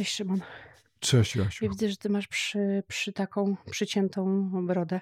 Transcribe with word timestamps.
Cześć 0.00 0.14
Szymon. 0.14 0.40
Cześć 1.00 1.36
Ja 1.36 1.44
Jasiu. 1.44 1.68
widzę, 1.70 1.88
że 1.88 1.96
ty 1.96 2.08
masz 2.08 2.28
przy, 2.28 2.82
przy 2.88 3.12
taką 3.12 3.56
przyciętą 3.70 4.50
brodę. 4.66 5.00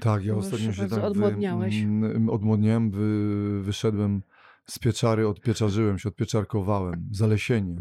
Tak, 0.00 0.24
ja 0.24 0.34
ostatnio 0.34 0.72
się 0.72 0.88
tak 0.88 1.04
odmłodniałeś. 1.04 1.84
Wy, 1.84 2.30
odmłodniałem, 2.32 2.90
wy, 2.90 3.62
wyszedłem 3.62 4.22
z 4.66 4.78
pieczary, 4.78 5.28
odpieczarzyłem 5.28 5.98
się, 5.98 6.08
odpieczarkowałem. 6.08 7.08
Zalesienie. 7.12 7.76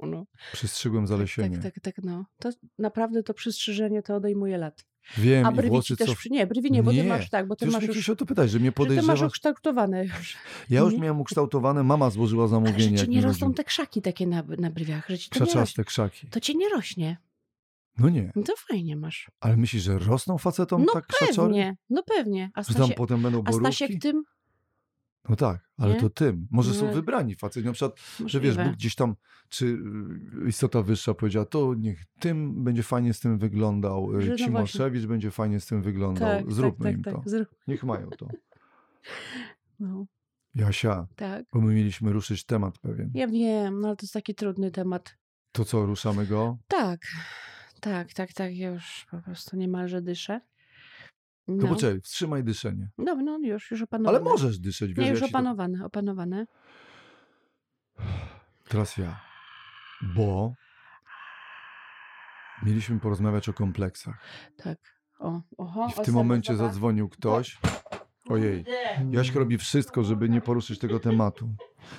No, 0.00 0.24
Przystrzygłem 0.52 1.06
zalesienie. 1.06 1.58
tak, 1.58 1.74
tak, 1.74 1.82
tak, 1.82 2.04
no. 2.04 2.24
To 2.38 2.50
naprawdę 2.78 3.22
to 3.22 3.34
przystrzyżenie 3.34 4.02
to 4.02 4.16
odejmuje 4.16 4.58
lat. 4.58 4.84
Wiem, 5.18 5.46
A 5.46 5.50
i 5.50 5.54
brwi 5.54 5.68
włosy 5.68 5.86
ci 5.88 5.96
też, 5.96 6.08
co... 6.08 6.14
nie, 6.30 6.46
brwi 6.46 6.70
nie, 6.70 6.82
bo 6.82 6.90
ty 6.90 6.96
Nie, 6.96 7.04
masz 7.04 7.30
tak, 7.30 7.46
bo 7.48 7.56
Ty 7.56 7.66
ty 7.66 7.72
masz 7.72 7.82
już, 7.84 8.08
o 8.08 8.16
to 8.16 8.26
pytać, 8.26 8.50
że 8.50 8.58
mnie 8.58 8.66
że 8.68 8.72
ty 8.72 8.80
masz 8.82 8.88
podejrzewasz. 8.88 9.22
ukształtowane 9.22 10.04
już. 10.04 10.36
Ja 10.70 10.80
już 10.80 10.92
Nie? 10.92 10.98
miałem 11.00 11.20
ukształtowane, 11.20 11.82
mama 11.84 12.10
złożyła 12.10 12.42
Ale 12.42 12.48
że 12.48 12.54
zamówienie, 12.54 12.98
ci 12.98 13.08
nie 13.08 13.20
rosną 13.20 13.46
rodził. 13.46 13.54
te 13.56 13.64
krzaki 13.64 14.02
takie 14.02 14.26
na, 14.26 14.42
na 14.58 14.70
brwiach, 14.70 15.08
że 15.08 15.18
ci 15.18 15.30
to 15.30 15.38
nie. 15.40 15.46
Krzaczaste 15.46 15.84
krzaki. 15.84 16.26
To 16.26 16.40
ci 16.40 16.56
nie 16.56 16.68
rośnie. 16.68 17.16
No 17.98 18.08
nie, 18.08 18.32
No 18.36 18.42
to 18.42 18.52
fajnie 18.68 18.96
masz. 18.96 19.30
ale 19.40 19.56
myślisz, 19.56 19.82
że 19.82 19.98
rosną 19.98 20.38
facetom 20.38 20.84
No 20.84 20.92
tak 20.92 21.06
krzaczory? 21.06 21.48
pewnie, 21.48 21.76
no 21.90 22.02
pewnie. 22.02 22.50
A 22.54 22.62
Że 22.62 22.66
tam 22.66 22.74
Stasiek, 22.76 22.96
potem 22.96 23.22
będą 23.22 23.42
a 23.46 23.52
Stasiek 23.52 23.90
tym? 24.02 24.22
No 25.28 25.36
tak, 25.36 25.70
ale 25.78 25.94
Nie? 25.94 26.00
to 26.00 26.10
tym. 26.10 26.46
Może 26.50 26.74
są 26.74 26.92
wybrani 26.92 27.34
faceci. 27.34 27.66
Na 27.66 27.72
przykład 27.72 28.00
że 28.26 28.40
wiesz, 28.40 28.56
Możliwe. 28.56 28.64
Bóg 28.64 28.72
gdzieś 28.78 28.94
tam, 28.94 29.14
czy 29.48 29.66
y, 29.66 30.48
istota 30.48 30.82
wyższa 30.82 31.14
powiedziała, 31.14 31.46
to 31.46 31.74
niech 31.74 32.04
tym 32.20 32.64
będzie 32.64 32.82
fajnie 32.82 33.14
z 33.14 33.20
tym 33.20 33.38
wyglądał, 33.38 34.16
y, 34.16 34.22
Że 34.22 34.30
no. 34.30 34.36
Cimoszewicz 34.36 35.06
będzie 35.06 35.30
fajnie 35.30 35.60
z 35.60 35.66
tym 35.66 35.82
wyglądał, 35.82 36.28
Tak, 36.42 36.52
zróbmy 36.52 36.84
tak, 36.84 36.94
im 36.94 37.02
tak, 37.02 37.14
to. 37.14 37.18
tak. 37.20 37.28
Zrób. 37.28 37.48
Niech 37.68 37.84
mają 37.84 38.10
to. 38.10 38.28
No, 39.80 40.06
Jasia, 40.54 41.06
tak. 41.16 41.44
bo 41.52 41.60
my 41.60 41.74
mieliśmy 41.74 42.12
ruszyć 42.12 42.44
temat 42.44 42.78
pewien. 42.78 43.10
Ja 43.14 43.28
wiem, 43.28 43.80
no 43.80 43.88
ale 43.88 43.96
to 43.96 44.04
jest 44.04 44.14
taki 44.14 44.34
trudny 44.34 44.70
temat. 44.70 45.16
To 45.52 45.64
co, 45.64 45.86
ruszamy 45.86 46.26
go? 46.26 46.58
Tak, 46.68 47.00
tak, 47.80 48.12
tak, 48.12 48.32
tak. 48.32 48.56
Ja 48.56 48.68
już 48.70 49.06
po 49.10 49.18
prostu 49.18 49.56
niemalże 49.56 50.02
dyszę. 50.02 50.40
To 51.48 51.52
No, 51.54 51.68
poczekaj, 51.68 52.00
wstrzymaj 52.00 52.44
dyszenie. 52.44 52.88
no, 52.98 53.14
no 53.14 53.38
już, 53.42 53.70
już 53.70 53.82
opanowane. 53.82 54.18
Ale 54.18 54.24
możesz 54.24 54.58
dyszeć, 54.58 54.94
wiesz, 54.94 55.04
Nie, 55.04 55.10
już 55.10 55.20
ja 55.20 55.26
ci 55.26 55.32
to... 55.32 55.38
opanowane, 55.38 55.84
opanowane. 55.84 56.46
Teraz 58.68 58.96
ja. 58.96 59.20
Bo 60.14 60.52
mieliśmy 62.62 63.00
porozmawiać 63.00 63.48
o 63.48 63.52
kompleksach. 63.52 64.20
Tak. 64.56 64.78
O, 65.18 65.42
oho, 65.58 65.86
I 65.88 66.02
w 66.02 66.04
tym 66.04 66.14
momencie 66.14 66.56
zadzwonił 66.56 67.08
ktoś. 67.08 67.58
Ojej. 68.28 68.64
Jaśka 69.10 69.38
robi 69.38 69.58
wszystko, 69.58 70.04
żeby 70.04 70.28
nie 70.28 70.40
poruszyć 70.40 70.78
tego 70.78 71.00
tematu. 71.00 71.54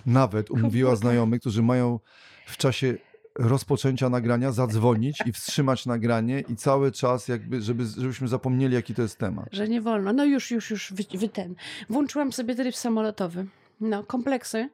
Nawet 0.06 0.52
umówiła 0.52 0.96
znajomych, 0.96 1.40
którzy 1.40 1.64
mają 1.64 2.00
w 2.46 2.58
czasie 2.58 2.98
rozpoczęcia 3.40 4.10
nagrania 4.10 4.52
zadzwonić 4.52 5.18
i 5.26 5.32
wstrzymać 5.32 5.86
nagranie 5.86 6.44
i 6.50 6.56
cały 6.56 6.92
czas 6.92 7.28
jakby, 7.28 7.62
żeby, 7.62 7.86
żebyśmy 7.86 8.28
zapomnieli, 8.28 8.74
jaki 8.76 8.96
to 8.96 9.02
jest 9.02 9.18
temat. 9.18 9.50
Że 9.52 9.68
nie 9.68 9.82
wolno. 9.82 10.14
No 10.14 10.26
już, 10.26 10.52
już, 10.52 10.70
już, 10.72 10.94
wy, 10.94 11.18
wy 11.18 11.30
ten. 11.30 11.56
Włączyłam 11.90 12.34
sobie 12.34 12.56
tryb 12.56 12.76
samolotowy. 12.76 13.46
No, 13.82 14.04
kompleksy. 14.04 14.70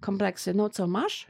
Kompleksy. 0.00 0.54
No 0.54 0.70
co, 0.70 0.86
masz? 0.86 1.26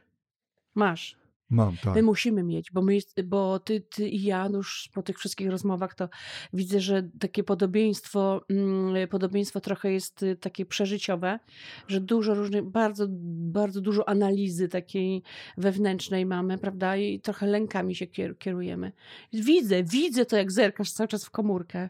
Masz. 0.74 1.19
Mam, 1.50 1.76
tak. 1.76 1.94
My 1.94 2.02
musimy 2.02 2.42
mieć, 2.42 2.72
bo, 2.72 2.82
my, 2.82 2.98
bo 3.24 3.58
ty, 3.58 3.80
ty 3.80 4.08
i 4.08 4.22
ja 4.22 4.48
no 4.48 4.56
już 4.58 4.90
po 4.94 5.02
tych 5.02 5.18
wszystkich 5.18 5.50
rozmowach 5.50 5.94
to 5.94 6.08
widzę, 6.52 6.80
że 6.80 7.08
takie 7.20 7.44
podobieństwo, 7.44 8.44
mm, 8.48 9.08
podobieństwo 9.08 9.60
trochę 9.60 9.92
jest 9.92 10.22
y, 10.22 10.36
takie 10.36 10.66
przeżyciowe, 10.66 11.38
że 11.88 12.00
dużo 12.00 12.34
różnych, 12.34 12.64
bardzo, 12.64 13.06
bardzo 13.52 13.80
dużo 13.80 14.08
analizy 14.08 14.68
takiej 14.68 15.22
wewnętrznej 15.56 16.26
mamy, 16.26 16.58
prawda? 16.58 16.96
I 16.96 17.20
trochę 17.20 17.46
lękami 17.46 17.94
się 17.94 18.06
kier- 18.06 18.38
kierujemy. 18.38 18.92
Widzę, 19.32 19.82
widzę 19.82 20.26
to, 20.26 20.36
jak 20.36 20.52
zerkasz 20.52 20.92
cały 20.92 21.08
czas 21.08 21.24
w 21.24 21.30
komórkę. 21.30 21.88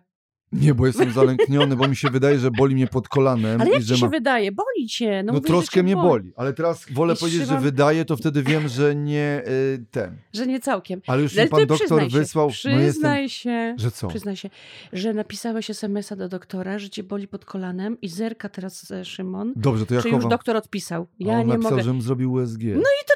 Nie, 0.53 0.75
bo 0.75 0.87
jestem 0.87 1.13
zalękniony, 1.13 1.77
bo 1.77 1.89
mi 1.89 1.97
się 1.97 2.11
wydaje, 2.11 2.39
że 2.39 2.51
boli 2.51 2.75
mnie 2.75 2.87
pod 2.87 3.09
kolanem. 3.09 3.61
Ale 3.61 3.71
i 3.71 3.73
jak 3.73 3.83
że 3.83 3.95
ci 3.95 4.01
się 4.01 4.07
ma... 4.07 4.11
wydaje? 4.11 4.53
Boli 4.53 4.89
cię. 4.89 5.23
No, 5.23 5.27
No 5.27 5.33
mówię, 5.33 5.47
że 5.49 5.53
troszkę 5.53 5.83
mnie 5.83 5.97
boli, 5.97 6.33
ale 6.37 6.53
teraz 6.53 6.87
wolę 6.93 7.15
I 7.15 7.17
powiedzieć, 7.17 7.41
że 7.41 7.47
trzymam- 7.47 7.63
wydaje, 7.63 8.05
to 8.05 8.17
wtedy 8.17 8.43
wiem, 8.43 8.69
że 8.69 8.95
nie 8.95 9.43
y, 9.49 9.85
ten. 9.91 10.17
Że 10.33 10.47
nie 10.47 10.61
całkiem. 10.61 11.03
Ale 11.07 11.23
już 11.23 11.33
Ale 11.35 11.45
mi 11.45 11.51
pan 11.51 11.61
doktor 11.61 11.79
przyznaj 11.79 12.11
się, 12.11 12.19
wysłał. 12.19 12.47
No 12.47 12.53
Przyznaj 12.53 12.83
jestem. 12.83 13.29
się. 13.29 13.75
Że 13.79 13.91
co? 13.91 14.09
Przyznaj 14.09 14.37
się, 14.37 14.51
że 14.93 15.15
napisałeś 15.15 15.71
SMS-a 15.71 16.17
do 16.17 16.29
doktora, 16.29 16.79
że 16.79 16.91
cię 16.91 17.03
boli 17.03 17.29
pod 17.29 17.45
kolanem 17.45 18.01
i 18.01 18.09
zerka 18.09 18.49
teraz 18.49 18.91
e, 18.91 19.05
Szymon. 19.05 19.53
Dobrze, 19.57 19.87
to 19.87 19.95
ja 19.95 20.03
Czy 20.03 20.09
już 20.09 20.15
chowam. 20.17 20.31
doktor 20.31 20.57
odpisał? 20.57 21.03
A 21.03 21.07
Ja 21.19 21.33
on 21.33 21.39
nie 21.41 21.53
napisał, 21.53 21.71
mogę. 21.71 21.83
żebym 21.83 22.03
zrobił 22.03 22.33
USG. 22.33 22.63
No 22.63 22.81
i 22.81 23.05
to, 23.09 23.15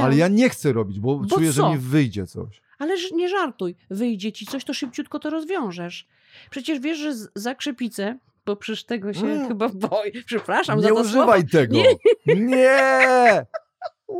powiedziałam. 0.00 0.10
Ale 0.10 0.16
ja 0.16 0.28
nie 0.28 0.48
chcę 0.48 0.72
robić, 0.72 1.00
bo, 1.00 1.16
Bo 1.16 1.36
czuję, 1.36 1.52
że 1.52 1.62
co? 1.62 1.70
mi 1.72 1.78
wyjdzie 1.78 2.26
coś. 2.26 2.62
Ale 2.78 2.94
nie 3.14 3.28
żartuj. 3.28 3.74
Wyjdzie 3.90 4.32
ci 4.32 4.46
coś, 4.46 4.64
to 4.64 4.74
szybciutko 4.74 5.18
to 5.18 5.30
rozwiążesz. 5.30 6.06
Przecież 6.50 6.80
wiesz, 6.80 6.98
że 6.98 7.14
z- 7.14 7.28
zakrzepicę, 7.34 8.18
bo 8.46 8.56
przecież 8.56 8.84
tego 8.84 9.12
się 9.12 9.26
Mm. 9.26 9.48
chyba 9.48 9.68
boi. 9.68 10.12
Przepraszam 10.26 10.76
nie 10.76 10.82
za 10.82 10.88
to 10.88 10.94
używaj 10.94 11.46
tego. 11.46 11.74
Nie. 11.76 11.94
Nie! 12.34 13.46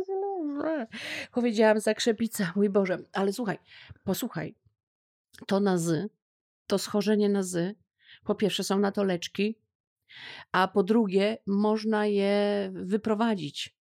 słowo. 0.05 0.63
Powiedziałam 1.33 1.79
zakrzepicę, 1.79 2.47
mój 2.55 2.69
Boże. 2.69 2.97
Ale 3.13 3.33
słuchaj, 3.33 3.57
posłuchaj. 4.03 4.55
To 5.47 5.59
na 5.59 5.77
zy, 5.77 6.09
to 6.67 6.77
schorzenie 6.77 7.29
na 7.29 7.43
zy, 7.43 7.75
po 8.23 8.35
pierwsze 8.35 8.63
są 8.63 8.79
na 8.79 8.91
to 8.91 9.03
leczki, 9.03 9.55
a 10.51 10.67
po 10.67 10.83
drugie 10.83 11.37
można 11.47 12.05
je 12.05 12.69
wyprowadzić. 12.73 13.75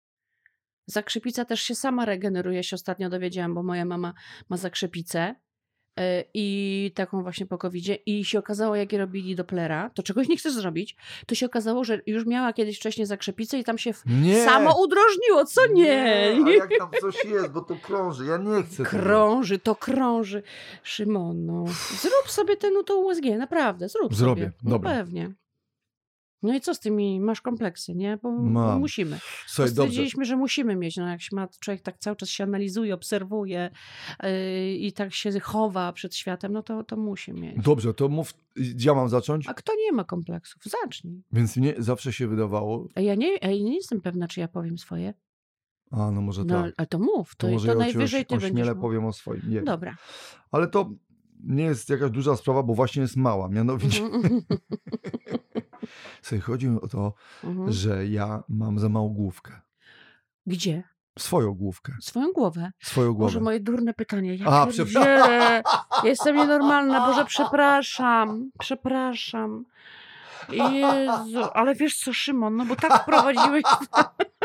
Zakrzepica 0.89 1.45
też 1.45 1.61
się 1.61 1.75
sama 1.75 2.05
regeneruje, 2.05 2.63
się 2.63 2.75
ostatnio 2.75 3.09
dowiedziałam, 3.09 3.53
bo 3.53 3.63
moja 3.63 3.85
mama 3.85 4.13
ma 4.49 4.57
zakrzepicę 4.57 5.35
e, 5.99 6.23
i 6.33 6.91
taką 6.95 7.23
właśnie 7.23 7.45
po 7.45 7.57
covidzie 7.57 7.95
i 7.95 8.25
się 8.25 8.39
okazało, 8.39 8.75
jak 8.75 8.93
je 8.93 8.99
robili 8.99 9.35
Dopplera, 9.35 9.89
to 9.89 10.03
czegoś 10.03 10.27
nie 10.27 10.37
chcesz 10.37 10.53
zrobić, 10.53 10.95
to 11.27 11.35
się 11.35 11.45
okazało, 11.45 11.83
że 11.83 12.01
już 12.05 12.25
miała 12.25 12.53
kiedyś 12.53 12.77
wcześniej 12.77 13.07
zakrzepicę 13.07 13.59
i 13.59 13.63
tam 13.63 13.77
się 13.77 13.91
Nie! 14.05 14.45
samo 14.45 14.81
udrożniło, 14.83 15.45
co 15.45 15.61
nie? 15.73 16.35
A 16.45 16.49
jak 16.49 16.69
tam 16.79 16.89
coś 17.01 17.25
jest, 17.25 17.51
bo 17.51 17.61
to 17.61 17.75
krąży, 17.75 18.25
ja 18.25 18.37
nie 18.37 18.63
chcę 18.63 18.77
tego. 18.77 18.89
Krąży, 18.89 19.59
to 19.59 19.75
krąży. 19.75 20.43
Szymon, 20.83 21.45
no, 21.45 21.65
zrób 22.01 22.31
sobie 22.31 22.57
ten 22.57 22.73
no, 22.73 22.83
to 22.83 22.97
USG, 22.97 23.25
naprawdę, 23.37 23.89
zrób 23.89 24.15
Zrobię, 24.15 24.41
sobie. 24.41 24.53
No 24.63 24.71
dobra. 24.71 24.91
pewnie. 24.91 25.33
No 26.43 26.53
i 26.55 26.61
co 26.61 26.73
z 26.75 26.79
tymi, 26.79 27.19
masz 27.19 27.41
kompleksy, 27.41 27.95
nie? 27.95 28.17
Bo, 28.23 28.31
bo 28.31 28.79
musimy. 28.79 29.19
Słuchaj. 29.47 29.71
Stwierdziliśmy, 29.71 30.25
że 30.25 30.35
musimy 30.37 30.75
mieć, 30.75 30.97
no 30.97 31.07
jak 31.07 31.21
się 31.21 31.35
ma, 31.35 31.47
człowiek 31.59 31.81
tak 31.81 31.97
cały 31.97 32.15
czas 32.15 32.29
się 32.29 32.43
analizuje, 32.43 32.93
obserwuje 32.93 33.69
yy, 34.23 34.29
i 34.75 34.93
tak 34.93 35.13
się 35.13 35.39
chowa 35.39 35.93
przed 35.93 36.15
światem, 36.15 36.51
no 36.53 36.63
to, 36.63 36.83
to 36.83 36.97
musi 36.97 37.33
mieć. 37.33 37.63
Dobrze, 37.63 37.93
to 37.93 38.09
mów, 38.09 38.33
ja 38.79 38.93
mam 38.93 39.09
zacząć? 39.09 39.47
A 39.47 39.53
kto 39.53 39.73
nie 39.85 39.91
ma 39.91 40.03
kompleksów? 40.03 40.61
Zacznij. 40.83 41.23
Więc 41.31 41.57
mnie 41.57 41.73
zawsze 41.77 42.13
się 42.13 42.27
wydawało, 42.27 42.87
A 42.95 43.01
ja 43.01 43.15
nie, 43.15 43.35
ja 43.37 43.47
nie 43.49 43.75
jestem 43.75 44.01
pewna, 44.01 44.27
czy 44.27 44.39
ja 44.39 44.47
powiem 44.47 44.77
swoje. 44.77 45.13
a 45.91 46.11
no 46.11 46.21
może 46.21 46.43
No, 46.45 46.63
tak. 46.63 46.73
ale 46.77 46.87
to 46.87 46.99
mów, 46.99 47.35
to, 47.35 47.47
To 47.47 47.53
może 47.53 47.67
to 47.67 47.73
ja 47.73 47.79
najwyżej 47.79 48.25
ty 48.25 48.37
będziesz 48.37 48.67
mówił. 48.67 48.81
powiem 48.81 49.05
o 49.05 49.13
swoim. 49.13 49.41
Nie. 49.47 49.61
Dobra. 49.61 49.97
Ale 50.51 50.67
to 50.67 50.89
nie 51.43 51.63
jest 51.63 51.89
jakaś 51.89 52.11
duża 52.11 52.35
sprawa, 52.35 52.63
bo 52.63 52.73
właśnie 52.73 53.01
jest 53.01 53.15
mała. 53.17 53.49
Mianowicie, 53.49 54.09
sobie 56.21 56.41
chodzi 56.41 56.69
o 56.81 56.87
to, 56.87 57.13
mhm. 57.43 57.71
że 57.71 58.07
ja 58.07 58.43
mam 58.49 58.79
za 58.79 58.89
małą 58.89 59.09
główkę. 59.09 59.61
Gdzie? 60.45 60.83
Swoją 61.19 61.53
główkę. 61.53 61.93
Swoją 62.01 62.31
głowę. 62.31 62.71
Swoją 62.83 63.13
głowę. 63.13 63.25
Boże, 63.25 63.39
moje 63.39 63.59
durne 63.59 63.93
pytanie. 63.93 64.35
Ja 64.35 64.45
A, 64.45 64.67
pierdzielę. 64.67 65.63
Jestem 66.03 66.35
nienormalna. 66.35 67.07
Boże, 67.07 67.25
przepraszam. 67.35 68.51
Przepraszam. 68.59 69.65
Jezu, 70.51 71.43
ale 71.53 71.75
wiesz 71.75 71.97
co, 71.97 72.13
Szymon, 72.13 72.55
no 72.55 72.65
bo 72.65 72.75
tak 72.75 73.01
wprowadziłeś... 73.01 73.63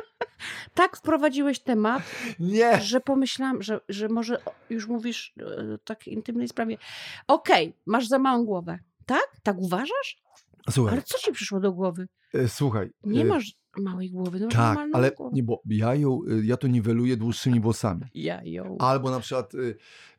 tak 0.74 0.96
wprowadziłeś 0.96 1.60
temat, 1.60 2.02
Nie! 2.40 2.80
że 2.80 3.00
pomyślałam, 3.00 3.62
że, 3.62 3.80
że 3.88 4.08
może 4.08 4.42
już 4.70 4.86
mówisz 4.86 5.34
e, 5.40 5.74
o 5.74 5.78
takiej 5.78 6.14
intymnej 6.14 6.48
sprawie. 6.48 6.78
Okej, 7.26 7.76
masz 7.86 8.08
za 8.08 8.18
małą 8.18 8.44
głowę. 8.44 8.78
Tak? 9.06 9.26
Tak 9.42 9.58
uważasz? 9.58 10.22
Słuchaj, 10.70 10.92
Ale 10.94 11.02
co 11.02 11.18
ci 11.18 11.32
przyszło 11.32 11.60
do 11.60 11.72
głowy? 11.72 12.08
e, 12.34 12.48
słuchaj. 12.48 12.90
Nie 13.04 13.20
e, 13.22 13.24
masz 13.24 13.52
małej 13.78 14.10
głowy, 14.10 14.40
no 14.40 14.44
masz 14.46 14.54
Tak, 14.54 14.64
normalną 14.66 14.98
ale 14.98 15.10
głowę. 15.10 15.30
nie, 15.36 15.42
bo 15.42 15.62
ja 15.66 15.94
ją, 15.94 16.20
e, 16.30 16.44
ja 16.46 16.56
to 16.56 16.66
niweluję 16.68 17.16
dłuższymi 17.16 17.60
włosami. 17.60 18.02
Ja 18.14 18.42
ją... 18.44 18.76
Albo 18.78 19.10
na 19.10 19.20
przykład 19.20 19.54
y, 19.54 19.76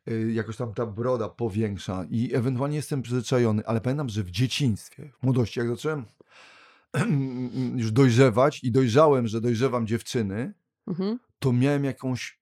y, 0.08 0.32
jakoś 0.32 0.56
tam 0.56 0.74
ta 0.74 0.86
broda 0.86 1.28
powiększa 1.28 2.04
i 2.10 2.34
ewentualnie 2.34 2.76
jestem 2.76 3.02
przyzwyczajony, 3.02 3.66
ale 3.66 3.80
pamiętam, 3.80 4.08
że 4.08 4.22
w 4.22 4.30
dzieciństwie, 4.30 5.10
w 5.20 5.22
młodości, 5.22 5.60
jak 5.60 5.68
zacząłem 5.68 6.04
już 7.76 7.92
dojrzewać 7.92 8.64
i 8.64 8.72
dojrzałem, 8.72 9.26
że 9.26 9.40
dojrzewam 9.40 9.86
dziewczyny, 9.86 10.54
Mhm. 10.86 11.18
to 11.38 11.52
miałem 11.52 11.84
jakąś 11.84 12.40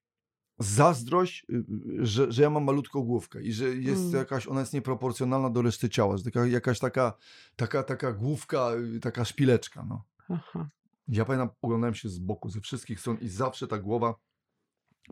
zazdrość, 0.59 1.45
y, 1.49 1.53
y, 2.01 2.05
że, 2.05 2.31
że 2.31 2.43
ja 2.43 2.49
mam 2.49 2.63
malutką 2.63 3.01
główkę 3.01 3.41
i 3.43 3.53
że 3.53 3.65
jest 3.65 4.01
Mm. 4.01 4.13
jakaś, 4.15 4.47
ona 4.47 4.59
jest 4.59 4.73
nieproporcjonalna 4.73 5.49
do 5.49 5.61
reszty 5.61 5.89
ciała, 5.89 6.17
że 6.17 6.23
taka, 6.23 6.45
jakaś 6.45 6.79
taka, 6.79 7.13
taka, 7.55 7.83
taka 7.83 8.13
główka, 8.13 8.71
y, 8.95 8.99
taka 8.99 9.25
szpileczka, 9.25 9.85
no. 9.89 10.03
Aha. 10.29 10.69
Ja 11.07 11.25
pamiętam, 11.25 11.49
oglądałem 11.61 11.95
się 11.95 12.09
z 12.09 12.19
boku, 12.19 12.49
ze 12.49 12.61
wszystkich 12.61 12.99
stron 12.99 13.17
i 13.21 13.27
zawsze 13.27 13.67
ta 13.67 13.77
głowa 13.77 14.15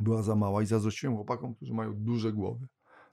była 0.02 0.24
za 0.24 0.36
mała 0.36 0.62
i 0.62 0.66
zazdrościłem 0.66 1.16
chłopakom, 1.16 1.56
którzy 1.56 1.74
mają 1.74 1.94
duże 1.94 2.34
głowy. 2.34 2.68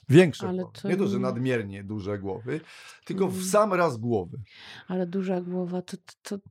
Większe 0.09 0.47
Ale 0.47 0.63
głowy. 0.63 0.79
to 0.81 0.87
Nie 0.87 0.97
to, 0.97 1.07
że 1.07 1.15
nie- 1.15 1.21
nadmiernie 1.21 1.83
duże 1.83 2.19
głowy, 2.19 2.61
tylko 3.05 3.27
w 3.27 3.33
Mm. 3.33 3.45
sam 3.45 3.73
raz 3.73 3.97
głowy. 3.97 4.37
Ale 4.87 5.07
duża 5.07 5.41
głowa, 5.41 5.81
to, 5.81 5.97
to, 5.97 6.37
to 6.37 6.43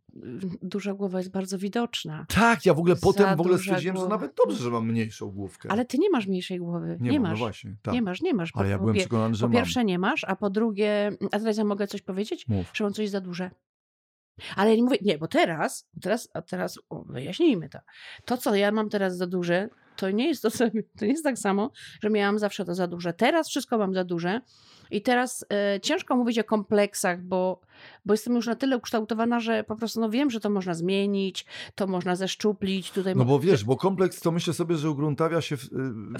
duża 0.62 0.94
głowa 0.94 1.18
jest 1.18 1.30
bardzo 1.30 1.58
widoczna. 1.58 2.26
Tak, 2.28 2.66
ja 2.66 2.74
w 2.74 2.78
ogóle 2.78 2.94
Za 2.94 3.00
potem 3.00 3.36
w 3.36 3.40
ogóle 3.40 3.58
stwierdziłem, 3.58 3.96
że 3.96 4.00
głowa. 4.00 4.14
nawet 4.14 4.32
dobrze, 4.44 4.62
że 4.64 4.70
mam 4.70 4.86
mniejszą 4.88 5.30
główkę. 5.30 5.70
Ale 5.72 5.84
ty 5.84 5.98
nie 5.98 6.10
masz 6.10 6.26
mniejszej 6.26 6.58
głowy. 6.58 6.96
Nie, 7.00 7.10
nie, 7.10 7.20
mam, 7.20 7.30
masz. 7.30 7.38
no 7.40 7.44
właśnie, 7.44 7.76
tak. 7.82 7.94
Nie 7.94 8.02
masz, 8.02 8.20
nie 8.22 8.34
masz. 8.34 8.50
Ale 8.54 8.68
ja 8.68 8.76
po, 8.76 8.82
byłem 8.82 8.96
pie- 8.96 9.00
przekonany, 9.00 9.34
że 9.34 9.40
po 9.46 9.48
mam. 9.48 9.52
pierwsze 9.62 9.84
nie 9.84 9.98
masz, 9.98 10.24
a 10.24 10.36
po 10.36 10.50
drugie, 10.50 11.12
a 11.32 11.38
teraz 11.38 11.56
ja 11.56 11.64
mogę 11.64 11.86
coś 11.86 12.02
powiedzieć? 12.02 12.48
Mów. 12.48 12.70
Że 12.74 12.84
mam 12.84 12.92
coś 12.92 13.08
za 13.10 13.20
duże. 13.20 13.50
Ale 14.56 14.70
ja 14.70 14.76
nie 14.76 14.82
mówię, 14.82 14.98
nie, 15.02 15.18
bo 15.18 15.28
teraz, 15.28 15.88
teraz, 16.02 16.28
a 16.34 16.42
teraz 16.42 16.78
o, 16.90 17.02
wyjaśnijmy 17.04 17.68
to. 17.68 17.78
To, 18.24 18.36
co 18.36 18.54
ja 18.54 18.72
mam 18.72 18.88
teraz 18.88 19.16
za 19.16 19.26
duże, 19.26 19.68
to 20.00 20.10
nie 20.10 20.28
jest 20.28 20.42
to, 20.42 20.50
to 20.98 21.04
nie 21.04 21.10
jest 21.10 21.24
tak 21.24 21.38
samo, 21.38 21.70
że 22.02 22.10
miałam 22.10 22.38
zawsze 22.38 22.64
to 22.64 22.74
za 22.74 22.86
duże. 22.86 23.12
Teraz 23.12 23.48
wszystko 23.48 23.78
mam 23.78 23.94
za 23.94 24.04
duże 24.04 24.40
i 24.90 25.02
teraz 25.02 25.44
e, 25.52 25.80
ciężko 25.80 26.16
mówić 26.16 26.38
o 26.38 26.44
kompleksach, 26.44 27.22
bo, 27.22 27.60
bo 28.06 28.14
jestem 28.14 28.34
już 28.34 28.46
na 28.46 28.54
tyle 28.56 28.76
ukształtowana, 28.76 29.40
że 29.40 29.64
po 29.64 29.76
prostu 29.76 30.00
no 30.00 30.10
wiem, 30.10 30.30
że 30.30 30.40
to 30.40 30.50
można 30.50 30.74
zmienić, 30.74 31.46
to 31.74 31.86
można 31.86 32.16
zeszczuplić. 32.16 32.90
Tutaj 32.90 33.14
No 33.16 33.24
bo 33.24 33.40
wiesz, 33.40 33.64
bo 33.64 33.76
kompleks 33.76 34.20
to 34.20 34.32
myślę 34.32 34.54
sobie, 34.54 34.76
że 34.76 34.90
ugruntawia 34.90 35.40
się 35.40 35.56
w, 35.56 35.68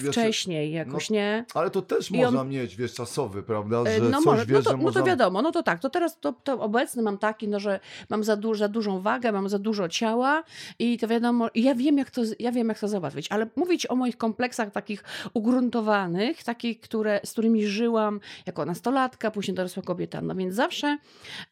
wiesz, 0.01 0.11
wcześniej 0.11 0.73
jakoś, 0.73 1.11
no, 1.11 1.15
nie? 1.17 1.45
Ale 1.55 1.71
to 1.71 1.83
też 1.83 2.11
I 2.11 2.25
on- 2.25 2.35
można 2.35 2.45
mieć, 2.51 2.77
wiesz, 2.77 2.95
czasowy, 2.95 3.43
prawda? 3.43 3.77
E, 3.87 3.99
Że 3.99 4.11
No, 4.11 4.17
coś 4.17 4.27
może, 4.27 4.47
wiesz, 4.47 4.57
no, 4.57 4.63
to, 4.63 4.71
że 4.71 4.77
no 4.77 4.83
można... 4.83 5.01
to 5.01 5.07
wiadomo, 5.07 5.43
no 5.43 5.53
to 5.53 5.63
tak, 5.63 5.81
to 5.81 5.91
teraz 5.91 6.21
to, 6.21 6.33
to 6.33 6.61
obecny 6.61 7.03
mam 7.03 7.19
taki, 7.19 7.49
no, 7.49 7.61
że 7.61 7.81
mam 8.11 8.25
za, 8.25 8.37
du- 8.37 8.55
za 8.55 8.69
dużą 8.69 9.01
wagę, 9.01 9.33
mam 9.33 9.49
za 9.49 9.59
dużo 9.59 9.89
ciała 9.89 10.43
i 10.79 10.99
to 10.99 11.09
wiadomo, 11.09 11.49
i 11.55 11.63
ja 11.63 11.75
wiem, 11.75 11.99
jak 11.99 12.11
to, 12.11 12.23
ja 12.39 12.53
wiem, 12.53 12.69
jak 12.69 12.79
to 12.79 12.89
załatwić, 12.89 13.27
ale 13.31 13.47
mówić 13.71 13.91
o 13.91 13.97
moich 13.97 14.17
kompleksach 14.17 14.71
takich 14.71 15.05
ugruntowanych, 15.35 16.45
takich, 16.45 16.81
które, 16.81 17.21
z 17.25 17.33
którymi 17.33 17.67
żyłam 17.67 18.21
jako 18.47 18.65
nastolatka, 18.65 19.31
później 19.31 19.55
dorosła 19.55 19.83
kobieta, 19.83 20.21
no 20.21 20.35
więc 20.35 20.55
zawsze, 20.55 20.99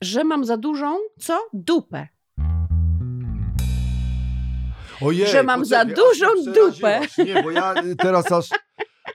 że 0.01 0.25
mam 0.25 0.45
za 0.45 0.57
dużą, 0.57 0.99
co? 1.19 1.39
Dupę. 1.53 2.09
Ojej, 5.01 5.29
że 5.29 5.43
mam 5.43 5.65
za 5.65 5.85
dużą 5.85 6.27
dupę. 6.55 7.01
Nie, 7.27 7.43
bo 7.43 7.51
ja 7.51 7.75
y, 7.83 7.97
teraz 7.97 8.33
aż... 8.33 8.49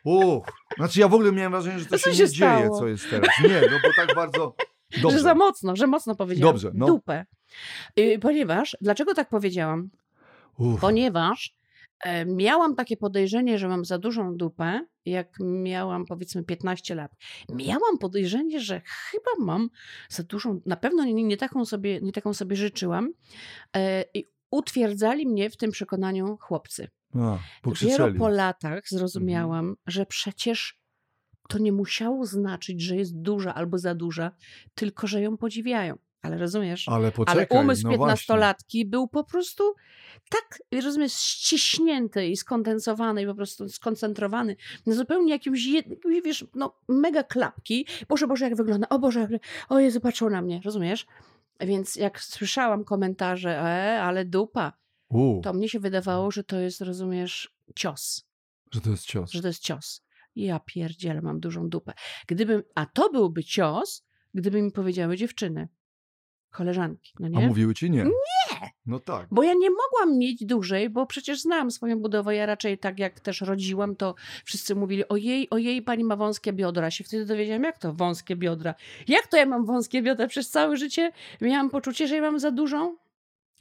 Uch. 0.03 0.47
Znaczy 0.77 0.99
ja 0.99 1.07
w 1.07 1.13
ogóle 1.13 1.31
miałem 1.31 1.51
wrażenie, 1.51 1.79
że 1.79 1.85
to 1.85 1.99
co 1.99 2.09
się, 2.09 2.15
się 2.15 2.23
nie 2.23 2.29
dzieje, 2.29 2.59
stało? 2.59 2.79
co 2.79 2.88
jest 2.88 3.09
teraz. 3.09 3.29
Nie, 3.44 3.61
no 3.61 3.77
bo 3.83 3.89
tak 3.95 4.15
bardzo... 4.15 4.56
Dobrze. 5.01 5.17
Że 5.17 5.23
za 5.23 5.35
mocno, 5.35 5.75
że 5.75 5.88
mocno 5.88 6.15
powiedziałam. 6.15 6.53
Dobrze, 6.53 6.71
no. 6.73 6.85
Dupę. 6.85 7.25
Y, 7.99 8.19
Ponieważ, 8.21 8.77
dlaczego 8.81 9.13
tak 9.13 9.29
powiedziałam? 9.29 9.89
Uff. 10.57 10.81
ponieważ 10.81 11.56
miałam 12.25 12.75
takie 12.75 12.98
podejrzenie, 12.98 13.57
że 13.57 13.68
mam 13.68 13.86
za 13.86 13.98
dużą 13.98 14.38
dupę, 14.38 14.86
jak 15.06 15.38
miałam 15.40 16.06
powiedzmy 16.06 16.44
15 16.44 16.95
lat. 16.95 17.12
Miałam 17.50 17.98
podejrzenie, 18.00 18.60
że 18.60 18.81
chyba 19.12 19.45
mam 19.45 19.69
za 20.10 20.24
dużą, 20.24 20.62
na 20.66 20.75
pewno 20.75 21.04
nie, 21.06 21.13
nie, 21.13 21.38
taką, 21.38 21.66
sobie, 21.66 22.01
nie 22.01 22.12
taką 22.12 22.34
sobie 22.34 22.56
życzyłam 22.56 23.13
e, 23.75 24.06
i 24.13 24.30
utwierdzali 24.51 25.28
mnie 25.28 25.50
w 25.50 25.57
tym 25.57 25.72
przekonaniu 25.72 26.38
chłopcy. 26.42 26.88
A, 27.16 27.40
Dopiero 27.63 28.13
po 28.13 28.30
latach 28.30 28.84
zrozumiałam, 28.90 29.75
że 29.88 30.06
przecież 30.06 30.80
to 31.50 31.57
nie 31.57 31.72
musiało 31.72 32.25
znaczyć, 32.25 32.81
że 32.81 32.95
jest 32.95 33.22
duża 33.22 33.54
albo 33.54 33.78
za 33.78 33.95
duża, 33.95 34.31
tylko 34.75 35.07
że 35.07 35.22
ją 35.22 35.38
podziwiają. 35.38 35.98
Ale 36.23 36.37
rozumiesz? 36.37 36.89
Ale 36.89 37.11
poczekaj, 37.11 37.47
Ale 37.49 37.61
umysł 37.61 37.83
no 37.83 37.89
piętnastolatki 37.89 38.85
był 38.85 39.07
po 39.07 39.23
prostu 39.23 39.63
tak, 40.29 40.59
rozumiesz, 40.83 41.13
ściśnięty 41.13 42.27
i 42.27 42.37
skondensowany 42.37 43.21
i 43.21 43.25
po 43.25 43.35
prostu 43.35 43.69
skoncentrowany 43.69 44.55
na 44.85 44.95
zupełnie 44.95 45.31
jakimś, 45.31 45.65
jed... 45.65 45.85
wiesz, 46.25 46.45
no 46.55 46.79
mega 46.87 47.23
klapki. 47.23 47.87
Boże, 48.09 48.27
Boże, 48.27 48.45
jak 48.45 48.55
wygląda, 48.55 48.89
o 48.89 48.99
Boże, 48.99 49.19
jak... 49.19 49.31
o 49.69 49.79
Jezu, 49.79 50.01
patrzą 50.01 50.29
na 50.29 50.41
mnie, 50.41 50.61
rozumiesz? 50.65 51.05
Więc 51.59 51.95
jak 51.95 52.19
słyszałam 52.19 52.83
komentarze, 52.83 53.59
e, 53.59 54.01
ale 54.01 54.25
dupa, 54.25 54.73
U, 55.09 55.41
to 55.43 55.53
mnie 55.53 55.69
się 55.69 55.79
wydawało, 55.79 56.31
że 56.31 56.43
to 56.43 56.59
jest, 56.59 56.81
rozumiesz, 56.81 57.55
cios, 57.75 58.27
że 58.71 58.81
to 58.81 58.89
jest 58.89 59.05
cios. 59.05 59.31
że 59.31 59.41
to 59.41 59.47
jest 59.47 59.63
cios. 59.63 60.03
Ja 60.35 60.59
pierdzielę, 60.59 61.21
mam 61.21 61.39
dużą 61.39 61.69
dupę. 61.69 61.93
Gdybym, 62.27 62.63
a 62.75 62.85
to 62.85 63.09
byłby 63.09 63.43
cios, 63.43 64.05
gdyby 64.33 64.61
mi 64.61 64.71
powiedziały 64.71 65.17
dziewczyny, 65.17 65.67
koleżanki, 66.53 67.13
no 67.19 67.27
A 67.38 67.41
nie? 67.41 67.47
mówiły 67.47 67.73
ci 67.73 67.91
nie? 67.91 68.03
Nie! 68.03 68.69
No 68.85 69.00
tak. 69.00 69.27
Bo 69.31 69.44
ja 69.44 69.53
nie 69.53 69.69
mogłam 69.69 70.17
mieć 70.17 70.45
dłużej, 70.45 70.89
bo 70.89 71.05
przecież 71.05 71.41
znałam 71.41 71.71
swoją 71.71 72.00
budowę. 72.00 72.35
Ja 72.35 72.45
raczej 72.45 72.77
tak 72.77 73.00
jak 73.00 73.19
też 73.19 73.41
rodziłam, 73.41 73.95
to 73.95 74.15
wszyscy 74.45 74.75
mówili: 74.75 75.07
Ojej, 75.07 75.50
ojej, 75.50 75.81
pani 75.81 76.03
ma 76.03 76.15
wąskie 76.15 76.53
biodra. 76.53 76.91
Się 76.91 77.03
wtedy 77.03 77.25
dowiedziałam, 77.25 77.63
jak 77.63 77.77
to 77.77 77.94
wąskie 77.94 78.35
biodra? 78.35 78.75
Jak 79.07 79.27
to 79.27 79.38
ja 79.38 79.45
mam 79.45 79.65
wąskie 79.65 80.01
biodra? 80.01 80.27
Przez 80.27 80.50
całe 80.50 80.77
życie 80.77 81.11
miałam 81.41 81.69
poczucie, 81.69 82.07
że 82.07 82.15
ja 82.15 82.21
mam 82.21 82.39
za 82.39 82.51
dużą. 82.51 82.95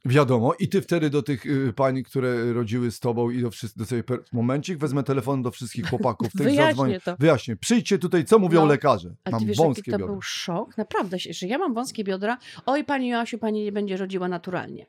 Wiadomo, 0.05 0.55
i 0.59 0.69
ty 0.69 0.83
wtedy 0.83 1.11
do 1.11 1.23
tych 1.23 1.47
y, 1.47 1.73
pań, 1.73 2.03
które 2.03 2.53
rodziły 2.53 2.91
z 2.91 3.01
tobą 3.01 3.31
i 3.31 3.43
do 3.43 3.51
wszystkich, 3.51 3.87
do 3.99 4.05
per... 4.05 4.25
momencik, 4.33 4.79
wezmę 4.79 5.03
telefon 5.03 5.43
do 5.43 5.51
wszystkich 5.51 5.89
chłopaków, 5.89 6.33
tych 6.33 6.47
Wyjaśnię 6.47 7.01
to. 7.01 7.17
Wyjaśnię, 7.19 7.57
przyjdźcie 7.57 7.99
tutaj, 7.99 8.25
co 8.25 8.39
mówią 8.39 8.61
No, 8.61 8.67
lekarze. 8.67 9.15
Ale 9.25 9.33
Mam 9.33 9.41
ty 9.41 9.47
wiesz, 9.47 9.57
wąskie 9.57 9.81
jaki 9.81 9.91
to 9.91 9.99
biodra. 9.99 10.13
był 10.13 10.23
szok? 10.23 10.77
Naprawdę, 10.77 11.19
że 11.19 11.47
ja 11.47 11.59
mam 11.59 11.75
wąskie 11.75 12.05
biodra. 12.05 12.39
Oj, 12.67 12.85
pani 12.85 13.09
Joasiu, 13.09 13.39
pani 13.39 13.65
nie 13.65 13.73
będzie 13.73 13.97
rodziła 13.97 14.29
naturalnie. 14.29 14.87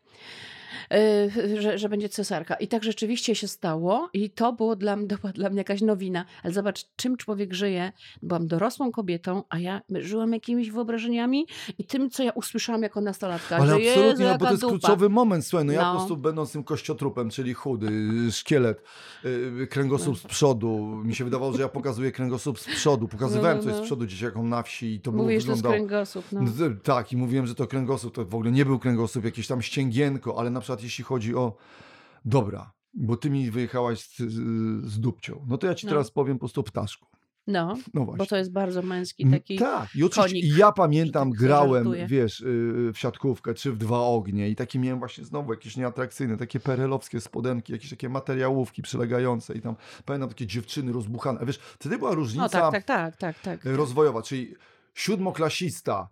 Yy, 0.91 1.61
że, 1.61 1.77
że 1.77 1.89
będzie 1.89 2.09
cesarka. 2.09 2.55
I 2.55 2.67
tak 2.67 2.83
rzeczywiście 2.83 3.35
się 3.35 3.47
stało 3.47 4.09
i 4.13 4.29
to 4.29 4.53
było 4.53 4.75
dla, 4.75 4.95
mnie- 4.95 5.07
to 5.07 5.17
była 5.17 5.33
dla 5.33 5.49
mnie 5.49 5.57
jakaś 5.57 5.81
nowina. 5.81 6.25
Ale 6.43 6.53
zobacz, 6.53 6.85
czym 6.95 7.17
człowiek 7.17 7.53
żyje. 7.53 7.91
Byłam 8.21 8.47
dorosłą 8.47 8.91
kobietą, 8.91 9.43
a 9.49 9.59
ja 9.59 9.81
żyłam 9.89 10.33
jakimiś 10.33 10.71
wyobrażeniami 10.71 11.47
i 11.77 11.83
tym, 11.85 12.09
co 12.09 12.23
ja 12.23 12.31
usłyszałam 12.31 12.81
jako 12.81 13.01
nastolatka. 13.01 13.55
Ale 13.57 13.67
że 13.83 13.89
absolutnie, 13.89 14.25
no, 14.25 14.37
bo 14.37 14.45
to 14.45 14.51
jest 14.51 14.61
dupa. 14.61 14.71
kluczowy 14.71 15.09
moment, 15.09 15.45
słuchaj, 15.45 15.65
no, 15.65 15.73
ja 15.73 15.81
No. 15.81 15.91
po 15.91 15.97
prostu 15.97 16.17
będąc 16.17 16.51
tym 16.51 16.63
kościotrupem, 16.63 17.29
czyli 17.29 17.53
chudy, 17.53 17.87
y, 18.27 18.31
szkielet, 18.31 18.83
y, 19.25 19.67
kręgosłup 19.69 20.15
No. 20.15 20.29
z 20.29 20.31
przodu, 20.33 21.01
mi 21.03 21.15
się 21.15 21.23
wydawało, 21.23 21.53
że 21.53 21.61
ja 21.61 21.67
pokazuję 21.69 22.11
kręgosłup 22.11 22.59
z 22.59 22.65
przodu, 22.65 23.07
pokazywałem 23.07 23.57
No, 23.57 23.63
coś 23.63 23.71
no, 23.71 23.77
z 23.77 23.79
no. 23.79 23.85
przodu 23.85 24.05
dzieciakom 24.05 24.49
na 24.49 24.63
wsi 24.63 24.93
i 24.93 24.99
to 25.01 25.11
było 25.11 25.23
Mówisz, 25.23 25.45
to 25.45 25.51
jest 25.51 25.61
wyglądało... 25.61 25.87
kręgosłup. 25.87 26.25
No. 26.31 26.42
No, 26.42 26.49
tak, 26.83 27.13
i 27.13 27.18
mówiłem, 27.18 27.47
że 27.47 27.56
to 27.56 27.68
kręgosłup 27.68 28.15
to 28.15 28.25
w 28.25 28.35
ogóle 28.35 28.51
nie 28.51 28.65
był 28.65 28.80
kręgosłup, 28.80 29.25
jakieś 29.25 29.47
tam 29.47 29.61
ścięgienko, 29.61 30.39
ale 30.39 30.49
na 30.49 30.61
przykład 30.63 30.83
jeśli 30.83 31.03
chodzi 31.03 31.35
o. 31.35 31.55
Dobra, 32.25 32.71
bo 32.93 33.17
ty 33.17 33.29
mi 33.29 33.51
wyjechałaś 33.51 33.99
z, 34.01 34.17
z, 34.91 34.99
dupcią. 34.99 35.45
No 35.47 35.57
to 35.57 35.67
ja 35.67 35.75
ci 35.75 35.85
No. 35.85 35.91
teraz 35.91 36.11
powiem 36.11 36.35
po 36.37 36.39
prostu 36.39 36.63
ptaszku. 36.63 37.07
no, 37.47 37.75
No 37.93 38.05
właśnie. 38.05 38.17
bo 38.17 38.25
to 38.25 38.37
jest 38.37 38.51
bardzo 38.51 38.81
męski 38.81 39.27
taki. 39.31 39.55
Tak, 39.57 39.95
i 39.95 40.03
oczywiście 40.03 40.41
konik, 40.41 40.57
ja 40.57 40.71
pamiętam, 40.71 41.29
tak 41.31 41.39
grałem, 41.39 41.83
zażartuję. 41.83 42.07
wiesz, 42.07 42.39
yy, 42.39 42.93
w 42.93 42.97
siatkówkę 42.97 43.53
czy 43.53 43.71
w 43.71 43.77
dwa 43.77 43.99
ognie 43.99 44.49
i 44.49 44.55
takie 44.55 44.79
miałem 44.79 44.99
właśnie 44.99 45.23
znowu 45.23 45.53
jakieś 45.53 45.77
nieatrakcyjne, 45.77 46.37
takie 46.37 46.59
perelowskie 46.59 47.21
spodenki, 47.21 47.73
jakieś 47.73 47.89
takie 47.89 48.09
materiałówki 48.09 48.81
przylegające 48.81 49.53
i 49.55 49.61
tam 49.61 49.75
pamiętam 50.05 50.29
takie 50.29 50.47
dziewczyny 50.47 50.91
rozbuchane. 50.91 51.39
A 51.39 51.45
Wiesz, 51.45 51.57
wtedy 51.57 51.97
była 51.97 52.13
różnica 52.13 52.43
No 52.43 52.49
tak, 52.49 52.71
tak, 52.71 52.83
tak, 52.85 53.17
tak, 53.17 53.39
tak. 53.39 53.65
y, 53.65 53.77
rozwojowa, 53.77 54.21
czyli 54.21 54.55
siódmoklasista 54.93 56.09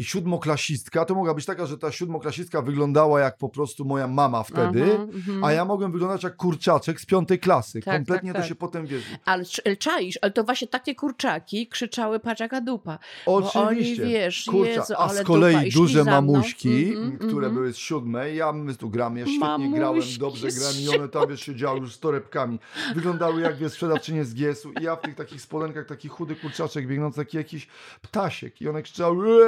i 0.00 0.04
siódmoklasistka 0.04 1.04
to 1.04 1.14
mogła 1.14 1.34
być 1.34 1.46
taka, 1.46 1.66
że 1.66 1.78
ta 1.78 1.92
siódmoklasistka 1.92 2.62
wyglądała 2.62 3.20
jak 3.20 3.36
po 3.36 3.48
prostu 3.48 3.84
moja 3.84 4.08
mama 4.08 4.42
wtedy, 4.42 4.84
Aha, 4.94 5.02
mhm. 5.02 5.44
a 5.44 5.52
ja 5.52 5.64
mogłem 5.64 5.92
wyglądać 5.92 6.22
jak 6.22 6.36
kurczaczek 6.36 7.00
z 7.00 7.06
piątej 7.06 7.38
klasy. 7.38 7.80
Tak, 7.80 7.94
Kompletnie 7.94 8.32
tak, 8.32 8.36
to 8.36 8.42
tak. 8.42 8.48
się 8.48 8.54
potem 8.54 8.86
wiesz. 8.86 9.02
Ale 9.24 9.44
cz- 9.44 9.78
czaisz, 9.78 10.18
ale 10.22 10.32
to 10.32 10.44
właśnie 10.44 10.68
takie 10.68 10.94
kurczaki 10.94 11.66
krzyczały 11.66 12.20
patrz 12.20 12.40
jaka 12.40 12.60
dupa. 12.60 12.98
Bo 13.26 13.36
oni, 13.36 13.48
Oczywiście. 13.54 14.06
wiesz, 14.06 14.44
Kurczę, 14.44 14.70
Jezu, 14.70 14.94
a 14.98 15.08
z 15.08 15.22
kolei 15.22 15.70
duże 15.70 16.04
mamuśki, 16.04 16.88
Mhm, 16.88 17.18
które 17.18 17.46
mhm. 17.46 17.54
były 17.54 17.72
z 17.72 17.76
siódmej, 17.76 18.36
ja 18.36 18.52
my 18.52 18.74
tu 18.74 18.90
gramy, 18.90 19.20
ja 19.20 19.26
świetnie 19.26 19.48
Mamuśki 19.48 19.74
grałem, 19.74 20.02
dobrze 20.18 20.48
grałem 20.48 20.76
i 20.80 20.88
one 20.88 21.08
tam 21.08 21.28
wiesz, 21.28 21.40
siedziały 21.40 21.80
już 21.80 21.94
z 21.94 21.98
torebkami. 21.98 22.58
Wyglądały 22.94 23.40
jak 23.40 23.56
wiesz, 23.56 23.72
sprzedawczynie 23.72 24.24
z 24.24 24.34
GS-u 24.34 24.72
i 24.72 24.82
ja 24.82 24.96
w 24.96 25.00
tych 25.00 25.14
takich 25.14 25.40
spodenkach, 25.40 25.86
taki 25.86 26.08
chudy 26.08 26.36
kurczaczek 26.36 26.86
biegnący, 26.86 27.16
taki 27.18 27.36
jakiś 27.36 27.68
ptasiek 28.02 28.60
i 28.60 28.68
one 28.68 28.82
krzyczały 28.82 29.40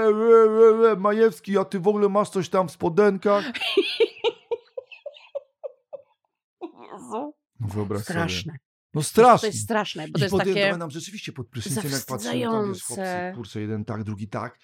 "Ue, 0.46 0.50
ue, 0.50 0.72
ue, 0.72 0.92
ue, 0.92 0.96
Majewski, 0.96 1.58
a 1.58 1.64
ty 1.64 1.80
w 1.80 1.88
ogóle 1.88 2.08
masz 2.08 2.30
coś 2.30 2.48
tam 2.48 2.68
w 2.68 2.72
spodenkach? 2.72 3.44
Jezu. 6.92 7.34
No 7.60 7.68
wyobraź 7.68 8.02
sobie. 8.04 8.18
Straszne. 8.20 8.56
No 8.94 9.00
To 9.00 9.08
strasznie. 9.08 9.48
jest 9.48 9.60
straszne, 9.60 10.06
bo 10.08 10.12
to 10.12 10.18
I 10.18 10.22
jest 10.22 10.32
to 10.32 10.38
takie... 10.38 10.54
pamiętam 10.54 10.90
rzeczywiście 10.90 11.32
pod 11.32 11.48
prysznicem, 11.48 11.90
jak 11.90 12.04
patrzyłem, 12.06 12.50
tam 12.52 12.72
wiesz, 12.72 12.82
chłopcy, 12.82 13.04
kurczę, 13.34 13.60
jeden 13.60 13.84
tak, 13.84 14.04
drugi 14.04 14.28
tak. 14.28 14.58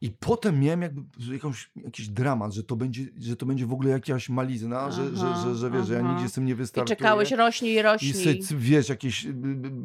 I 0.00 0.10
potem 0.10 0.60
miałem 0.60 0.82
jakby 0.82 1.02
jakąś, 1.32 1.70
jakiś 1.76 2.08
dramat, 2.08 2.52
że 2.52 2.62
to 2.64 2.76
będzie, 2.76 3.02
że 3.20 3.36
to 3.36 3.46
będzie 3.46 3.66
w 3.66 3.72
ogóle 3.72 3.90
jakaś 3.90 4.28
malizna, 4.28 4.90
że, 4.90 5.16
że, 5.16 5.34
że, 5.36 5.54
że, 5.54 5.70
wiesz, 5.70 5.86
że 5.86 5.94
ja 5.94 6.00
aha. 6.00 6.12
nigdzie 6.12 6.28
z 6.28 6.32
tym 6.32 6.44
nie 6.44 6.52
I 6.52 6.54
wystartuję. 6.54 6.96
czekałeś, 6.96 7.30
rośnij 7.30 7.72
i 7.72 7.74
I 7.74 7.82
rośnij. 7.82 8.12
se, 8.14 8.34
c- 8.36 8.56
wiesz, 8.58 8.88
jakieś, 8.88 9.26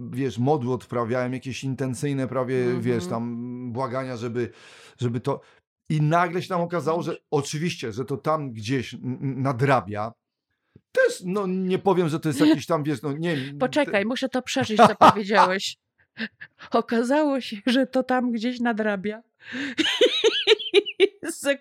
wiesz, 0.10 0.38
modły 0.38 0.74
odprawiałem, 0.74 1.34
jakieś 1.34 1.64
intencyjne 1.64 2.28
prawie, 2.28 2.64
Mhm. 2.64 2.82
wiesz, 2.82 3.06
tam 3.08 3.38
błagania, 3.72 4.18
żeby, 4.18 4.50
żeby 5.02 5.20
to... 5.20 5.42
I 5.90 6.02
nagle 6.02 6.42
się 6.42 6.54
nam 6.54 6.62
okazało, 6.62 7.04
że 7.04 7.18
oczywiście, 7.32 7.92
że 7.92 8.06
to 8.06 8.18
tam 8.18 8.52
gdzieś 8.52 8.96
nadrabia, 9.22 10.12
Też, 10.92 11.22
no 11.26 11.48
nie 11.48 11.80
powiem, 11.80 12.10
że 12.10 12.20
to 12.20 12.30
jest 12.30 12.42
jakiś 12.42 12.66
tam, 12.66 12.84
wiesz, 12.84 13.02
no 13.02 13.12
nie... 13.14 13.38
Poczekaj, 13.60 14.06
muszę 14.06 14.30
to 14.30 14.42
przeżyć, 14.52 14.78
co 14.78 14.96
powiedziałeś. 14.96 15.78
Okazało 16.72 17.42
się, 17.42 17.58
że 17.66 17.88
to 17.88 18.04
tam 18.04 18.32
gdzieś 18.32 18.60
nadrabia. 18.60 19.24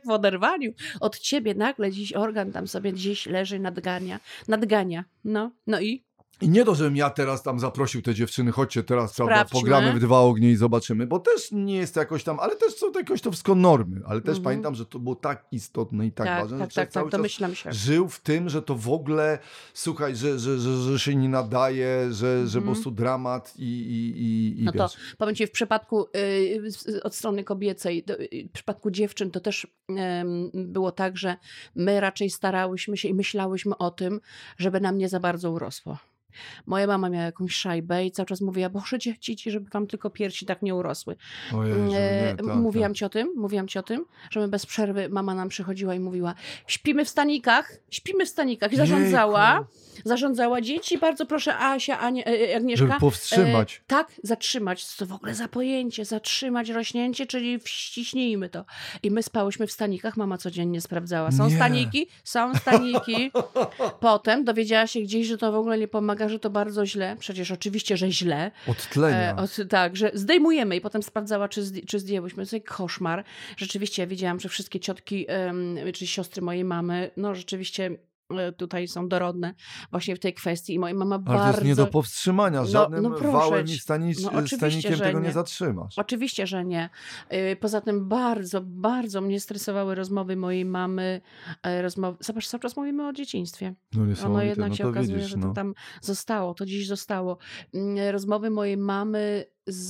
w 0.06 0.10
oderwaniu 0.10 0.72
od 1.00 1.18
ciebie 1.18 1.54
nagle 1.54 1.92
dziś 1.92 2.12
organ 2.12 2.52
tam 2.52 2.68
sobie 2.68 2.92
gdzieś 2.92 3.26
leży, 3.26 3.58
nadgania. 3.58 4.20
Nadgania. 4.48 5.04
No, 5.24 5.50
no 5.66 5.80
i? 5.80 6.04
I 6.40 6.48
nie 6.48 6.64
to, 6.64 6.74
żebym 6.74 6.96
ja 6.96 7.10
teraz 7.10 7.42
tam 7.42 7.60
zaprosił 7.60 8.02
te 8.02 8.14
dziewczyny, 8.14 8.52
chodźcie 8.52 8.82
teraz, 8.82 9.14
prawda, 9.16 9.34
Sprawdźmy. 9.34 9.60
pogramy 9.60 9.92
w 9.92 9.98
dwa 10.00 10.18
ognie 10.20 10.50
i 10.50 10.56
zobaczymy, 10.56 11.06
bo 11.06 11.18
też 11.18 11.52
nie 11.52 11.76
jest 11.76 11.94
to 11.94 12.00
jakoś 12.00 12.24
tam, 12.24 12.40
ale 12.40 12.56
też 12.56 12.74
są 12.74 12.92
to 12.92 12.98
jakoś 12.98 13.20
to 13.20 13.30
wszystko 13.30 13.54
normy, 13.54 14.00
ale 14.06 14.20
też 14.20 14.28
Mhm. 14.28 14.44
pamiętam, 14.44 14.74
że 14.74 14.86
to 14.86 14.98
było 14.98 15.14
tak 15.14 15.44
istotne 15.52 16.06
i 16.06 16.12
tak, 16.12 16.26
Tak, 16.26 16.42
ważne, 16.42 16.58
tak, 16.58 16.70
że 16.70 16.74
tak, 16.74 16.90
cały 16.90 17.10
tak, 17.10 17.20
czas 17.22 17.32
się. 17.58 17.72
żył 17.72 18.08
w 18.08 18.20
tym, 18.20 18.48
że 18.48 18.62
to 18.62 18.74
w 18.74 18.88
ogóle, 18.88 19.38
słuchaj, 19.74 20.16
że, 20.16 20.38
że, 20.38 20.58
że, 20.58 20.76
że 20.76 20.98
się 20.98 21.14
nie 21.14 21.28
nadaje, 21.28 22.06
że, 22.12 22.46
że 22.46 22.52
po 22.52 22.58
Mhm. 22.58 22.64
prostu 22.74 22.90
dramat 22.90 23.54
i, 23.58 23.62
i, 23.62 24.22
i, 24.22 24.60
i 24.60 24.64
No 24.64 24.72
to 24.72 24.82
wiesz. 24.88 24.96
powiem 25.18 25.34
ci, 25.34 25.46
w 25.46 25.50
przypadku 25.50 26.06
y, 26.16 27.02
od 27.02 27.14
strony 27.14 27.44
kobiecej, 27.44 28.02
do- 28.02 28.20
y, 28.20 28.28
w 28.48 28.52
przypadku 28.52 28.90
dziewczyn 28.90 29.30
to 29.30 29.40
też 29.40 29.66
było 30.54 30.92
tak, 30.92 31.16
że 31.16 31.36
my 31.74 32.00
raczej 32.00 32.30
starałyśmy 32.30 32.96
się 32.96 33.08
i 33.08 33.14
myślałyśmy 33.14 33.78
o 33.78 33.90
tym, 33.90 34.20
żeby 34.58 34.80
nam 34.80 34.98
nie 34.98 35.08
za 35.08 35.20
bardzo 35.20 35.50
urosło. 35.50 35.98
Moja 36.66 36.86
mama 36.86 37.08
miała 37.08 37.24
jakąś 37.24 37.54
szajbę 37.54 38.04
i 38.04 38.10
cały 38.10 38.26
czas 38.26 38.40
mówiła, 38.40 38.68
boże 38.68 38.98
dzieci, 38.98 39.36
ci, 39.36 39.50
żeby 39.50 39.70
wam 39.70 39.86
tylko 39.86 40.10
piersi 40.10 40.46
tak 40.46 40.62
nie 40.62 40.74
urosły. 40.74 41.16
Jezu, 41.64 41.80
nie, 41.80 41.98
E, 41.98 42.36
tak, 42.36 42.56
mówiłam 42.56 42.90
tak. 42.90 42.96
ci 42.98 43.04
o 43.04 43.08
tym, 43.08 43.32
mówiłam 43.36 43.68
ci 43.68 43.78
o 43.78 43.82
tym, 43.82 44.04
że 44.30 44.40
my 44.40 44.48
bez 44.48 44.66
przerwy, 44.66 45.08
mama 45.08 45.34
nam 45.34 45.48
przychodziła 45.48 45.94
i 45.94 46.00
mówiła, 46.00 46.34
śpimy 46.66 47.04
w 47.04 47.08
stanikach, 47.08 47.72
śpimy 47.90 48.26
w 48.26 48.28
stanikach 48.28 48.72
i 48.72 48.76
zarządzała, 48.76 49.52
Jejku, 49.54 49.70
zarządzała 50.04 50.60
dzieci, 50.60 50.98
bardzo 50.98 51.26
proszę 51.26 51.58
Asia, 51.58 52.00
Anie, 52.00 52.26
e, 52.26 52.56
Agnieszka. 52.56 52.86
Żeby 52.86 53.00
powstrzymać. 53.00 53.76
E, 53.76 53.80
tak, 53.86 54.12
zatrzymać. 54.22 54.96
To 54.96 55.06
w 55.06 55.12
ogóle 55.12 55.34
za 55.34 55.48
pojęcie? 55.48 56.04
Zatrzymać 56.04 56.68
rośnięcie, 56.68 57.26
czyli 57.26 57.58
wściśnijmy 57.58 58.48
to. 58.48 58.64
I 59.02 59.10
my 59.10 59.22
spałyśmy 59.22 59.66
w 59.66 59.72
stanikach, 59.72 60.16
mama 60.16 60.38
codziennie 60.38 60.80
sprawdzała. 60.80 61.32
Są 61.32 61.48
Nie. 61.48 61.56
staniki, 61.56 62.06
są 62.24 62.54
staniki. 62.54 63.30
Potem 64.00 64.44
dowiedziała 64.44 64.86
się 64.86 65.00
gdzieś, 65.00 65.26
że 65.26 65.38
to 65.38 65.52
w 65.52 65.54
ogóle 65.54 65.78
nie 65.78 65.88
pomaga, 65.88 66.25
że 66.28 66.38
to 66.38 66.50
bardzo 66.50 66.86
źle. 66.86 67.16
Przecież 67.18 67.50
oczywiście, 67.50 67.96
że 67.96 68.12
źle. 68.12 68.50
Odtlenia. 68.66 69.32
E, 69.32 69.36
od, 69.36 69.56
tak, 69.68 69.96
że 69.96 70.10
zdejmujemy 70.14 70.76
i 70.76 70.80
potem 70.80 71.02
sprawdzała, 71.02 71.48
czy, 71.48 71.62
czy 71.86 71.98
zdjęłyśmy. 71.98 72.46
To 72.46 72.56
jest 72.56 72.68
koszmar. 72.68 73.24
Rzeczywiście 73.56 74.02
ja 74.02 74.06
wiedziałam, 74.06 74.40
że 74.40 74.48
wszystkie 74.48 74.80
ciotki, 74.80 75.26
czy 75.94 76.06
siostry 76.06 76.42
mojej 76.42 76.64
mamy, 76.64 77.10
no 77.16 77.34
rzeczywiście 77.34 77.90
tutaj 78.56 78.88
są 78.88 79.08
dorodne 79.08 79.54
właśnie 79.90 80.16
w 80.16 80.18
tej 80.18 80.34
kwestii 80.34 80.74
i 80.74 80.78
moja 80.78 80.94
mama 80.94 81.14
Ale 81.14 81.24
bardzo... 81.24 81.42
to 81.42 81.48
jest 81.50 81.64
nie 81.64 81.74
do 81.74 81.86
powstrzymania. 81.86 82.60
No- 82.60 82.66
Żadnym 82.66 83.02
no 83.02 83.10
proszę 83.10 83.32
wałem 83.32 83.66
i 83.66 83.78
stanic, 83.78 84.22
No 84.22 84.46
stanikiem 84.46 84.98
tego 84.98 85.20
nie 85.20 85.26
nie. 85.26 85.32
zatrzymasz. 85.32 85.98
Oczywiście, 85.98 86.46
że 86.46 86.64
nie. 86.64 86.90
Y, 87.32 87.56
Poza 87.60 87.80
tym 87.80 88.08
bardzo, 88.08 88.60
bardzo 88.64 89.20
mnie 89.20 89.40
stresowały 89.40 89.94
rozmowy 89.94 90.36
mojej 90.36 90.64
mamy. 90.64 91.20
e, 91.62 91.82
Rozmowy, 91.82 92.18
zobacz, 92.20 92.48
cały 92.48 92.60
czas 92.60 92.76
mówimy 92.76 93.06
o 93.08 93.12
dzieciństwie. 93.12 93.74
No 93.94 94.00
Ono 94.00 94.10
niesamowite, 94.10 94.46
jednak 94.46 94.70
no 94.70 94.76
się 94.76 94.84
to 94.84 94.90
okazuje, 94.90 95.16
widzisz, 95.16 95.30
że 95.30 95.36
to 95.38 95.46
no. 95.46 95.54
tam 95.54 95.74
zostało, 96.00 96.54
to 96.54 96.66
dziś 96.66 96.86
zostało. 96.86 97.38
Mm, 97.74 98.12
Rozmowy 98.12 98.50
mojej 98.50 98.76
mamy 98.76 99.44
z, 99.66 99.88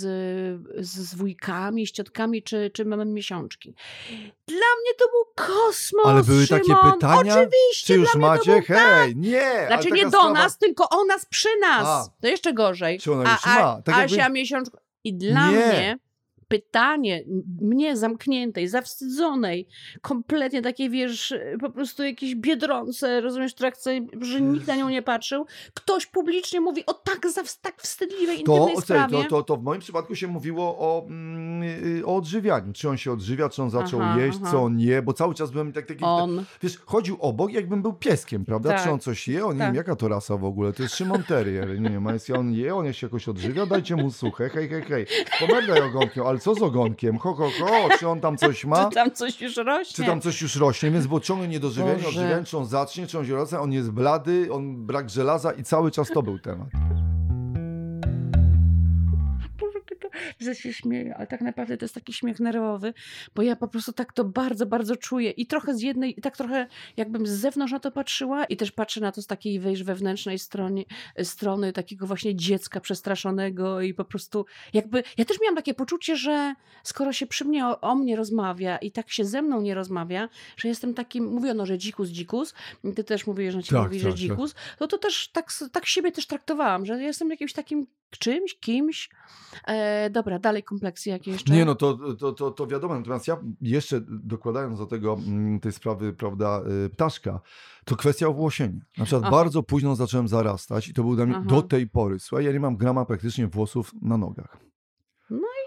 z, 0.86 1.14
wujkami, 1.14 1.86
z 1.86 1.92
ciotkami, 1.92 2.42
czy, 2.42 2.70
czy 2.74 2.84
mamy 2.84 3.04
miesiączki. 3.04 3.74
Dla 4.46 4.56
mnie 4.56 4.94
to 4.98 5.04
był 5.10 5.46
kosmos, 5.46 6.06
Ale 6.06 6.22
były 6.22 6.46
takie 6.46 6.64
Szymon. 6.64 6.92
pytania? 6.92 7.32
Oczywiście, 7.34 7.86
Czy 7.86 7.94
już 7.94 8.10
dla 8.12 8.18
mnie 8.18 8.26
to 8.44 8.50
macie? 8.50 8.52
był 8.52 8.76
Hej, 8.76 9.16
nie! 9.16 9.50
ale 9.50 9.66
Znaczy 9.66 9.90
nie 9.90 10.02
do 10.04 10.10
sprawa- 10.10 10.32
nas, 10.32 10.58
tylko 10.58 10.88
o 10.88 11.04
nas 11.04 11.26
przy 11.26 11.48
nas. 11.60 11.86
A. 11.86 12.04
To 12.20 12.28
jeszcze 12.28 12.52
gorzej. 12.52 12.98
Czy 13.00 13.12
ona 13.12 13.32
już 13.32 13.40
a, 13.46 13.54
ma? 13.60 13.82
Tak 13.82 13.96
jakby- 13.96 14.14
Asia 14.14 14.28
miesiączka. 14.28 14.78
I 15.04 15.14
dla 15.14 15.50
Nie. 15.50 15.56
mnie 15.56 15.98
pytanie 16.48 17.24
mnie 17.60 17.96
zamkniętej, 17.96 18.68
zawstydzonej, 18.68 19.68
kompletnie 20.00 20.62
takiej, 20.62 20.90
wiesz, 20.90 21.34
po 21.60 21.70
prostu 21.70 22.02
jakieś 22.02 22.34
biedronce, 22.34 23.20
rozumiesz, 23.20 23.54
która 23.54 23.70
chce, 23.70 24.00
że 24.20 24.40
nikt 24.40 24.66
na 24.66 24.76
nią 24.76 24.88
nie 24.88 25.02
patrzył, 25.02 25.46
ktoś 25.74 26.06
publicznie 26.06 26.60
mówi 26.60 26.86
o 26.86 26.94
tak, 26.94 27.26
tak 27.62 27.82
wstydliwej, 27.82 28.38
intymnej 28.40 28.74
to, 28.74 28.80
sprawie. 28.80 29.24
to, 29.24 29.30
to, 29.30 29.42
to 29.42 29.56
w 29.56 29.62
moim 29.62 29.80
przypadku 29.80 30.14
się 30.14 30.26
mówiło 30.26 30.78
o, 30.78 31.06
mm, 31.06 31.62
y, 31.62 32.06
o 32.06 32.16
odżywianiu. 32.16 32.72
Czy 32.72 32.88
on 32.88 32.96
się 32.96 33.12
odżywia, 33.12 33.48
czy 33.48 33.62
on 33.62 33.70
zaczął 33.70 34.00
Aha, 34.02 34.20
jeść, 34.20 34.38
aha. 34.42 34.50
co 34.50 34.62
on 34.62 34.80
je, 34.80 35.02
bo 35.02 35.12
cały 35.12 35.34
czas 35.34 35.50
byłem 35.50 35.72
tak 35.72 35.86
taki... 35.86 36.04
On. 36.04 36.44
Wiesz, 36.62 36.78
chodził 36.78 37.16
obok, 37.20 37.52
jakbym 37.52 37.82
był 37.82 37.92
pieskiem, 37.92 38.44
prawda? 38.44 38.70
Tak. 38.70 38.84
Czy 38.84 38.90
on 38.90 39.00
coś 39.00 39.28
je? 39.28 39.46
On 39.46 39.52
nie 39.52 39.58
Tak. 39.58 39.68
wiem, 39.68 39.76
jaka 39.76 39.96
to 39.96 40.08
rasa 40.08 40.36
w 40.36 40.44
ogóle. 40.44 40.72
To 40.72 40.82
jest 40.82 40.94
Szymon 40.94 41.22
Terrier. 41.22 41.80
Nie 41.80 41.90
wiem, 41.90 42.06
jest 42.06 42.30
on 42.30 42.52
je, 42.52 42.74
on 42.74 42.92
się 42.92 43.06
jakoś 43.06 43.28
odżywia, 43.28 43.66
dajcie 43.66 43.96
mu 43.96 44.10
suche, 44.10 44.48
hej, 44.48 44.68
hej, 44.68 44.82
hej. 44.82 45.06
Pomerdaj 45.40 45.80
ogonkiem, 45.80 46.26
ale 46.26 46.35
co 46.38 46.54
z 46.54 46.62
ogonkiem? 46.62 47.18
Ho, 47.18 47.34
ho, 47.34 47.50
ho, 47.60 47.88
czy 47.98 48.08
on 48.08 48.20
tam 48.20 48.36
coś 48.36 48.64
ma? 48.64 48.84
Czy 48.88 48.94
tam 48.94 49.10
coś 49.10 49.40
już 49.40 49.56
rośnie? 49.56 49.96
Czy 49.96 50.04
tam 50.04 50.20
coś 50.20 50.42
już 50.42 50.56
rośnie, 50.56 50.90
więc 50.90 51.06
było 51.06 51.20
ciągle 51.20 51.48
niedożywienie, 51.48 52.08
odżywianie, 52.08 52.44
czy 52.44 52.58
on 52.58 52.66
zacznie, 52.66 53.06
czy 53.06 53.18
on 53.18 53.26
się 53.26 53.34
rośnie, 53.34 53.58
on 53.58 53.72
jest 53.72 53.90
blady, 53.90 54.48
on 54.52 54.86
brak 54.86 55.10
żelaza 55.10 55.52
i 55.52 55.62
cały 55.62 55.90
czas 55.90 56.08
to 56.08 56.22
był 56.22 56.38
temat. 56.38 56.68
Że 60.40 60.54
się 60.54 60.72
śmieję, 60.72 61.16
ale 61.16 61.26
tak 61.26 61.40
naprawdę 61.40 61.76
to 61.76 61.84
jest 61.84 61.94
taki 61.94 62.12
śmiech 62.12 62.40
nerwowy, 62.40 62.94
bo 63.34 63.42
ja 63.42 63.56
po 63.56 63.68
prostu 63.68 63.92
tak 63.92 64.12
to 64.12 64.24
bardzo, 64.24 64.66
bardzo 64.66 64.96
czuję 64.96 65.30
i 65.30 65.46
trochę 65.46 65.74
z 65.74 65.82
jednej, 65.82 66.18
i 66.18 66.22
tak 66.22 66.36
trochę 66.36 66.66
jakbym 66.96 67.26
z 67.26 67.30
zewnątrz 67.30 67.72
na 67.72 67.80
to 67.80 67.90
patrzyła 67.90 68.44
i 68.44 68.56
też 68.56 68.72
patrzę 68.72 69.00
na 69.00 69.12
to 69.12 69.22
z 69.22 69.26
takiej, 69.26 69.60
wiesz, 69.60 69.82
wewnętrznej 69.82 70.38
strony, 70.38 70.84
strony 71.22 71.72
takiego 71.72 72.06
właśnie 72.06 72.36
dziecka 72.36 72.80
przestraszonego 72.80 73.80
i 73.80 73.94
po 73.94 74.04
prostu 74.04 74.46
jakby, 74.72 75.02
ja 75.18 75.24
też 75.24 75.40
miałam 75.40 75.56
takie 75.56 75.74
poczucie, 75.74 76.16
że 76.16 76.54
skoro 76.82 77.12
się 77.12 77.26
przy 77.26 77.44
mnie 77.44 77.66
o, 77.66 77.80
o 77.80 77.94
mnie 77.94 78.16
rozmawia 78.16 78.76
i 78.78 78.92
tak 78.92 79.10
się 79.10 79.24
ze 79.24 79.42
mną 79.42 79.60
nie 79.60 79.74
rozmawia, 79.74 80.28
że 80.56 80.68
jestem 80.68 80.94
takim, 80.94 81.24
mówiono, 81.24 81.66
że 81.66 81.78
dzikus, 81.78 82.08
dzikus, 82.08 82.54
ty 82.96 83.04
też 83.04 83.26
mówisz, 83.26 83.54
że 83.54 83.62
ci 83.62 83.74
Tak, 83.74 83.82
mówi, 83.84 83.96
tak, 83.96 84.02
że 84.02 84.08
tak. 84.08 84.18
dzikus, 84.18 84.54
no 84.80 84.86
to 84.86 84.98
też 84.98 85.28
tak, 85.28 85.52
tak 85.72 85.86
siebie 85.86 86.12
też 86.12 86.26
traktowałam, 86.26 86.86
że 86.86 87.02
jestem 87.02 87.30
jakimś 87.30 87.52
takim 87.52 87.86
czymś, 88.18 88.58
kimś. 88.58 89.10
E, 89.66 90.10
dobra, 90.10 90.38
dalej 90.38 90.62
kompleksy 90.62 91.10
jakie 91.10 91.30
jeszcze? 91.30 91.52
Nie, 91.52 91.64
no 91.64 91.74
to, 91.74 92.14
to, 92.14 92.32
to, 92.32 92.50
to 92.50 92.66
wiadomo. 92.66 92.94
Natomiast 92.94 93.28
ja 93.28 93.36
jeszcze 93.60 94.00
dokładając 94.08 94.78
do 94.78 94.86
tego, 94.86 95.18
mm, 95.26 95.60
tej 95.60 95.72
sprawy, 95.72 96.12
prawda, 96.12 96.62
y, 96.86 96.90
ptaszka, 96.90 97.40
to 97.84 97.96
kwestia 97.96 98.28
owłosienia. 98.28 98.80
Na 98.98 99.04
przykład 99.04 99.22
Aha. 99.22 99.30
bardzo 99.30 99.62
późno 99.62 99.96
zacząłem 99.96 100.28
zarastać 100.28 100.88
i 100.88 100.94
to 100.94 101.02
był 101.02 101.16
dla 101.16 101.26
mnie 101.26 101.36
Aha. 101.36 101.44
do 101.48 101.62
tej 101.62 101.88
pory. 101.88 102.18
Słuchaj, 102.18 102.44
ja 102.44 102.52
nie 102.52 102.60
mam 102.60 102.76
grama 102.76 103.04
praktycznie 103.04 103.46
włosów 103.46 103.92
na 104.02 104.16
nogach. 104.16 104.66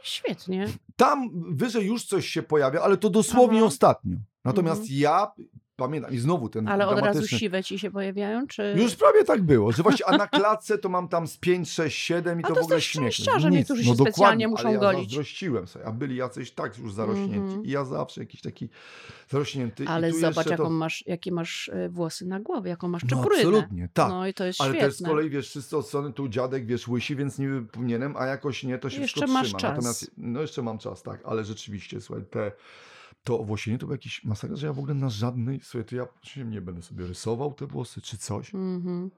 Świetnie. 0.03 0.67
Tam 0.95 1.29
wyżej 1.55 1.87
już 1.87 2.05
coś 2.05 2.27
się 2.27 2.43
pojawia, 2.43 2.81
ale 2.81 2.97
to 2.97 3.09
dosłownie 3.09 3.57
Aha. 3.57 3.67
ostatnio. 3.67 4.17
Natomiast 4.45 4.81
Mhm. 4.81 4.99
ja 4.99 5.31
pamiętam 5.79 6.11
i 6.13 6.17
znowu 6.17 6.49
ten 6.49 6.67
Ale 6.67 6.87
od 6.87 6.99
razu 6.99 7.27
siwe 7.27 7.63
ci 7.63 7.79
się 7.79 7.91
pojawiają, 7.91 8.47
czy... 8.47 8.75
Już 8.77 8.95
prawie 8.95 9.23
tak 9.23 9.41
było, 9.41 9.71
że 9.71 9.83
właśnie, 9.83 10.05
a 10.05 10.17
na 10.17 10.27
klatce 10.27 10.77
to 10.77 10.89
mam 10.89 11.07
tam 11.07 11.27
z 11.27 11.37
5, 11.37 11.71
6, 11.71 11.97
7 11.97 12.39
i 12.39 12.43
A 12.43 12.47
to 12.47 12.53
to 12.55 12.61
w 12.61 12.63
ogóle 12.63 12.81
śmieszne. 12.81 13.11
szczęściarzem, 13.11 13.51
Nic. 13.51 13.57
niektórzy 13.59 13.83
się 13.83 13.89
dokładnie, 13.91 14.11
specjalnie 14.13 14.47
muszą 14.47 14.63
ale 14.67 14.73
ja 14.73 14.79
golić. 14.79 15.03
zazdrościłem 15.09 15.67
sobie, 15.67 15.85
a 15.85 15.91
byli 15.91 16.15
jacyś 16.15 16.51
tak 16.51 16.77
już 16.77 16.93
zarośnięci 16.93 17.39
Mhm. 17.39 17.65
i 17.65 17.69
ja 17.69 17.85
zawsze 17.85 18.21
jakiś 18.21 18.41
taki 18.41 18.69
zarośnięty. 19.29 19.85
Ale 19.87 20.11
zobacz, 20.13 20.47
jaką 20.47 20.63
to... 20.63 20.69
masz, 20.69 21.03
jakie 21.07 21.31
masz 21.31 21.69
e, 21.73 21.89
włosy 21.89 22.25
na 22.25 22.39
głowie, 22.39 22.69
jaką 22.69 22.87
masz 22.87 23.03
No 23.03 23.09
czeprynę. 23.09 23.35
absolutnie, 23.35 23.89
tak. 23.93 24.09
No 24.09 24.27
i 24.27 24.33
to 24.33 24.45
jest 24.45 24.61
Ale 24.61 24.69
świetne. 24.69 24.87
też 24.87 24.97
z 24.97 25.03
kolei, 25.03 25.29
wiesz, 25.29 25.49
wszyscy 25.49 25.77
od 25.77 25.87
strony 25.87 26.13
tu 26.13 26.27
dziadek, 26.29 26.65
wiesz, 26.65 26.87
łysi, 26.87 27.15
więc 27.15 27.39
niby 27.39 27.61
powinienem, 27.61 28.15
a 28.17 28.25
jakoś 28.25 28.63
nie, 28.63 28.77
to 28.77 28.89
się 28.89 29.01
Jeszcze 29.01 29.19
wszystko 29.21 29.33
masz 29.39 29.47
trzyma. 29.47 29.59
czas. 29.59 29.71
Natomiast, 29.75 30.11
no 30.17 30.41
jeszcze 30.41 30.61
mam 30.61 30.77
czas, 30.77 31.03
tak, 31.03 31.19
ale 31.25 31.45
rzeczywiście, 31.45 32.01
słuchaj, 32.01 32.25
te, 32.29 32.51
to 33.23 33.39
owłosienie 33.39 33.77
to 33.77 33.85
był 33.85 33.93
jakiś 33.93 34.23
masakra, 34.23 34.55
że 34.55 34.67
ja 34.67 34.73
w 34.73 34.79
ogóle 34.79 34.93
na 34.93 35.09
żadnej, 35.09 35.59
słuchaj, 35.63 35.85
to 35.85 35.95
ja 35.95 36.07
się 36.23 36.45
nie 36.45 36.61
będę 36.61 36.81
sobie 36.81 37.07
rysował 37.07 37.53
te 37.53 37.67
włosy 37.67 38.01
czy 38.01 38.17
coś. 38.17 38.53
Mhm. 38.53 39.11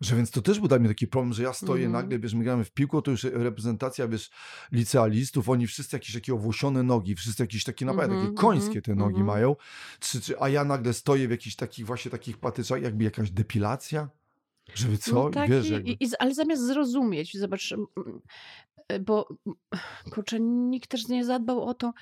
Że 0.00 0.16
więc 0.16 0.30
to 0.30 0.42
też 0.42 0.58
był 0.58 0.68
dla 0.68 0.78
mnie 0.78 0.88
taki 0.88 1.06
problem, 1.06 1.32
że 1.32 1.42
ja 1.42 1.52
stoję 1.52 1.86
Mhm. 1.86 1.92
nagle, 1.92 2.18
wiesz, 2.18 2.34
my 2.34 2.44
gramy 2.44 2.64
w 2.64 2.70
piłkę, 2.70 3.02
to 3.02 3.10
już 3.10 3.24
reprezentacja, 3.24 4.08
wiesz, 4.08 4.30
licealistów, 4.72 5.48
oni 5.48 5.66
wszyscy 5.66 5.96
jakieś 5.96 6.14
takie 6.14 6.34
owłosione 6.34 6.82
nogi, 6.82 7.14
wszyscy 7.14 7.42
jakieś 7.42 7.64
takie 7.64 7.84
naprawdę 7.84 8.14
Mhm, 8.14 8.34
takie 8.34 8.46
końskie 8.46 8.82
te 8.82 8.92
mhm, 8.92 8.98
nogi 8.98 9.20
mhm. 9.20 9.26
mają, 9.26 9.56
czy, 10.00 10.20
czy, 10.20 10.40
a 10.40 10.48
ja 10.48 10.64
nagle 10.64 10.92
stoję 10.92 11.28
w 11.28 11.30
jakichś 11.30 11.56
takich 11.56 11.86
właśnie 11.86 12.10
takich 12.10 12.38
patyczach, 12.38 12.82
jakby 12.82 13.04
jakaś 13.04 13.30
depilacja, 13.30 14.08
żeby 14.74 14.98
co, 14.98 15.14
No 15.14 15.30
tak, 15.30 15.50
wiesz, 15.50 15.70
jakby... 15.70 15.90
i, 15.90 16.04
i, 16.04 16.08
ale 16.18 16.34
zamiast 16.34 16.66
zrozumieć, 16.66 17.38
zobacz, 17.38 17.72
mm, 17.72 17.86
e, 18.88 19.00
bo 19.00 19.28
mm, 19.46 19.56
kurczę, 20.10 20.40
nikt 20.40 20.90
też 20.90 21.08
nie 21.08 21.24
zadbał 21.24 21.64
o 21.64 21.74
to, 21.74 21.92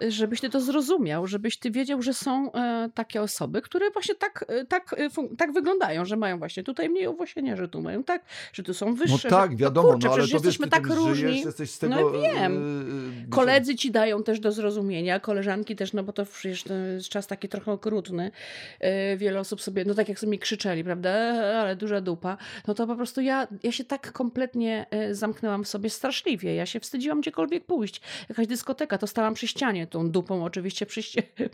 żebyś 0.00 0.40
ty 0.40 0.50
to 0.50 0.60
zrozumiał, 0.60 1.26
żebyś 1.26 1.58
ty 1.58 1.70
wiedział, 1.70 2.02
że 2.02 2.14
są 2.14 2.52
e, 2.52 2.90
takie 2.94 3.22
osoby, 3.22 3.62
które 3.62 3.90
właśnie 3.90 4.14
tak, 4.14 4.44
e, 4.48 4.64
tak, 4.64 4.94
e, 4.98 5.36
tak 5.36 5.52
wyglądają, 5.52 6.04
że 6.04 6.16
mają 6.16 6.38
właśnie 6.38 6.62
tutaj 6.62 6.88
mniej 6.88 7.06
owłosienia, 7.06 7.56
że 7.56 7.68
tu 7.68 7.82
mają 7.82 8.04
tak, 8.04 8.24
że 8.52 8.62
tu 8.62 8.74
są 8.74 8.86
No 8.86 8.94
wyższe. 8.94 9.28
tak, 9.28 9.50
że, 9.50 9.56
wiadomo, 9.56 9.88
kurczę, 9.92 10.08
no 10.08 10.14
ale 10.14 10.28
to 10.28 10.32
jesteśmy 10.34 10.68
tak 10.68 10.86
różni. 10.86 11.14
żyjesz, 11.14 11.44
jesteś 11.44 11.70
z 11.70 11.82
No 11.82 11.96
tego... 11.96 12.12
wiem. 12.12 12.52
y, 13.22 13.26
y, 13.26 13.28
Koledzy 13.30 13.74
ci 13.76 13.90
dają 13.90 14.22
też 14.22 14.40
do 14.40 14.52
zrozumienia, 14.52 15.20
koleżanki 15.20 15.76
też, 15.76 15.92
no 15.92 16.02
bo 16.02 16.12
to 16.12 16.24
przecież 16.26 16.64
jest 16.94 17.08
czas 17.08 17.26
taki 17.26 17.48
trochę 17.48 17.72
okrutny. 17.72 18.30
Yy, 18.80 19.16
Wiele 19.16 19.40
osób 19.40 19.62
sobie, 19.62 19.84
no 19.84 19.94
tak 19.94 20.08
jak 20.08 20.18
sobie 20.18 20.30
mi 20.30 20.38
krzyczeli, 20.38 20.84
prawda, 20.84 21.10
ale 21.60 21.76
duża 21.76 22.00
dupa, 22.00 22.36
no 22.68 22.74
to 22.74 22.86
po 22.86 22.96
prostu 22.96 23.20
ja, 23.20 23.48
ja 23.62 23.72
się 23.72 23.84
tak 23.84 24.12
kompletnie 24.12 24.86
yy, 24.92 25.14
zamknęłam 25.14 25.64
w 25.64 25.68
sobie 25.68 25.90
straszliwie. 25.90 26.54
Ja 26.54 26.66
się 26.66 26.80
wstydziłam 26.80 27.20
gdziekolwiek 27.20 27.64
pójść. 27.64 28.00
Jakaś 28.28 28.46
dyskoteka, 28.46 28.98
to 28.98 29.06
stałam 29.06 29.34
przy 29.34 29.48
ścianie, 29.48 29.83
tą 29.86 30.10
dupą 30.10 30.44
oczywiście 30.44 30.86
przy, 30.86 31.02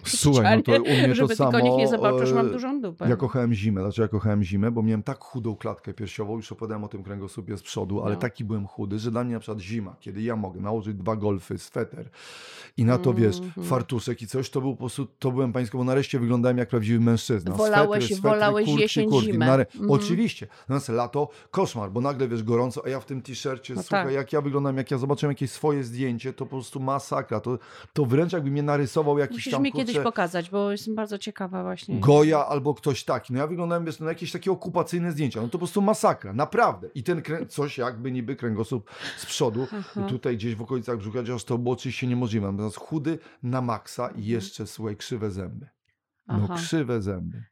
Słuchaj, 0.04 0.56
no 0.56 0.62
to 0.62 0.72
u 0.82 0.84
mnie 0.84 1.08
to 1.08 1.14
żeby 1.14 1.36
tylko 1.36 1.60
nikt 1.60 1.76
nie 1.76 1.88
samo, 1.88 2.02
zobaczył, 2.02 2.26
że 2.26 2.34
mam 2.34 2.46
e, 2.46 2.50
dużą 2.50 2.80
dupę. 2.80 3.08
Ja 3.08 3.16
kochałem 3.16 3.54
zimę. 3.54 3.80
Dlaczego 3.80 4.02
ja 4.04 4.08
kochałem 4.08 4.42
zimę? 4.44 4.70
Bo 4.70 4.82
miałem 4.82 5.02
tak 5.02 5.18
chudą 5.24 5.56
klatkę 5.56 5.94
piersiową, 5.94 6.36
już 6.36 6.52
opowiadałem 6.52 6.84
o 6.84 6.88
tym 6.88 7.02
kręgosłupie 7.02 7.56
z 7.56 7.62
przodu, 7.62 8.02
ale 8.02 8.14
No. 8.14 8.20
taki 8.20 8.44
byłem 8.44 8.66
chudy, 8.66 8.98
że 8.98 9.10
dla 9.10 9.24
mnie 9.24 9.34
na 9.34 9.40
przykład 9.40 9.58
zima, 9.60 9.96
kiedy 10.00 10.22
ja 10.22 10.36
mogę 10.36 10.60
nałożyć 10.60 10.94
dwa 10.96 11.16
golfy, 11.16 11.58
sweter 11.58 12.10
i 12.76 12.84
na 12.84 12.98
to, 12.98 13.14
wiesz, 13.14 13.38
Mhm. 13.38 13.66
fartuszek 13.66 14.22
i 14.22 14.26
coś, 14.26 14.50
to 14.50 14.60
był 14.60 14.72
po 14.72 14.78
prostu, 14.78 15.06
to 15.18 15.30
byłem 15.30 15.52
pańsko, 15.52 15.78
bo 15.78 15.84
nareszcie 15.84 16.18
wyglądałem 16.18 16.58
jak 16.58 16.68
prawdziwy 16.68 17.00
mężczyzna. 17.00 17.52
Wolałeś- 17.54 18.00
swetry, 18.00 18.16
swetry, 18.16 18.30
wolałeś 18.30 18.64
kurtki, 18.66 18.82
jesień, 18.82 19.08
kurtki. 19.10 19.32
zimę. 19.32 19.46
Nare... 19.46 19.66
Mhm. 19.74 19.90
Oczywiście. 19.90 20.46
Natomiast 20.60 20.88
lato, 20.88 21.28
koszmar, 21.50 21.90
bo 21.90 22.00
nagle, 22.00 22.28
wiesz, 22.28 22.42
gorąco, 22.42 22.82
a 22.84 22.88
ja 22.88 23.00
w 23.00 23.04
tym 23.04 23.22
t-shircie, 23.22 23.74
No 23.74 23.82
słuchaj, 23.82 24.04
tak. 24.04 24.14
jak 24.14 24.32
ja 24.32 24.40
wyglądam, 24.40 24.76
jak 24.76 24.90
ja 24.90 24.98
zobaczyłem 24.98 25.30
jakieś 25.30 25.50
swoje 25.50 25.84
zdjęcie, 25.84 26.32
to 26.32 26.44
po 26.46 26.50
prostu 26.50 26.80
masakra. 26.80 27.40
To, 27.40 27.58
to 27.92 28.04
wręcz 28.20 28.32
jakby 28.32 28.50
mnie 28.50 28.62
narysował 28.62 29.18
jakiś 29.18 29.36
Musisz 29.36 29.52
tam, 29.52 29.62
mi 29.62 29.72
kiedyś 29.72 29.98
pokazać, 29.98 30.50
bo 30.50 30.72
jestem 30.72 30.94
bardzo 30.94 31.18
ciekawa 31.18 31.62
właśnie. 31.62 32.00
Goja 32.00 32.46
albo 32.46 32.74
ktoś 32.74 33.04
taki. 33.04 33.32
No 33.32 33.38
ja 33.38 33.46
wyglądałem 33.46 33.84
wiesz, 33.84 34.00
na 34.00 34.08
jakieś 34.08 34.32
takie 34.32 34.52
okupacyjne 34.52 35.12
zdjęcia. 35.12 35.40
No 35.40 35.46
to 35.46 35.52
po 35.52 35.58
prostu 35.58 35.82
masakra, 35.82 36.32
naprawdę. 36.32 36.88
I 36.94 37.02
ten 37.02 37.22
krę... 37.22 37.46
coś 37.46 37.78
jakby 37.78 38.12
niby 38.12 38.36
kręgosłup 38.36 38.90
z 39.16 39.26
przodu, 39.26 39.66
Aha. 39.72 40.06
tutaj 40.08 40.36
gdzieś 40.36 40.54
w 40.54 40.62
okolicach 40.62 40.98
brzucha, 40.98 41.18
chociaż 41.18 41.44
to 41.44 41.58
było 41.58 41.74
oczywiście 41.74 42.06
niemożliwe. 42.06 42.52
Natomiast 42.52 42.76
chudy 42.76 43.18
na 43.42 43.60
maksa 43.60 44.08
i 44.08 44.26
jeszcze, 44.26 44.66
słuchaj, 44.66 44.96
krzywe 44.96 45.30
zęby. 45.30 45.68
No. 46.28 46.40
Aha. 46.44 46.54
krzywe 46.54 47.02
zęby. 47.02 47.44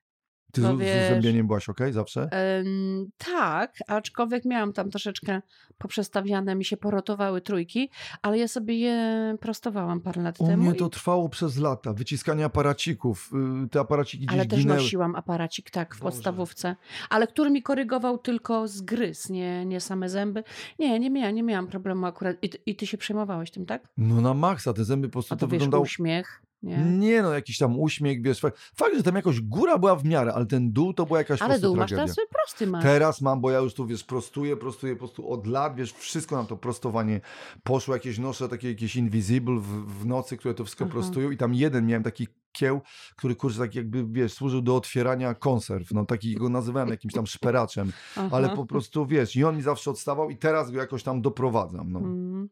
Ty 0.52 0.60
No 0.60 0.74
z, 0.74 0.76
z 0.76 0.80
wiesz- 0.80 1.08
zębieniem 1.08 1.46
byłaś 1.46 1.68
ok 1.68 1.78
zawsze? 1.90 2.28
Em, 2.32 3.10
tak, 3.18 3.74
aczkolwiek 3.86 4.44
miałam 4.44 4.72
tam 4.72 4.90
troszeczkę 4.90 5.42
poprzestawiane, 5.78 6.54
mi 6.54 6.64
się 6.64 6.76
porotowały 6.76 7.40
trójki, 7.40 7.90
ale 8.22 8.38
ja 8.38 8.48
sobie 8.48 8.78
je 8.78 9.36
prostowałam 9.40 10.00
parę 10.00 10.22
lat 10.22 10.40
U 10.40 10.46
temu. 10.46 10.62
mnie 10.62 10.72
i- 10.74 10.78
to 10.78 10.88
trwało 10.88 11.28
przez 11.28 11.56
lata. 11.56 11.92
Wyciskanie 11.92 12.44
aparacików. 12.44 13.30
y, 13.64 13.68
Te 13.68 13.80
aparaciki 13.80 14.26
gdzieś 14.26 14.38
ale 14.38 14.46
też 14.48 14.58
ginęły. 14.60 14.78
nosiłam 14.80 15.14
aparacik, 15.14 15.70
tak, 15.70 15.94
w 15.94 15.98
Boże. 16.00 16.02
podstawówce, 16.12 16.76
ale 17.10 17.26
który 17.26 17.50
mi 17.50 17.62
korygował 17.62 18.18
tylko 18.18 18.68
zgryz, 18.68 19.30
nie, 19.30 19.64
nie 19.64 19.80
same 19.80 20.08
zęby. 20.08 20.44
Nie, 20.78 20.98
nie 21.00 21.10
miałam, 21.10 21.34
nie 21.34 21.42
miałam 21.42 21.66
problemu 21.66 22.06
akurat. 22.06 22.36
I, 22.42 22.48
ty- 22.50 22.58
I 22.66 22.76
ty 22.76 22.86
się 22.86 22.98
przejmowałeś 22.98 23.50
tym, 23.50 23.66
tak? 23.66 23.88
No 23.98 24.20
na 24.20 24.34
maksa. 24.34 24.72
Te 24.72 24.84
zęby 24.84 25.08
po 25.08 25.12
prostu 25.12 25.34
A 25.34 25.36
to 25.36 25.40
to 25.40 25.46
wiesz, 25.46 25.52
wyglądało... 25.58 25.82
uśmiech, 25.82 26.42
nie? 26.62 26.76
Nie 26.76 27.22
no, 27.22 27.32
jakiś 27.32 27.58
tam 27.58 27.80
uśmiech, 27.80 28.22
wiesz. 28.22 28.40
Fakt, 28.76 28.96
że 28.96 29.02
tam 29.02 29.14
jakoś 29.14 29.40
góra 29.40 29.78
była 29.78 29.96
w 29.96 30.04
miarę, 30.04 30.34
ale 30.34 30.46
ten 30.46 30.72
dół 30.72 30.94
to 30.94 31.06
była 31.06 31.18
jakaś 31.18 31.42
Ale 31.42 31.58
dół 31.58 31.76
masz 31.76 31.90
tragedia. 31.90 32.14
teraz 32.14 32.28
prosty 32.30 32.66
masz. 32.66 32.84
Teraz 32.84 33.20
mam, 33.20 33.40
bo 33.40 33.50
ja 33.50 33.58
już 33.58 33.74
tu, 33.74 33.86
wiesz, 33.86 34.04
prostuję, 34.04 34.56
prostuję 34.56 34.92
po 34.92 34.98
prostu 34.98 35.30
od 35.30 35.46
lat, 35.46 35.76
wiesz, 35.76 35.92
wszystko 35.92 36.36
na 36.36 36.44
to 36.44 36.56
prostowanie 36.56 37.20
poszło, 37.62 37.94
jakieś 37.94 38.18
nosze, 38.18 38.48
takie 38.48 38.68
jakieś 38.68 38.96
invisible 38.96 39.60
w, 39.60 40.00
w 40.00 40.06
nocy, 40.06 40.36
które 40.36 40.54
to 40.54 40.64
wszystko 40.64 40.84
Aha. 40.84 40.92
prostują 40.92 41.30
i 41.30 41.36
tam 41.36 41.54
jeden 41.54 41.86
miałem 41.86 42.02
taki 42.02 42.26
kieł, 42.52 42.80
który 43.16 43.36
kurczę 43.36 43.58
tak 43.58 43.74
jakby, 43.74 44.04
wiesz, 44.06 44.32
służył 44.32 44.62
do 44.62 44.76
otwierania 44.76 45.34
konserw, 45.34 45.92
no 45.92 46.04
taki 46.04 46.34
go 46.34 46.48
nazywałem 46.48 46.88
jakimś 46.88 47.14
tam 47.14 47.26
szperaczem, 47.26 47.92
ale 48.32 48.46
Aha. 48.46 48.56
po 48.56 48.66
prostu, 48.66 49.06
wiesz, 49.06 49.36
i 49.36 49.44
on 49.44 49.56
mi 49.56 49.62
zawsze 49.62 49.90
odstawał 49.90 50.30
i 50.30 50.36
teraz 50.36 50.70
go 50.70 50.78
jakoś 50.78 51.02
tam 51.02 51.22
doprowadzam, 51.22 51.92
no. 51.92 51.98
Mm. 51.98 52.48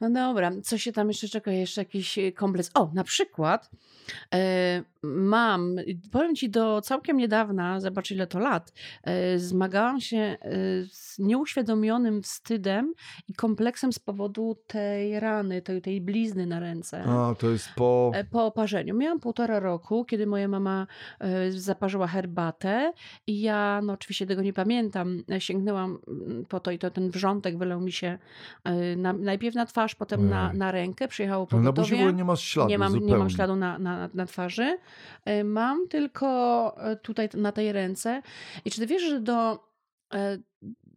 No 0.00 0.10
dobra, 0.10 0.50
co 0.62 0.78
się 0.78 0.92
tam 0.92 1.08
jeszcze 1.08 1.28
czeka? 1.28 1.52
Jeszcze 1.52 1.80
jakiś 1.80 2.18
e, 2.18 2.32
kompleks. 2.32 2.70
O, 2.74 2.90
na 2.94 3.04
przykład 3.04 3.70
e, 4.34 4.82
mam, 5.02 5.76
powiem 6.12 6.34
ci, 6.34 6.50
do 6.50 6.80
całkiem 6.80 7.16
niedawna, 7.16 7.80
zobacz 7.80 8.10
ile 8.10 8.26
to 8.26 8.38
lat, 8.38 8.72
e, 9.04 9.38
zmagałam 9.38 10.00
się 10.00 10.16
e, 10.16 10.36
z 10.90 11.18
nieuświadomionym 11.18 12.22
wstydem 12.22 12.94
i 13.28 13.34
kompleksem 13.34 13.92
z 13.92 13.98
powodu 13.98 14.56
tej 14.66 15.20
rany, 15.20 15.62
tej, 15.62 15.82
tej 15.82 16.00
blizny 16.00 16.46
na 16.46 16.60
ręce. 16.60 17.04
A, 17.04 17.34
to 17.38 17.50
jest 17.50 17.68
po... 17.76 18.12
Po 18.30 18.46
oparzeniu. 18.46 18.94
Miałam 18.94 19.20
półtora 19.20 19.60
roku, 19.60 20.04
kiedy 20.04 20.26
moja 20.26 20.48
mama 20.48 20.86
zaparzyła 21.50 22.06
herbatę 22.06 22.92
i 23.26 23.40
ja, 23.40 23.80
no 23.84 23.92
oczywiście 23.92 24.26
tego 24.26 24.42
nie 24.42 24.52
pamiętam, 24.52 25.22
sięgnęłam 25.38 25.98
mm, 26.08 26.44
po 26.44 26.60
to 26.60 26.70
i 26.70 26.78
to 26.78 26.90
ten 26.90 27.10
wrzątek 27.10 27.58
wylał 27.58 27.80
mi 27.80 27.92
się 27.92 28.18
na, 28.96 29.12
najpierw 29.12 29.54
na 29.54 29.66
twarz, 29.66 29.89
potem 29.94 30.28
na, 30.28 30.52
na 30.52 30.72
rękę, 30.72 31.08
przyjechało 31.08 31.46
No 31.52 31.60
na 31.60 31.72
buzi 31.72 31.72
w 31.72 31.74
pogotowie. 31.90 31.96
ogóle 32.02 32.12
nie 32.16 32.24
masz 32.24 32.40
śladu 32.42 32.68
Nie 32.68 32.78
mam, 32.78 32.92
zupełnie. 32.92 33.12
nie 33.12 33.18
mam 33.18 33.30
śladu 33.30 33.56
na, 33.56 33.78
na, 33.78 34.08
na 34.14 34.26
twarzy. 34.26 34.78
E, 35.24 35.44
Mam 35.44 35.88
tylko 35.88 36.26
e, 36.90 36.96
tutaj 36.96 37.28
na 37.34 37.52
tej 37.52 37.72
ręce. 37.72 38.22
I 38.64 38.70
czy 38.70 38.80
ty 38.80 38.86
wiesz, 38.86 39.02
że 39.02 39.20
do. 39.20 39.64
e, 40.14 40.38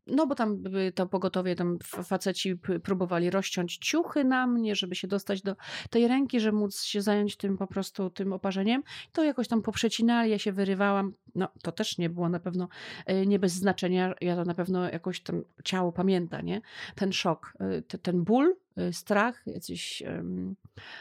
No, 0.07 0.27
bo 0.27 0.35
tam 0.35 0.63
to 0.95 1.05
pogotowie, 1.07 1.55
tam 1.55 1.77
faceci 2.03 2.55
próbowali 2.83 3.29
rozciąć 3.29 3.77
ciuchy 3.77 4.23
na 4.23 4.47
mnie, 4.47 4.75
żeby 4.75 4.95
się 4.95 5.07
dostać 5.07 5.41
do 5.41 5.55
tej 5.89 6.07
ręki, 6.07 6.39
żeby 6.39 6.57
móc 6.57 6.81
się 6.83 7.01
zająć 7.01 7.37
tym 7.37 7.57
po 7.57 7.67
prostu 7.67 8.09
tym 8.09 8.33
oparzeniem. 8.33 8.83
To 9.11 9.23
jakoś 9.23 9.47
tam 9.47 9.61
poprzecinali, 9.61 10.31
ja 10.31 10.39
się 10.39 10.51
wyrywałam. 10.51 11.13
No, 11.35 11.47
to 11.61 11.71
też 11.71 11.97
nie 11.97 12.09
było 12.09 12.29
na 12.29 12.39
pewno 12.39 12.67
nie 13.25 13.39
bez 13.39 13.53
znaczenia. 13.53 14.13
Ja 14.21 14.35
to 14.35 14.43
na 14.45 14.53
pewno 14.53 14.89
jakoś 14.89 15.21
tam 15.21 15.43
ciało 15.63 15.91
pamięta, 15.91 16.41
nie? 16.41 16.61
Ten 16.95 17.13
szok, 17.13 17.53
te- 17.87 17.97
ten 17.97 18.23
ból, 18.23 18.55
strach, 18.91 19.43
jacyś 19.47 20.01
em, 20.01 20.55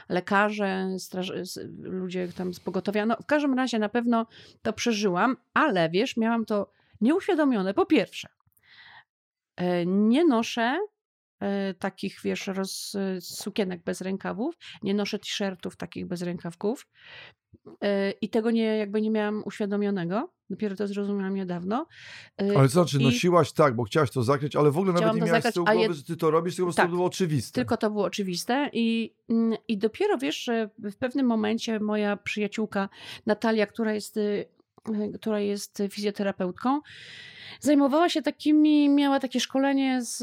lekarze, 0.08 0.86
straż, 0.98 1.32
ludzie 1.78 2.28
tam 2.28 2.54
z 2.54 2.60
pogotowia. 2.60 3.06
No, 3.06 3.16
w 3.22 3.26
każdym 3.26 3.54
razie 3.54 3.78
na 3.78 3.88
pewno 3.88 4.26
to 4.62 4.72
przeżyłam, 4.72 5.36
ale 5.54 5.90
wiesz, 5.90 6.16
miałam 6.16 6.44
to 6.44 6.70
nieuświadomione. 7.00 7.74
Po 7.74 7.86
pierwsze, 7.86 8.28
e, 9.56 9.86
nie 9.86 10.24
noszę 10.24 10.78
takich, 11.78 12.18
wiesz, 12.24 12.46
roz, 12.46 12.96
sukienek 13.20 13.82
bez 13.84 14.00
rękawów, 14.00 14.54
nie 14.82 14.94
noszę 14.94 15.18
t-shirtów 15.18 15.76
takich 15.76 16.06
bez 16.06 16.22
rękawków 16.22 16.86
e, 17.80 18.10
i 18.10 18.28
tego 18.28 18.50
nie, 18.50 18.64
jakby 18.76 19.00
nie 19.02 19.10
miałam 19.10 19.42
uświadomionego. 19.44 20.32
Dopiero 20.50 20.76
to 20.76 20.86
zrozumiałam 20.86 21.34
niedawno. 21.34 21.86
E, 22.42 22.58
Ale 22.58 22.68
co 22.68 22.72
znaczy, 22.72 22.98
i- 22.98 23.04
nosiłaś 23.04 23.52
tak, 23.52 23.76
bo 23.76 23.84
chciałaś 23.84 24.10
to 24.10 24.22
zakryć, 24.22 24.56
ale 24.56 24.70
w 24.70 24.78
ogóle 24.78 24.92
nawet 24.92 25.02
Chciałam 25.02 25.16
nie 25.16 25.20
to 25.20 25.26
miałaś 25.26 25.40
z 25.40 25.42
zakrać, 25.42 25.54
tyłu 25.54 25.66
a 25.68 25.72
głowy, 25.74 25.88
jed- 25.88 25.96
że 25.96 26.02
ty 26.02 26.16
to 26.16 26.30
robisz, 26.30 26.56
tylko 26.56 26.72
Tak. 26.72 26.86
to 26.86 26.90
było 26.92 27.06
oczywiste. 27.06 27.54
Tylko 27.60 27.76
to 27.76 27.90
było 27.90 28.04
oczywiste 28.04 28.70
i, 28.72 29.14
mm, 29.28 29.58
i 29.68 29.78
dopiero 29.78 30.18
wiesz, 30.18 30.44
że 30.44 30.70
w 30.78 30.96
pewnym 30.96 31.26
momencie 31.26 31.80
moja 31.80 32.16
przyjaciółka 32.16 32.88
Natalia, 33.26 33.66
która 33.66 33.94
jest, 33.94 34.16
y, 34.16 34.20
y, 34.20 34.46
która 35.14 35.40
jest 35.40 35.82
fizjoterapeutką, 35.90 36.80
zajmowała 37.60 38.08
się 38.08 38.22
takimi, 38.22 38.88
miała 38.88 39.20
takie 39.20 39.40
szkolenie 39.40 40.02
z, 40.02 40.18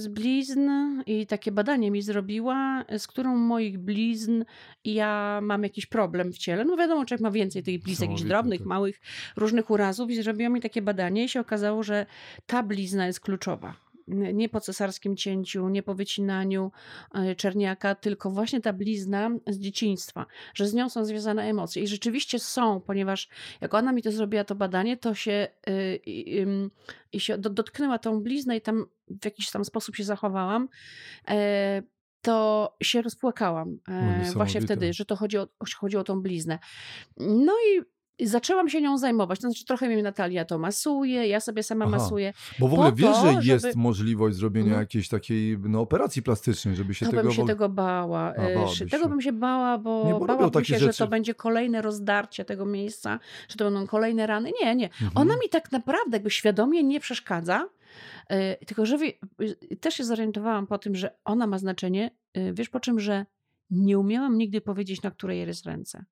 z 0.00 0.08
blizn 0.08 0.70
i 1.06 1.26
takie 1.26 1.52
badanie 1.52 1.90
mi 1.90 2.02
zrobiła, 2.02 2.84
z 2.98 3.06
którą 3.06 3.36
moich 3.36 3.78
blizn 3.78 4.44
ja 4.84 5.40
mam 5.42 5.62
jakiś 5.62 5.86
problem 5.86 6.32
w 6.32 6.38
ciele. 6.38 6.64
No 6.64 6.76
wiadomo, 6.76 7.04
człowiek 7.04 7.22
ma 7.22 7.30
więcej 7.30 7.62
tych 7.62 7.82
blizn, 7.82 8.02
jakichś 8.02 8.22
drobnych, 8.22 8.62
to. 8.62 8.68
małych, 8.68 9.00
różnych 9.36 9.70
urazów 9.70 10.10
i 10.10 10.22
zrobiła 10.22 10.48
mi 10.48 10.60
takie 10.60 10.82
badanie 10.82 11.24
i 11.24 11.28
się 11.28 11.40
okazało, 11.40 11.82
że 11.82 12.06
ta 12.46 12.62
blizna 12.62 13.06
jest 13.06 13.20
kluczowa. 13.20 13.83
Nie 14.08 14.48
po 14.48 14.60
cesarskim 14.60 15.16
cięciu, 15.16 15.68
nie 15.68 15.82
po 15.82 15.94
wycinaniu 15.94 16.72
e, 17.14 17.34
czerniaka, 17.34 17.94
tylko 17.94 18.30
właśnie 18.30 18.60
ta 18.60 18.72
blizna 18.72 19.30
z 19.46 19.58
dzieciństwa, 19.58 20.26
że 20.54 20.66
z 20.66 20.74
nią 20.74 20.88
są 20.88 21.04
związane 21.04 21.42
emocje. 21.42 21.82
I 21.82 21.86
rzeczywiście 21.86 22.38
są, 22.38 22.80
ponieważ 22.80 23.28
jak 23.60 23.74
ona 23.74 23.92
mi 23.92 24.02
to 24.02 24.12
zrobiła, 24.12 24.44
to 24.44 24.54
badanie, 24.54 24.96
to 24.96 25.14
się 25.14 25.48
y, 25.68 25.96
i, 25.96 26.40
ym, 26.40 26.70
i 27.12 27.20
się 27.20 27.38
do- 27.38 27.50
dotknęła 27.50 27.98
tą 27.98 28.20
bliznę 28.20 28.56
i 28.56 28.60
tam 28.60 28.86
w 29.08 29.24
jakiś 29.24 29.50
tam 29.50 29.64
sposób 29.64 29.96
się 29.96 30.04
zachowałam, 30.04 30.68
e, 31.28 31.82
to 32.22 32.76
się 32.82 33.02
rozpłakałam 33.02 33.78
e, 33.88 34.22
właśnie 34.34 34.60
wtedy, 34.60 34.92
że 34.92 35.04
to 35.04 35.16
chodzi 35.16 35.38
o, 35.38 35.48
chodzi 35.76 35.96
o 35.96 36.04
tą 36.04 36.22
bliznę. 36.22 36.58
No 37.16 37.52
i 37.52 37.93
i 38.18 38.26
zaczęłam 38.26 38.68
się 38.68 38.80
nią 38.82 38.98
zajmować. 38.98 39.40
To 39.40 39.48
znaczy, 39.48 39.64
trochę 39.64 39.88
mi 39.88 40.02
Natalia 40.02 40.44
to 40.44 40.58
masuje, 40.58 41.26
ja 41.26 41.40
sobie 41.40 41.62
sama 41.62 41.84
Aha. 41.84 41.96
masuję. 41.96 42.32
Bo 42.58 42.68
w 42.68 42.72
ogóle 42.74 42.92
wiesz, 42.92 43.10
to, 43.10 43.42
że 43.42 43.52
jest 43.52 43.64
żeby- 43.64 43.78
możliwość 43.78 44.36
zrobienia 44.36 44.66
Mhm. 44.66 44.82
jakiejś 44.82 45.08
takiej 45.08 45.58
no, 45.58 45.80
operacji 45.80 46.22
plastycznej, 46.22 46.76
żeby 46.76 46.94
się 46.94 47.06
to 47.06 47.10
tego... 47.10 47.22
bym 47.22 47.32
się 47.32 47.46
tego 47.46 47.68
bała. 47.68 48.34
A, 48.38 48.42
e, 48.42 48.68
szy- 48.68 48.86
tego 48.86 49.02
się. 49.04 49.08
bym 49.08 49.20
się 49.20 49.32
bała, 49.32 49.78
bo, 49.78 50.04
Nie, 50.06 50.12
bo 50.12 50.26
bałabym 50.26 50.64
się, 50.64 50.78
że 50.78 50.86
rzeczy. 50.86 50.98
to 50.98 51.06
będzie 51.08 51.34
kolejne 51.34 51.82
rozdarcie 51.82 52.44
tego 52.44 52.66
miejsca, 52.66 53.18
że 53.48 53.56
to 53.56 53.64
będą 53.64 53.86
kolejne 53.86 54.26
rany. 54.26 54.50
Nie, 54.62 54.76
nie. 54.76 54.86
Mhm. 54.86 55.10
Ona 55.14 55.34
mi 55.34 55.48
tak 55.50 55.72
naprawdę 55.72 56.16
jakby 56.16 56.30
świadomie 56.30 56.82
nie 56.82 57.00
przeszkadza, 57.00 57.68
e, 58.28 58.66
tylko 58.66 58.86
że 58.86 58.98
y, 59.02 59.76
też 59.80 59.94
się 59.94 60.04
zorientowałam 60.04 60.66
po 60.66 60.78
tym, 60.78 60.94
że 60.94 61.16
ona 61.24 61.46
ma 61.46 61.58
znaczenie, 61.58 62.10
wiesz 62.52 62.68
po 62.68 62.80
czym, 62.80 63.00
że 63.00 63.26
nie 63.70 63.98
umiałam 63.98 64.38
nigdy 64.38 64.60
powiedzieć, 64.60 65.02
na 65.02 65.10
której 65.10 65.38
jest 65.38 65.66
ręce. 65.66 66.04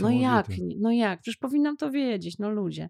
No 0.00 0.10
jak? 0.10 0.46
No 0.80 0.90
jak? 0.92 1.20
Przecież 1.20 1.36
powinnam 1.36 1.76
to 1.76 1.90
wiedzieć, 1.90 2.38
no 2.38 2.50
ludzie. 2.50 2.88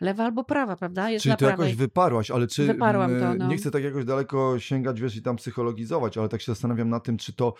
Lewa 0.00 0.24
albo 0.24 0.44
prawa, 0.44 0.76
prawda? 0.76 1.10
Jest 1.10 1.22
Czyli 1.22 1.30
na 1.30 1.36
to 1.36 1.46
prawej. 1.46 1.66
jakoś 1.66 1.76
wyparłaś, 1.78 2.30
ale 2.30 2.46
czy 2.46 2.66
Wyparłam 2.66 3.10
to, 3.10 3.16
mm, 3.16 3.38
no. 3.38 3.46
nie 3.48 3.56
chcę 3.56 3.70
tak 3.70 3.84
jakoś 3.84 4.04
daleko 4.04 4.58
sięgać, 4.58 5.00
wiesz, 5.00 5.16
i 5.16 5.22
tam 5.22 5.36
psychologizować, 5.36 6.18
ale 6.18 6.28
tak 6.28 6.40
się 6.40 6.52
zastanawiam 6.52 6.88
nad 6.88 7.04
tym, 7.04 7.16
czy 7.16 7.32
to 7.32 7.54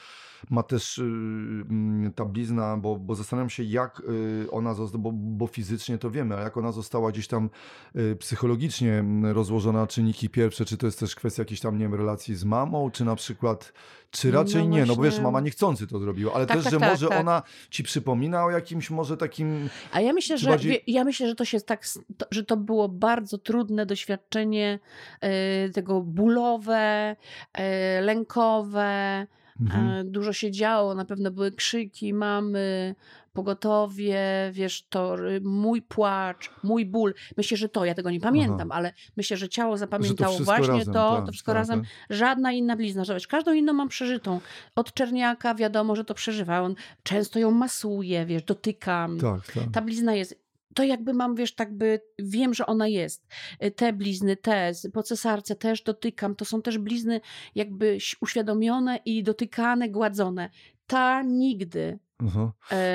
ma 0.50 0.62
też 0.62 0.98
y, 0.98 1.03
mm, 1.03 2.12
ta 2.12 2.24
blizna, 2.24 2.76
bo, 2.76 2.96
bo 2.96 3.14
zastanawiam 3.14 3.50
się, 3.50 3.62
jak 3.62 4.00
y, 4.44 4.50
ona 4.50 4.74
została, 4.74 5.03
bo, 5.03 5.12
bo 5.12 5.46
fizycznie 5.46 5.98
to 5.98 6.11
wiemy, 6.11 6.35
ale 6.35 6.44
jak 6.44 6.57
ona 6.57 6.72
została 6.72 7.11
gdzieś 7.12 7.26
tam 7.26 7.50
y, 7.96 8.16
psychologicznie 8.16 8.92
mm, 8.92 9.33
rozłożona 9.33 9.81
na 9.81 9.87
czynniki 9.87 10.29
pierwsze, 10.29 10.64
czy 10.64 10.76
to 10.76 10.87
jest 10.87 11.00
też 11.00 11.14
kwestia 11.14 11.40
jakiejś 11.42 11.61
tam, 11.61 11.79
nie 11.79 11.85
wiem, 11.85 11.94
relacji 11.94 12.35
z 12.35 12.44
mamą, 12.44 12.90
czy 12.90 13.05
na 13.05 13.16
przykład, 13.16 13.72
czy 14.11 14.33
No 14.33 14.38
raczej 14.42 14.68
nie, 14.68 14.87
no 14.87 14.96
bo 14.96 15.03
wiesz, 15.03 15.20
mama 15.20 15.40
niechcący 15.40 15.87
to 15.87 15.98
zrobiła, 15.98 16.33
ale 16.35 16.46
Tak, 16.46 16.57
też, 16.57 16.64
tak, 16.64 16.72
że 16.72 16.81
tak, 16.81 16.90
może 16.90 17.09
tak. 17.09 17.20
ona 17.20 17.42
ci 17.70 17.83
przypomina 17.83 18.44
o 18.44 18.50
jakimś 18.50 18.90
może 18.90 19.16
takim 19.16 19.68
A 19.92 20.00
ja 20.00 20.12
myślę, 20.12 20.38
że 20.38 20.50
bardziej- 20.50 20.83
ja 20.87 21.05
myślę, 21.05 21.29
że 21.29 21.35
to 21.35 21.44
się 21.44 21.61
tak, 21.61 21.85
to, 22.16 22.26
że 22.30 22.44
to 22.44 22.56
było 22.56 22.88
bardzo 22.88 23.38
trudne 23.38 23.86
doświadczenie 23.86 24.78
e, 25.20 25.68
tego 25.68 26.00
bólowe, 26.00 27.16
e, 27.52 28.00
lękowe. 28.00 29.26
Mhm. 29.60 29.88
E, 29.88 30.04
dużo 30.04 30.32
się 30.32 30.50
działo, 30.50 30.94
na 30.94 31.04
pewno 31.04 31.30
były 31.30 31.52
krzyki 31.52 32.14
mamy, 32.14 32.94
pogotowie, 33.32 34.50
wiesz, 34.52 34.86
to 34.88 35.28
y, 35.28 35.40
mój 35.40 35.82
płacz, 35.82 36.50
mój 36.62 36.86
ból. 36.86 37.14
Myślę, 37.36 37.56
że 37.56 37.68
to, 37.68 37.84
ja 37.84 37.94
tego 37.94 38.10
nie 38.10 38.20
pamiętam, 38.20 38.72
ale 38.72 38.92
myślę, 39.16 39.36
że 39.36 39.48
ciało 39.48 39.76
że 39.76 39.78
to 39.78 39.78
zapamiętało 39.78 40.38
właśnie 40.38 40.78
razem, 40.78 40.94
to, 40.94 41.16
tak, 41.16 41.26
to 41.26 41.32
wszystko 41.32 41.52
tak, 41.52 41.58
razem. 41.58 41.80
tak. 41.80 41.90
Żadna 42.10 42.52
inna 42.52 42.76
blizna, 42.76 43.04
zobacz, 43.04 43.26
każdą 43.26 43.52
inną 43.52 43.72
mam 43.72 43.88
przeżytą. 43.88 44.40
Od 44.76 44.94
czerniaka 44.94 45.54
wiadomo, 45.54 45.96
że 45.96 46.04
to 46.04 46.14
przeżywa. 46.14 46.60
On 46.60 46.74
często 47.02 47.38
ją 47.38 47.50
masuje, 47.50 48.26
wiesz, 48.26 48.42
dotykam. 48.42 49.18
Tak, 49.18 49.52
tak. 49.52 49.64
Ta 49.72 49.82
blizna 49.82 50.14
jest. 50.14 50.39
To 50.74 50.83
jakby 50.85 51.14
mam, 51.14 51.35
wiesz, 51.35 51.54
tak 51.54 51.72
by 51.74 52.00
wiem, 52.18 52.54
że 52.54 52.66
ona 52.66 52.88
jest. 52.88 53.26
Y, 53.64 53.70
Te 53.70 53.92
blizny, 53.92 54.37
te 54.37 54.72
po 54.92 55.02
cesarce 55.02 55.56
też 55.56 55.83
dotykam. 55.83 56.35
To 56.37 56.44
są 56.44 56.62
też 56.62 56.78
blizny 56.78 57.20
jakby 57.54 57.98
uświadomione 58.20 58.96
i 59.04 59.22
dotykane, 59.22 59.88
gładzone. 59.88 60.50
Ta 60.87 61.22
nigdy. 61.22 61.98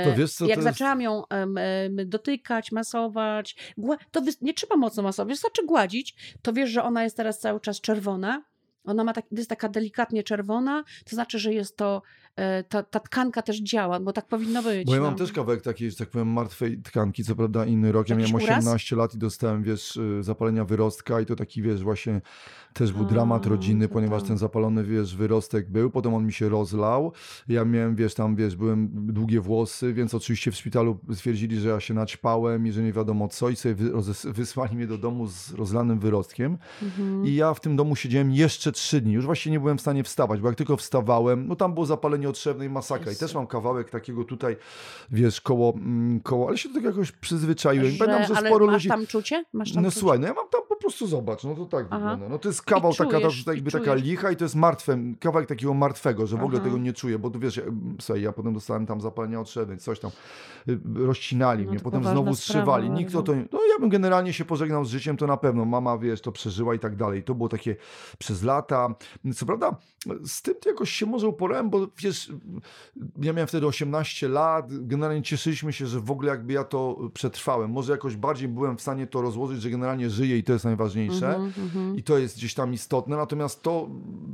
To 0.05 0.13
wiesz 0.17 0.33
co, 0.33 0.45
Jak 0.45 0.57
jest- 0.57 0.63
zaczęłam 0.69 1.01
ją 1.01 1.23
dotykać, 2.05 2.71
masować, 2.71 3.55
gła- 3.77 3.97
to 4.11 4.21
wys- 4.21 4.37
nie 4.41 4.53
trzeba 4.53 4.75
mocno 4.75 5.03
masować, 5.03 5.33
wystarczy 5.33 5.65
gładzić, 5.65 6.15
to 6.41 6.53
wiesz, 6.53 6.69
że 6.69 6.83
ona 6.83 7.03
jest 7.03 7.17
teraz 7.17 7.39
cały 7.39 7.59
czas 7.59 7.81
czerwona. 7.81 8.43
Ona 8.83 9.03
ma 9.03 9.13
tak, 9.13 9.25
jest 9.31 9.49
taka 9.49 9.69
delikatnie 9.69 10.23
czerwona, 10.23 10.83
to 11.09 11.15
znaczy, 11.15 11.39
że 11.39 11.53
jest 11.53 11.77
to, 11.77 12.01
ta, 12.69 12.83
ta 12.83 12.99
tkanka 12.99 13.41
też 13.41 13.61
działa, 13.61 13.99
bo 13.99 14.13
tak 14.13 14.27
powinno 14.27 14.63
być. 14.63 14.85
Bo 14.87 14.93
ja 14.93 15.01
no. 15.01 15.07
mam 15.07 15.15
też 15.15 15.31
kawałek 15.31 15.61
takiej, 15.61 15.91
że 15.91 15.97
tak 15.97 16.09
powiem, 16.09 16.27
martwej 16.27 16.77
tkanki, 16.77 17.23
co 17.23 17.35
prawda 17.35 17.65
inny 17.65 17.91
rok. 17.91 18.09
Ja 18.09 18.15
Jakiś 18.15 18.33
miałem 18.33 18.45
uraz? 18.45 18.59
18 18.59 18.95
lat 18.95 19.15
i 19.15 19.17
dostałem, 19.17 19.63
wiesz, 19.63 19.97
y, 19.97 20.23
zapalenia 20.23 20.65
wyrostka 20.65 21.21
i 21.21 21.25
to 21.25 21.35
taki, 21.35 21.61
wiesz, 21.61 21.83
właśnie 21.83 22.21
też 22.73 22.93
był 22.93 23.05
A, 23.05 23.09
dramat 23.09 23.45
rodziny, 23.45 23.87
ponieważ 23.87 24.21
tak. 24.21 24.27
ten 24.27 24.37
zapalony, 24.37 24.83
wiesz, 24.83 25.15
wyrostek 25.15 25.69
był, 25.69 25.89
potem 25.89 26.13
on 26.13 26.25
mi 26.25 26.33
się 26.33 26.49
rozlał. 26.49 27.11
Ja 27.47 27.65
miałem, 27.65 27.95
wiesz, 27.95 28.13
tam, 28.13 28.35
wiesz, 28.35 28.55
byłem 28.55 28.89
długie 29.13 29.41
włosy, 29.41 29.93
więc 29.93 30.13
oczywiście 30.13 30.51
w 30.51 30.55
szpitalu 30.55 30.99
stwierdzili, 31.13 31.59
że 31.59 31.69
ja 31.69 31.79
się 31.79 31.93
naćpałem 31.93 32.67
i 32.67 32.71
że 32.71 32.83
nie 32.83 32.93
wiadomo 32.93 33.27
co 33.27 33.49
i 33.49 33.55
sobie 33.55 33.75
wysłali 34.23 34.75
mnie 34.75 34.87
do 34.87 34.97
domu 34.97 35.27
z 35.27 35.51
rozlanym 35.51 35.99
wyrostkiem. 35.99 36.57
Mhm. 36.81 37.25
I 37.25 37.35
ja 37.35 37.53
w 37.53 37.59
tym 37.59 37.75
domu 37.75 37.95
siedziałem 37.95 38.31
jeszcze 38.31 38.71
trzy 38.71 39.01
dni. 39.01 39.13
Już 39.13 39.25
właśnie 39.25 39.51
nie 39.51 39.59
byłem 39.59 39.77
w 39.77 39.81
stanie 39.81 40.03
wstawać, 40.03 40.41
bo 40.41 40.47
jak 40.47 40.57
tylko 40.57 40.77
wstawałem, 40.77 41.47
no 41.47 41.55
tam 41.55 41.73
było 41.73 41.85
zapalenie 41.85 42.24
otrzewne 42.29 42.65
i 42.65 42.69
masakra. 42.69 43.11
I 43.11 43.15
też 43.15 43.35
mam 43.35 43.47
kawałek 43.47 43.89
takiego 43.89 44.23
tutaj, 44.23 44.57
wiesz, 45.11 45.41
koło, 45.41 45.73
mm, 45.73 46.19
koło 46.19 46.47
ale 46.47 46.57
się 46.57 46.69
do 46.69 46.75
tego 46.75 46.89
jakoś 46.89 47.11
przyzwyczaiłem. 47.11 47.85
Że, 47.91 47.97
Pamiętam, 48.05 48.27
że 48.27 48.35
ale 48.37 48.49
sporo 48.49 48.65
masz 48.65 48.73
ludzi... 48.73 48.87
tam 48.89 49.07
czucie? 49.07 49.45
Masz 49.53 49.71
tam 49.73 49.83
No 49.83 49.89
czucie? 49.89 49.99
słuchaj, 49.99 50.19
no 50.19 50.27
ja 50.27 50.33
mam 50.33 50.49
tam 50.49 50.61
po 50.69 50.75
prostu 50.75 51.07
zobacz, 51.07 51.43
no 51.43 51.55
to 51.55 51.65
tak 51.65 51.85
Aha. 51.89 51.97
wygląda. 51.99 52.29
No 52.29 52.39
to 52.39 52.49
jest 52.49 52.61
kawał 52.61 52.91
I 52.91 52.95
taka, 52.95 53.19
czujesz, 53.19 53.43
ta, 53.43 53.53
jakby 53.53 53.71
taka 53.71 53.93
licha 53.95 54.31
i 54.31 54.35
to 54.35 54.45
jest 54.45 54.55
martwe, 54.55 54.97
kawałek 55.19 55.47
takiego 55.49 55.73
martwego, 55.73 56.27
że 56.27 56.37
w 56.37 56.43
ogóle 56.43 56.57
Aha. 56.57 56.65
tego 56.67 56.77
nie 56.77 56.93
czuję, 56.93 57.19
bo 57.19 57.29
tu 57.29 57.39
wiesz, 57.39 57.57
ja, 57.57 57.63
słuchaj, 58.01 58.21
ja 58.21 58.31
potem 58.31 58.53
dostałem 58.53 58.85
tam 58.85 59.01
zapalenia 59.01 59.39
otrzewne, 59.39 59.77
coś 59.77 59.99
tam, 59.99 60.11
y, 60.69 60.79
rozcinali 60.95 61.63
No 61.65 61.69
mnie, 61.71 61.79
to 61.79 61.83
potem 61.83 62.03
znowu 62.03 62.35
sprawa 62.35 62.35
zszywali. 62.35 62.89
Nikt 62.89 63.11
o 63.15 63.17
bardzo. 63.17 63.33
to, 63.33 63.39
nie- 63.39 63.47
no 63.51 63.59
ja 63.73 63.79
bym 63.79 63.89
generalnie 63.89 64.33
się 64.33 64.45
pożegnał 64.45 64.85
z 64.85 64.89
życiem, 64.89 65.17
to 65.17 65.27
na 65.27 65.37
pewno, 65.37 65.65
mama, 65.65 65.97
wiesz, 65.97 66.21
to 66.21 66.31
przeżyła 66.31 66.75
i 66.75 66.79
tak 66.79 66.95
dalej. 66.95 67.23
To 67.23 67.35
było 67.35 67.49
takie 67.49 67.75
przez 68.19 68.43
lata. 68.43 68.95
Co 69.35 69.45
prawda, 69.45 69.75
z 70.25 70.41
tym 70.41 70.55
to 70.61 70.69
jakoś 70.69 70.89
się 70.91 71.05
może 71.05 71.27
uporałem, 71.27 71.69
bo 71.69 71.87
wiesz, 71.97 72.14
ja 73.21 73.33
miałem 73.33 73.47
wtedy 73.47 73.67
18 73.67 74.27
lat, 74.27 74.87
generalnie 74.87 75.21
cieszyliśmy 75.21 75.73
się, 75.73 75.87
że 75.87 75.99
w 75.99 76.11
ogóle 76.11 76.29
jakby 76.29 76.53
ja 76.53 76.63
to 76.63 77.09
przetrwałem. 77.13 77.71
Może 77.71 77.91
jakoś 77.91 78.15
bardziej 78.15 78.47
byłem 78.47 78.77
w 78.77 78.81
stanie 78.81 79.07
to 79.07 79.21
rozłożyć, 79.21 79.61
że 79.61 79.69
generalnie 79.69 80.09
żyję 80.09 80.37
i 80.37 80.43
to 80.43 80.53
jest 80.53 80.65
najważniejsze. 80.65 81.35
Mhm, 81.35 81.53
mhm. 81.65 81.95
I 81.95 82.03
to 82.03 82.17
jest 82.17 82.37
gdzieś 82.37 82.53
tam 82.53 82.73
istotne, 82.73 83.17
natomiast 83.17 83.61
to 83.61 83.89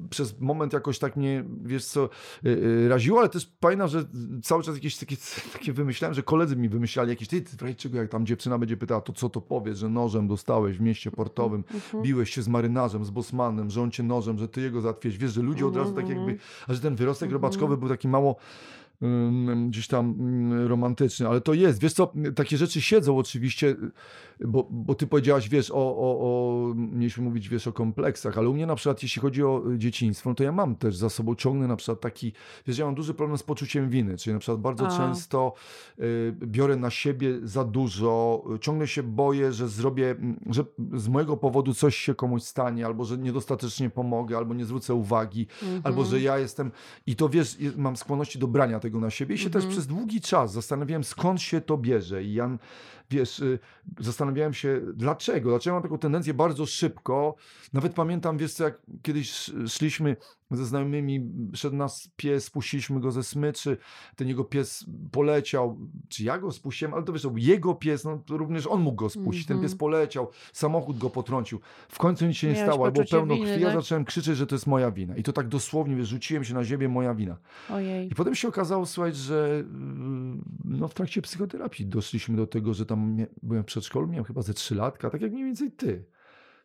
przez 0.09 0.39
moment 0.39 0.73
jakoś 0.73 0.99
tak 0.99 1.15
mnie, 1.15 1.43
wiesz 1.63 1.85
co, 1.85 2.09
y, 2.45 2.49
y, 2.49 2.89
raziło, 2.89 3.19
ale 3.19 3.29
też 3.29 3.51
pamiętam, 3.59 3.87
że 3.87 4.05
cały 4.43 4.63
czas 4.63 4.75
jakieś 4.75 4.97
takie, 4.97 5.15
takie 5.53 5.73
wymyślałem, 5.73 6.13
że 6.13 6.23
koledzy 6.23 6.55
mi 6.55 6.69
wymyślali 6.69 7.09
jakieś, 7.09 7.27
ty, 7.27 7.41
ty 7.41 7.75
czego 7.75 7.97
jak 7.97 8.09
tam 8.09 8.25
dziewczyna 8.25 8.57
będzie 8.57 8.77
pytała, 8.77 9.01
to 9.01 9.13
co 9.13 9.29
to 9.29 9.41
powiesz, 9.41 9.77
że 9.77 9.89
nożem 9.89 10.27
dostałeś 10.27 10.77
w 10.77 10.81
mieście 10.81 11.11
portowym, 11.11 11.63
Mhm. 11.73 12.03
biłeś 12.03 12.29
się 12.33 12.41
z 12.41 12.47
marynarzem, 12.47 13.05
z 13.05 13.09
bosmanem, 13.09 13.69
że 13.69 13.81
on 13.81 13.91
cię 13.91 14.03
nożem, 14.03 14.37
że 14.37 14.47
ty 14.47 14.61
jego 14.61 14.81
załatwiłeś, 14.81 15.17
wiesz, 15.17 15.33
że 15.33 15.41
ludzie 15.41 15.67
od 15.67 15.75
razu 15.75 15.93
tak 15.93 16.09
jakby, 16.09 16.37
a 16.67 16.73
że 16.73 16.79
ten 16.79 16.95
wyrostek 16.95 17.31
Mhm. 17.63 17.70
Był 17.77 17.89
taki 17.89 18.07
mało 18.07 18.36
gdzieś 19.67 19.88
tam 19.88 20.15
romantyczny, 20.67 21.27
ale 21.27 21.41
to 21.41 21.53
jest, 21.53 21.81
wiesz 21.81 21.93
co, 21.93 22.13
takie 22.36 22.57
rzeczy 22.57 22.81
siedzą 22.81 23.17
oczywiście, 23.17 23.75
bo, 24.47 24.67
bo 24.71 24.95
ty 24.95 25.08
powiedziałaś, 25.08 25.49
wiesz, 25.49 25.71
o, 25.71 25.75
o, 25.75 26.19
o, 26.19 26.73
mieliśmy 26.75 27.23
mówić, 27.23 27.49
wiesz, 27.49 27.67
o 27.67 27.73
kompleksach, 27.73 28.38
ale 28.38 28.49
u 28.49 28.54
mnie 28.54 28.65
na 28.65 28.75
przykład, 28.75 29.04
jeśli 29.04 29.21
chodzi 29.21 29.43
o 29.43 29.63
dzieciństwo, 29.77 30.30
no 30.30 30.36
to 30.36 30.43
ja 30.43 30.51
mam 30.51 30.75
też 30.75 30.95
za 30.97 31.10
sobą, 31.10 31.36
ciągnę 31.36 31.67
na 31.67 31.75
przykład 31.75 32.01
taki, 32.01 32.34
wiesz, 32.67 32.77
ja 32.77 32.86
mam 32.86 32.95
duży 32.95 33.13
problem 33.13 33.38
z 33.38 33.43
poczuciem 33.43 33.89
winy, 33.89 34.17
czyli 34.17 34.34
na 34.34 34.39
przykład 34.39 34.62
bardzo 34.62 34.88
A. 34.88 34.97
często 34.97 35.54
y, 35.99 36.34
biorę 36.45 36.75
na 36.75 36.89
siebie 36.89 37.39
za 37.43 37.63
dużo, 37.63 38.43
y, 38.56 38.60
ciągle 38.60 38.88
się 38.88 39.04
boję, 39.04 39.54
że 39.54 39.67
zrobię, 39.67 40.15
że 40.49 40.63
z 40.93 41.08
mojego 41.08 41.38
powodu 41.38 41.73
coś 41.73 41.95
się 41.95 42.15
komuś 42.15 42.43
stanie, 42.43 42.86
albo 42.86 43.06
że 43.06 43.17
niedostatecznie 43.17 43.89
pomogę, 43.89 44.38
albo 44.38 44.54
nie 44.54 44.65
zwrócę 44.65 44.93
uwagi, 44.93 45.47
albo 45.84 46.06
że 46.06 46.21
ja 46.21 46.38
jestem, 46.38 46.71
i 47.08 47.15
to 47.15 47.30
wiesz, 47.30 47.58
mam 47.77 47.97
skłonności 47.97 48.39
do 48.39 48.47
brania 48.47 48.80
tego 48.80 48.99
na 48.99 49.10
siebie. 49.10 49.36
I 49.36 49.38
się 49.38 49.49
też 49.49 49.65
przez 49.65 49.88
długi 49.88 50.21
czas 50.21 50.54
zastanawiałem, 50.54 51.04
skąd 51.04 51.41
się 51.41 51.62
to 51.62 51.77
bierze. 51.77 52.23
I 52.23 52.34
ja, 52.34 52.58
wiesz, 53.12 53.39
y, 53.39 53.60
zastanawiałem 54.00 54.54
się, 54.54 54.82
dlaczego, 54.93 55.50
dlaczego 55.50 55.74
mam 55.74 55.84
taką 55.84 55.97
tendencję 55.97 56.34
bardzo 56.34 56.65
szybko, 56.65 57.36
nawet 57.74 57.93
pamiętam, 57.93 58.38
wiesz 58.38 58.54
co, 58.54 58.63
jak 58.63 58.82
kiedyś 59.02 59.30
sz- 59.32 59.71
szliśmy 59.74 60.15
ze 60.57 60.65
znajomymi, 60.65 61.31
szedł 61.53 61.75
nas 61.75 62.09
pies, 62.15 62.45
spuściliśmy 62.45 62.99
go 62.99 63.11
ze 63.11 63.23
smyczy, 63.23 63.77
ten 64.15 64.27
jego 64.27 64.43
pies 64.43 64.85
poleciał, 65.11 65.79
czy 66.09 66.23
ja 66.23 66.37
go 66.37 66.51
spuściłem, 66.51 66.93
ale 66.93 67.03
to 67.03 67.13
wiesz, 67.13 67.21
to 67.21 67.31
jego 67.35 67.75
pies, 67.75 68.03
no 68.03 68.23
również 68.29 68.67
on 68.67 68.81
mógł 68.81 68.95
go 68.95 69.09
spuścić, 69.09 69.45
ten 69.45 69.57
Mhm. 69.57 69.69
pies 69.69 69.77
poleciał, 69.79 70.29
samochód 70.53 70.97
go 70.97 71.09
potrącił, 71.09 71.59
w 71.89 71.97
końcu 71.97 72.25
nic 72.25 72.37
się 72.37 72.47
nie 72.47 72.53
Miałeś 72.53 72.69
stało, 72.69 72.83
ale 72.85 72.91
było 72.91 73.03
poczucie 73.03 73.17
pełno 73.17 73.35
winy, 73.35 73.47
krwi, 73.47 73.61
ja 73.61 73.67
tak? 73.67 73.77
zacząłem 73.77 74.05
krzyczeć, 74.05 74.37
że 74.37 74.47
to 74.47 74.55
jest 74.55 74.67
moja 74.67 74.91
wina 74.91 75.17
i 75.17 75.23
to 75.23 75.33
tak 75.33 75.47
dosłownie, 75.47 75.95
wiesz, 75.95 76.07
rzuciłem 76.07 76.43
się 76.43 76.53
na 76.53 76.63
ziemię, 76.63 76.89
moja 76.89 77.13
wina. 77.13 77.37
Ojej. 77.69 78.11
I 78.11 78.15
potem 78.15 78.35
się 78.35 78.47
okazało, 78.47 78.85
słuchaj, 78.85 79.13
że 79.13 79.63
mm, 79.65 80.43
no, 80.63 80.87
w 80.87 80.93
trakcie 80.93 81.21
psychoterapii 81.21 81.85
doszliśmy 81.85 82.37
do 82.37 82.47
tego, 82.47 82.73
że 82.73 82.85
tam 82.85 83.17
byłem 83.43 83.63
w 83.63 83.65
przedszkolu, 83.65 84.07
miałem 84.07 84.25
chyba 84.25 84.41
ze 84.41 84.53
trzy 84.53 84.75
latka, 84.75 85.09
tak 85.09 85.21
jak 85.21 85.31
mniej 85.31 85.45
więcej 85.45 85.71
ty, 85.71 86.05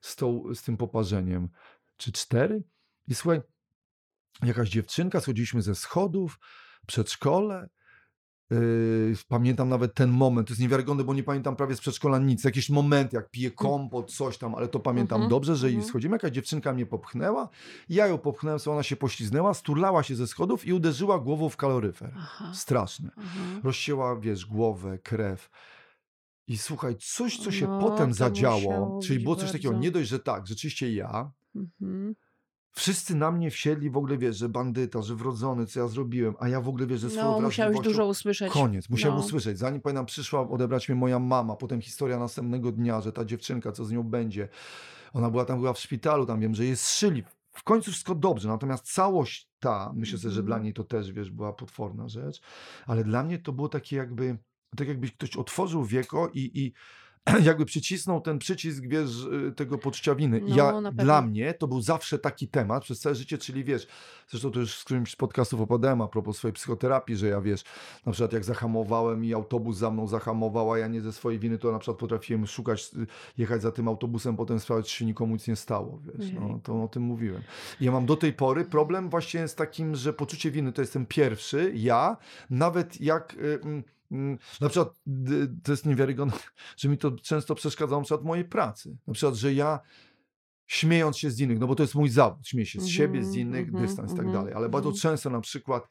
z, 0.00 0.16
tą, 0.16 0.54
z 0.54 0.62
tym 0.62 0.76
poparzeniem, 0.76 1.48
czy 1.96 2.12
cztery. 2.12 2.62
I 3.08 3.14
słuchaj, 3.14 3.40
jakaś 4.42 4.68
dziewczynka, 4.68 5.20
schodziliśmy 5.20 5.62
ze 5.62 5.74
schodów, 5.74 6.38
przedszkole, 6.86 7.68
Yy, 8.50 9.14
pamiętam 9.28 9.68
nawet 9.68 9.94
ten 9.94 10.10
moment, 10.10 10.48
to 10.48 10.52
jest 10.52 10.60
niewiarygodne, 10.60 11.04
bo 11.04 11.14
nie 11.14 11.22
pamiętam 11.22 11.56
prawie 11.56 11.76
z 11.76 11.80
przedszkola 11.80 12.18
nic, 12.18 12.44
jakieś 12.44 12.70
momenty, 12.70 13.16
jak 13.16 13.30
piję 13.30 13.50
kompot, 13.50 14.12
coś 14.12 14.38
tam, 14.38 14.54
ale 14.54 14.68
to 14.68 14.80
pamiętam 14.80 15.16
Mhm, 15.16 15.30
dobrze, 15.30 15.56
że 15.56 15.66
mhm. 15.66 15.84
schodzimy, 15.84 16.14
jakaś 16.14 16.32
dziewczynka 16.32 16.72
mnie 16.72 16.86
popchnęła, 16.86 17.48
ja 17.88 18.06
ją 18.06 18.18
popchnąłem, 18.18 18.60
ona 18.66 18.82
się 18.82 18.96
pośliznęła, 18.96 19.54
sturlała 19.54 20.02
się 20.02 20.16
ze 20.16 20.26
schodów 20.26 20.66
i 20.66 20.72
uderzyła 20.72 21.18
głową 21.18 21.48
w 21.48 21.56
kaloryfer. 21.56 22.14
Aha. 22.16 22.52
Straszne. 22.54 23.10
aha. 23.16 23.60
Rozcięła, 23.64 24.20
wiesz, 24.20 24.46
głowę, 24.46 24.98
krew. 24.98 25.50
I 26.48 26.58
słuchaj, 26.58 26.96
coś, 27.00 27.38
co 27.38 27.52
się 27.52 27.66
No, 27.68 27.80
potem 27.80 28.14
zadziało, 28.14 29.00
czyli 29.02 29.24
było 29.24 29.36
coś 29.36 29.52
takiego, 29.52 29.70
bardzo. 29.70 29.82
nie 29.82 29.90
dość, 29.90 30.08
że 30.08 30.18
tak, 30.18 30.46
rzeczywiście 30.46 30.92
ja, 30.92 31.30
Mhm. 31.54 32.14
Wszyscy 32.78 33.14
na 33.16 33.30
mnie 33.30 33.50
wsiedli 33.50 33.90
w 33.90 33.96
ogóle, 33.96 34.18
wiesz, 34.18 34.36
że 34.36 34.48
bandyta, 34.48 35.02
że 35.02 35.14
wrodzony, 35.14 35.66
co 35.66 35.80
ja 35.80 35.88
zrobiłem, 35.88 36.34
a 36.40 36.48
ja 36.48 36.60
w 36.60 36.68
ogóle, 36.68 36.86
wiesz, 36.86 37.00
że 37.00 37.10
swoją 37.10 37.32
No, 37.32 37.40
musiałeś 37.40 37.80
dużo 37.80 38.06
usłyszeć. 38.06 38.52
Koniec, 38.52 38.88
musiałem 38.88 39.18
No. 39.18 39.24
usłyszeć. 39.24 39.58
Zanim 39.58 39.80
pamiętam, 39.80 40.06
przyszła 40.06 40.48
odebrać 40.48 40.88
mnie 40.88 40.96
moja 40.96 41.18
mama, 41.18 41.56
potem 41.56 41.80
historia 41.80 42.18
następnego 42.18 42.72
dnia, 42.72 43.00
że 43.00 43.12
ta 43.12 43.24
dziewczynka, 43.24 43.72
co 43.72 43.84
z 43.84 43.92
nią 43.92 44.02
będzie. 44.02 44.48
Ona 45.12 45.30
była 45.30 45.44
tam 45.44 45.58
była 45.58 45.72
w 45.72 45.78
szpitalu, 45.78 46.26
tam 46.26 46.40
wiem, 46.40 46.54
że 46.54 46.64
jest 46.64 46.88
szyli 46.98 47.22
w 47.52 47.62
końcu 47.62 47.90
wszystko 47.90 48.14
dobrze, 48.14 48.48
natomiast 48.48 48.92
całość 48.92 49.48
ta, 49.60 49.92
myślę 49.94 50.18
sobie, 50.18 50.30
że 50.30 50.40
Mhm. 50.40 50.46
dla 50.46 50.58
niej 50.64 50.74
to 50.74 50.84
też, 50.84 51.12
wiesz, 51.12 51.30
była 51.30 51.52
potworna 51.52 52.08
rzecz, 52.08 52.40
ale 52.86 53.04
dla 53.04 53.22
mnie 53.22 53.38
to 53.38 53.52
było 53.52 53.68
takie 53.68 53.96
jakby, 53.96 54.38
tak 54.76 54.88
jakbyś 54.88 55.12
ktoś 55.12 55.36
otworzył 55.36 55.84
wieko 55.84 56.28
i, 56.34 56.50
i 56.54 56.72
jakby 57.42 57.64
przycisnął 57.64 58.20
ten 58.20 58.38
przycisk, 58.38 58.82
wiesz, 58.86 59.24
y, 59.48 59.52
tego 59.52 59.78
poczucia 59.78 60.14
winy. 60.14 60.40
No, 60.48 60.56
ja, 60.56 60.72
dla 60.92 61.22
mnie 61.22 61.54
to 61.54 61.68
był 61.68 61.80
zawsze 61.80 62.18
taki 62.18 62.48
temat 62.48 62.82
przez 62.82 63.00
całe 63.00 63.14
życie, 63.14 63.38
czyli 63.38 63.64
wiesz, 63.64 63.86
zresztą 64.28 64.50
to 64.50 64.60
już 64.60 64.74
z 64.78 64.84
którymś 64.84 65.12
z 65.12 65.16
podcastów 65.16 65.60
opowiadałem 65.60 66.00
a 66.00 66.08
propos 66.08 66.36
swojej 66.36 66.52
psychoterapii, 66.52 67.16
że 67.16 67.26
ja 67.26 67.40
wiesz, 67.40 67.64
na 68.06 68.12
przykład 68.12 68.32
jak 68.32 68.44
zahamowałem 68.44 69.24
i 69.24 69.34
autobus 69.34 69.76
za 69.76 69.90
mną 69.90 70.06
zahamował, 70.06 70.72
a 70.72 70.78
ja 70.78 70.88
nie 70.88 71.00
ze 71.00 71.12
swojej 71.12 71.38
winy, 71.38 71.58
to 71.58 71.72
na 71.72 71.78
przykład 71.78 71.98
potrafiłem 71.98 72.46
szukać, 72.46 72.90
y, 72.94 73.06
jechać 73.38 73.62
za 73.62 73.72
tym 73.72 73.88
autobusem, 73.88 74.36
potem 74.36 74.60
sprawdzić, 74.60 74.92
czy 74.92 74.98
się 74.98 75.04
nikomu 75.04 75.32
nic 75.32 75.48
nie 75.48 75.56
stało, 75.56 76.00
wiesz, 76.04 76.32
no, 76.32 76.40
Ojejku. 76.40 76.60
to 76.62 76.82
o 76.82 76.88
tym 76.88 77.02
mówiłem. 77.02 77.42
I 77.80 77.84
ja 77.84 77.92
mam 77.92 78.06
do 78.06 78.16
tej 78.16 78.32
pory 78.32 78.64
problem 78.64 79.10
właśnie 79.10 79.48
z 79.48 79.54
takim, 79.54 79.94
że 79.94 80.12
poczucie 80.12 80.50
winy 80.50 80.72
to 80.72 80.82
jestem 80.82 81.06
pierwszy, 81.06 81.72
ja, 81.74 82.16
nawet 82.50 83.00
jak... 83.00 83.34
y, 83.34 83.60
mm, 83.62 83.82
Na 84.60 84.68
przykład 84.68 85.00
to 85.62 85.72
jest 85.72 85.86
niewiarygodne, 85.86 86.36
że 86.76 86.88
mi 86.88 86.98
to 86.98 87.10
często 87.10 87.54
przeszkadzało 87.54 88.00
na 88.00 88.04
przykład 88.04 88.20
w 88.20 88.24
mojej 88.24 88.44
pracy. 88.44 88.96
Na 89.06 89.14
przykład, 89.14 89.34
że 89.34 89.54
ja 89.54 89.80
śmiejąc 90.66 91.18
się 91.18 91.30
z 91.30 91.40
innych, 91.40 91.58
no 91.58 91.66
bo 91.66 91.74
to 91.74 91.82
jest 91.82 91.94
mój 91.94 92.08
zawód, 92.08 92.48
śmieję 92.48 92.66
się 92.66 92.80
z 92.80 92.88
siebie, 92.88 93.22
z 93.22 93.26
Mhm, 93.26 93.40
innych, 93.40 93.68
mhm, 93.68 93.86
dystans 93.86 94.12
i 94.12 94.16
tak 94.16 94.26
mhm, 94.26 94.38
dalej. 94.42 94.54
Ale 94.54 94.68
bardzo 94.68 94.92
często 94.92 95.30
na 95.30 95.40
przykład 95.40 95.88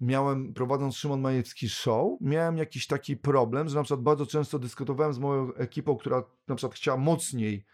miałem, 0.00 0.54
prowadząc 0.54 0.96
Szymon 0.96 1.20
Majewski 1.20 1.68
Show, 1.68 2.20
miałem 2.20 2.56
jakiś 2.56 2.86
taki 2.86 3.16
problem, 3.16 3.68
że 3.68 3.76
na 3.76 3.82
przykład 3.82 4.02
bardzo 4.02 4.26
często 4.26 4.58
dyskutowałem 4.58 5.14
z 5.14 5.18
moją 5.18 5.54
ekipą, 5.54 5.96
która 5.96 6.22
na 6.48 6.54
przykład 6.54 6.74
chciała 6.74 6.96
mocniej 6.96 7.64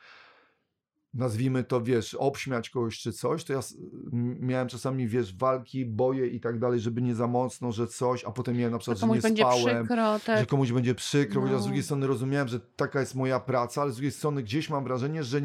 nazwijmy 1.14 1.64
to, 1.64 1.80
wiesz, 1.80 2.14
obśmiać 2.14 2.70
kogoś 2.70 2.98
czy 2.98 3.12
coś, 3.12 3.44
to 3.44 3.52
ja 3.52 3.60
miałem 4.40 4.68
czasami, 4.68 5.08
wiesz, 5.08 5.36
walki, 5.36 5.86
boje 5.86 6.26
i 6.26 6.40
tak 6.40 6.58
dalej, 6.58 6.80
żeby 6.80 7.02
nie 7.02 7.14
za 7.14 7.26
mocno, 7.26 7.72
że 7.72 7.86
coś, 7.86 8.24
a 8.24 8.30
potem 8.30 8.56
miałem 8.56 8.72
na 8.72 8.76
Że 8.78 8.80
przykład, 8.80 8.98
że 9.22 9.30
nie 9.30 9.36
spałem, 9.36 9.86
przykro, 9.86 10.18
że 10.18 10.24
tak. 10.24 10.46
komuś 10.48 10.72
będzie 10.72 10.94
przykro, 10.94 11.40
chociaż 11.40 11.56
z 11.56 11.60
No. 11.60 11.66
drugiej 11.66 11.82
strony 11.82 12.06
rozumiałem, 12.06 12.48
że 12.48 12.60
taka 12.60 13.00
jest 13.00 13.14
moja 13.14 13.40
praca, 13.40 13.82
ale 13.82 13.92
z 13.92 13.94
drugiej 13.94 14.12
strony 14.12 14.42
gdzieś 14.42 14.70
mam 14.70 14.84
wrażenie, 14.84 15.24
że, 15.24 15.40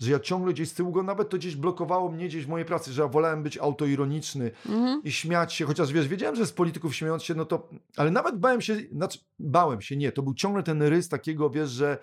że 0.00 0.10
ja 0.10 0.20
ciągle 0.20 0.52
gdzieś 0.52 0.68
z 0.68 0.74
tyłu 0.74 0.92
go, 0.92 1.02
nawet 1.02 1.28
to 1.28 1.36
gdzieś 1.36 1.56
blokowało 1.56 2.10
mnie 2.12 2.28
gdzieś 2.28 2.44
w 2.44 2.48
mojej 2.48 2.64
pracy, 2.66 2.92
że 2.92 3.02
ja 3.02 3.08
wolałem 3.08 3.42
być 3.42 3.58
autoironiczny 3.58 4.50
Mhm. 4.68 5.02
i 5.04 5.12
śmiać 5.12 5.52
się, 5.54 5.64
chociaż 5.64 5.92
wiesz, 5.92 6.08
wiedziałem, 6.08 6.36
że 6.36 6.46
z 6.46 6.52
polityków 6.52 6.96
śmiejąc 6.96 7.22
się, 7.22 7.34
no 7.34 7.44
to, 7.44 7.68
ale 7.96 8.10
nawet 8.10 8.38
bałem 8.38 8.60
się, 8.60 8.76
znaczy 8.92 9.18
bałem 9.38 9.80
się, 9.80 9.96
nie, 9.96 10.12
to 10.12 10.22
był 10.22 10.34
ciągle 10.34 10.62
ten 10.62 10.82
rys 10.82 11.08
takiego, 11.08 11.50
wiesz, 11.50 11.70
że 11.70 11.98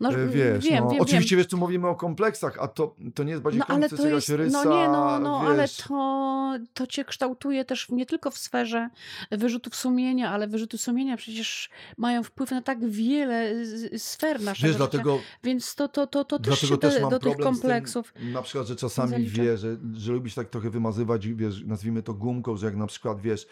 No, 0.00 0.10
e, 0.10 0.26
wiesz, 0.26 0.64
wiem, 0.64 0.84
no, 0.84 0.90
wiem, 0.90 1.00
oczywiście 1.00 1.36
wiem. 1.36 1.42
wiesz, 1.42 1.50
tu 1.50 1.58
mówimy 1.58 1.88
o 1.88 1.94
kompleksach, 1.94 2.58
a 2.60 2.68
to, 2.68 2.94
to 3.14 3.24
nie 3.24 3.30
jest 3.30 3.42
bardziej 3.42 3.58
No 3.68 3.74
ale 3.74 3.88
to 3.88 4.08
jest, 4.08 4.28
rysa, 4.28 4.64
no 4.64 4.76
nie, 4.76 4.88
no, 4.88 5.18
no 5.18 5.40
ale 5.40 5.68
to, 5.68 6.52
to 6.74 6.86
cię 6.86 7.04
kształtuje 7.04 7.64
też 7.64 7.88
nie 7.88 8.06
tylko 8.06 8.30
w 8.30 8.38
sferze 8.38 8.90
wyrzutów 9.30 9.76
sumienia, 9.76 10.30
ale 10.30 10.48
wyrzuty 10.48 10.78
sumienia 10.78 11.16
przecież 11.16 11.70
mają 11.96 12.22
wpływ 12.22 12.50
na 12.50 12.62
tak 12.62 12.88
wiele 12.88 13.54
sfer 13.96 14.40
naszego 14.42 14.68
Wiesz, 14.68 14.76
życia, 14.76 14.78
dlatego, 14.78 15.18
więc 15.44 15.74
to, 15.74 15.88
to, 15.88 16.06
to, 16.06 16.24
to 16.24 16.38
też 16.38 16.60
się 16.60 16.78
też 16.78 17.00
do, 17.00 17.10
do 17.10 17.18
tych 17.18 17.32
z 17.32 17.36
tym, 17.36 17.44
kompleksów 17.44 18.14
na 18.32 18.42
przykład, 18.42 18.66
że 18.66 18.76
czasami 18.76 19.24
wie, 19.24 19.56
że, 19.56 19.76
że 19.94 20.12
lubisz 20.12 20.34
tak 20.34 20.48
trochę 20.48 20.70
wymazywać, 20.70 21.28
wiesz, 21.28 21.62
nazwijmy 21.66 22.02
to 22.02 22.14
gumką, 22.14 22.56
że 22.56 22.66
jak 22.66 22.76
na 22.76 22.86
przykład, 22.86 23.20
wiesz, 23.20 23.46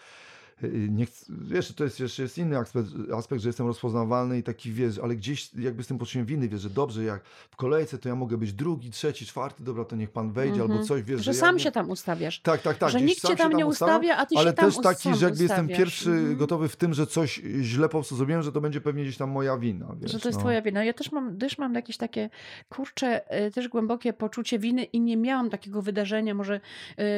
nie 0.89 1.05
chc- 1.05 1.25
wiesz, 1.29 1.73
to 1.73 1.83
jest 1.83 1.99
jeszcze 1.99 2.23
jest 2.23 2.37
inny 2.37 2.57
aspekt, 2.57 2.87
aspekt, 3.15 3.41
że 3.41 3.49
jestem 3.49 3.67
rozpoznawalny 3.67 4.37
i 4.37 4.43
taki, 4.43 4.71
wiesz, 4.71 4.99
ale 4.99 5.15
gdzieś 5.15 5.53
jakby 5.55 5.83
z 5.83 5.87
tym 5.87 5.97
poczuciem 5.97 6.25
winy, 6.25 6.49
wiesz, 6.49 6.61
że 6.61 6.69
dobrze, 6.69 7.03
jak 7.03 7.23
w 7.23 7.55
kolejce, 7.55 7.97
to 7.97 8.09
ja 8.09 8.15
mogę 8.15 8.37
być 8.37 8.53
drugi, 8.53 8.91
trzeci, 8.91 9.25
czwarty, 9.25 9.63
dobra, 9.63 9.85
to 9.85 9.95
niech 9.95 10.09
pan 10.09 10.31
wejdzie, 10.31 10.61
albo 10.61 10.73
Mhm. 10.73 10.87
coś, 10.87 11.03
wiesz, 11.03 11.21
że 11.25 11.31
ja 11.31 11.37
sam 11.37 11.55
nie- 11.55 11.61
się 11.61 11.71
tam 11.71 11.89
ustawiasz. 11.89 12.39
Tak, 12.41 12.61
tak, 12.61 12.77
tak. 12.77 12.89
że 12.89 13.01
nikt 13.01 13.21
cię 13.21 13.27
się 13.27 13.35
tam 13.35 13.53
nie 13.53 13.65
ustawia, 13.65 14.17
a 14.17 14.25
ty 14.25 14.35
ale 14.37 14.49
się 14.49 14.53
tam 14.55 14.65
też 14.71 14.77
taki, 14.83 15.15
że 15.15 15.25
jakby 15.25 15.43
jestem 15.43 15.67
pierwszy 15.67 16.09
Mhm. 16.11 16.37
gotowy 16.37 16.69
w 16.69 16.75
tym, 16.75 16.93
że 16.93 17.07
coś 17.07 17.41
źle 17.61 17.87
po 17.87 17.91
prostu 17.97 18.15
zrobiłem, 18.15 18.43
że 18.43 18.51
to 18.51 18.61
będzie 18.61 18.81
pewnie 18.81 19.03
gdzieś 19.03 19.17
tam 19.17 19.29
moja 19.29 19.57
wina, 19.57 19.95
wiesz, 20.01 20.11
Że 20.11 20.19
to 20.19 20.27
jest 20.29 20.37
no. 20.39 20.43
twoja 20.43 20.61
wina. 20.61 20.83
Ja 20.83 20.93
też 20.93 21.11
mam, 21.11 21.37
też 21.37 21.57
mam 21.57 21.73
jakieś 21.73 21.97
takie, 21.97 22.29
kurcze, 22.69 23.37
y, 23.47 23.51
też 23.51 23.67
głębokie 23.67 24.13
poczucie 24.13 24.59
winy 24.59 24.83
i 24.83 25.01
nie 25.01 25.17
miałam 25.17 25.49
takiego 25.49 25.81
wydarzenia, 25.81 26.33
może 26.33 26.61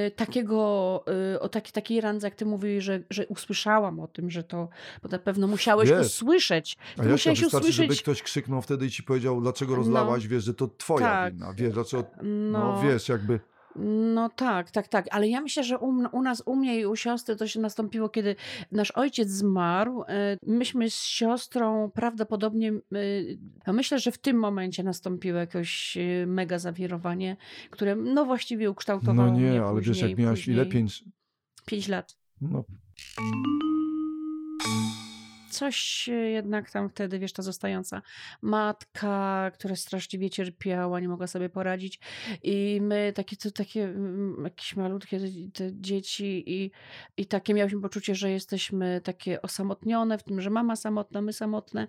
y, 0.08 0.12
takiego, 0.12 1.04
y, 1.36 1.40
o 1.40 1.50
taki, 1.50 1.72
takiej 1.72 2.02
randze, 2.02 2.28
jak 2.28 2.36
ty 2.36 2.46
mówisz, 2.46 2.84
że, 2.84 3.00
że 3.10 3.26
usłyszałam 3.32 4.00
o 4.00 4.08
tym, 4.08 4.30
że 4.32 4.44
to, 4.44 4.70
bo 5.04 5.10
na 5.10 5.20
pewno 5.20 5.48
musiałeś 5.48 5.90
Wiesz, 5.90 6.08
usłyszeć. 6.08 6.76
Ty 6.76 6.82
jak 7.02 7.12
musiałeś 7.12 7.42
wystarczy, 7.42 7.72
żeby 7.72 7.86
usłyszeć, 7.86 8.04
ktoś 8.04 8.22
krzyknął 8.24 8.62
wtedy 8.62 8.86
i 8.86 8.90
ci 8.90 9.04
powiedział, 9.04 9.42
dlaczego 9.42 9.72
No. 9.72 9.78
rozlałaś, 9.78 10.28
wiesz, 10.28 10.44
że 10.44 10.54
to 10.54 10.68
twoja 10.68 11.06
Tak. 11.08 11.34
wina, 11.34 11.54
wiesz, 11.54 11.74
dlaczego, 11.74 12.04
no, 12.24 12.60
no, 12.60 12.82
wiesz, 12.84 13.10
jakby, 13.10 13.40
No 13.76 14.30
tak, 14.30 14.72
tak, 14.72 14.88
tak. 14.88 15.06
Ale 15.12 15.28
ja 15.28 15.42
myślę, 15.42 15.64
że 15.64 15.78
u, 15.80 15.88
u 16.12 16.22
nas, 16.22 16.44
u 16.46 16.56
mnie 16.56 16.80
i 16.80 16.86
u 16.86 16.96
siostry 16.96 17.36
to 17.36 17.48
się 17.48 17.60
nastąpiło, 17.60 18.10
kiedy 18.10 18.36
nasz 18.72 18.92
ojciec 18.92 19.30
zmarł. 19.30 20.04
e, 20.08 20.38
Myśmy 20.48 20.90
z 20.90 21.04
siostrą 21.04 21.92
prawdopodobnie, 21.94 22.70
e, 22.72 22.78
ja 23.68 23.74
myślę, 23.74 24.00
że 24.00 24.12
w 24.12 24.18
tym 24.18 24.38
momencie 24.40 24.84
nastąpiło 24.84 25.38
jakieś 25.40 25.98
e, 25.98 26.26
mega 26.28 26.60
zawirowanie, 26.60 27.38
które 27.70 27.96
no 27.96 28.26
właściwie 28.26 28.72
ukształtowało 28.72 29.28
no 29.32 29.38
mnie 29.38 29.52
nie, 29.52 29.64
ale 29.64 29.76
później, 29.76 29.94
wiesz, 29.96 30.10
jak 30.10 30.18
miałaś 30.20 30.48
ile, 30.48 30.66
później 30.66 30.82
pięć, 30.82 31.04
pięć 31.66 31.88
lat. 31.88 32.18
no, 32.42 32.64
Coś 35.50 36.10
e, 36.10 36.14
jednak 36.14 36.72
tam 36.72 36.90
wtedy, 36.90 37.20
wiesz, 37.20 37.34
ta 37.34 37.42
zostająca 37.44 38.02
matka, 38.42 39.52
która 39.54 39.76
straszliwie 39.76 40.30
cierpiała, 40.30 41.00
nie 41.00 41.08
mogła 41.08 41.28
sobie 41.28 41.50
poradzić. 41.50 42.00
I 42.44 42.80
my, 42.82 43.14
takie, 43.16 43.36
to, 43.36 43.52
takie 43.52 43.84
mm, 43.84 44.44
jakieś 44.44 44.76
malutkie 44.76 45.20
te, 45.54 45.70
dzieci 45.74 46.44
i, 46.48 46.72
i 47.18 47.26
takie 47.26 47.54
miałyśmy 47.54 47.82
poczucie, 47.82 48.16
że 48.16 48.32
jesteśmy 48.32 49.02
takie 49.04 49.42
osamotnione 49.42 50.18
w 50.18 50.24
tym, 50.24 50.42
że 50.42 50.50
mama 50.50 50.76
samotna, 50.76 51.22
my 51.22 51.34
samotne. 51.34 51.88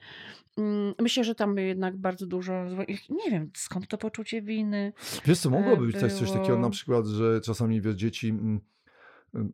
Mm, 0.58 0.94
Myślę, 1.00 1.24
że 1.24 1.34
tam 1.34 1.56
jednak 1.58 1.96
bardzo 1.96 2.26
dużo, 2.26 2.64
nie 3.10 3.30
wiem, 3.30 3.50
skąd 3.54 3.88
to 3.88 3.98
poczucie 3.98 4.42
winy. 4.42 4.92
wiesz 5.24 5.38
co, 5.38 5.50
mogłoby 5.50 5.82
E, 5.84 5.86
być 5.86 5.96
coś 6.18 6.32
takiego 6.32 6.54
na 6.54 6.60
było- 6.60 6.70
przykład, 6.70 7.06
że 7.06 7.40
czasami, 7.40 7.80
wiesz, 7.80 7.94
dzieci 7.94 8.28
mm, 8.28 8.60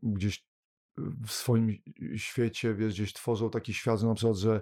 gdzieś 0.02 0.47
w 1.26 1.32
swoim 1.32 1.76
świecie, 2.16 2.74
wiesz, 2.74 2.94
gdzieś 2.94 3.12
tworzą 3.12 3.50
taki 3.50 3.74
świat, 3.74 4.00
że 4.00 4.06
na 4.06 4.14
przykład, 4.14 4.36
że 4.36 4.60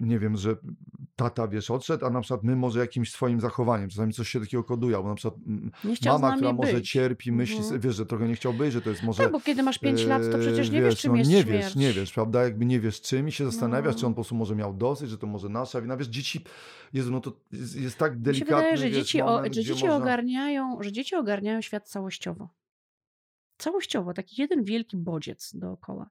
nie 0.00 0.18
wiem, 0.18 0.36
że 0.36 0.56
tata, 1.16 1.48
wiesz, 1.48 1.70
odszedł, 1.70 2.06
a 2.06 2.10
na 2.10 2.20
przykład 2.20 2.42
my 2.44 2.56
może 2.56 2.80
jakimś 2.80 3.10
swoim 3.12 3.40
zachowaniem, 3.40 3.88
czasami 3.90 4.12
coś 4.12 4.28
się 4.28 4.40
takiego 4.40 4.64
koduje, 4.64 4.96
albo 4.96 5.08
na 5.08 5.14
przykład 5.14 5.40
mama, 6.06 6.36
która 6.36 6.52
może 6.52 6.72
być. 6.72 6.90
cierpi, 6.90 7.32
myśli, 7.32 7.56
Mhm. 7.58 7.80
wiesz, 7.80 7.96
że 7.96 8.06
trochę 8.06 8.28
nie 8.28 8.34
chciał 8.34 8.52
być, 8.54 8.72
że 8.72 8.80
to 8.82 8.90
jest 8.90 9.02
może... 9.02 9.22
Tak, 9.22 9.32
bo 9.32 9.40
kiedy 9.40 9.62
masz 9.62 9.78
pięć 9.78 10.04
lat, 10.04 10.22
to 10.32 10.38
przecież 10.38 10.70
nie 10.70 10.82
wiesz, 10.82 11.00
czym 11.00 11.12
no, 11.12 11.18
jest 11.18 11.30
nie 11.30 11.42
śmierć. 11.42 11.64
wiesz, 11.64 11.76
nie 11.76 11.92
wiesz, 11.92 12.12
prawda? 12.12 12.42
Jakby 12.42 12.66
nie 12.66 12.80
wiesz 12.80 13.00
czym 13.00 13.28
i 13.28 13.32
się 13.32 13.44
zastanawiasz, 13.44 13.96
czy 13.96 14.06
on 14.06 14.10
No. 14.10 14.14
po 14.14 14.14
prostu 14.14 14.34
może 14.34 14.56
miał 14.56 14.74
dosyć, 14.74 15.10
że 15.10 15.18
to 15.18 15.26
może 15.26 15.48
nasza 15.48 15.80
wina. 15.82 15.96
Wiesz, 15.96 16.08
dzieci, 16.08 16.44
Jezu, 16.92 17.10
no 17.12 17.20
to 17.20 17.32
jest, 17.52 17.76
jest 17.76 17.98
tak 17.98 18.12
Mi 18.12 18.18
się 18.18 18.22
delikatny, 18.22 18.56
wydaje, 18.56 18.76
że 18.76 18.84
wiesz, 18.88 18.94
dzieci, 18.96 19.22
o, 19.22 19.26
moment, 19.26 19.54
że 19.54 19.60
gdzie 19.60 19.62
dzieci 19.74 19.84
można... 19.84 19.96
ogarniają, 19.96 20.82
że 20.82 20.92
dzieci 20.92 21.14
ogarniają 21.16 21.60
świat 21.60 21.88
całościowo. 21.88 22.48
Całościowo, 23.60 24.14
taki 24.14 24.40
jeden 24.40 24.64
wielki 24.64 24.96
bodziec 24.96 25.56
dookoła. 25.56 26.10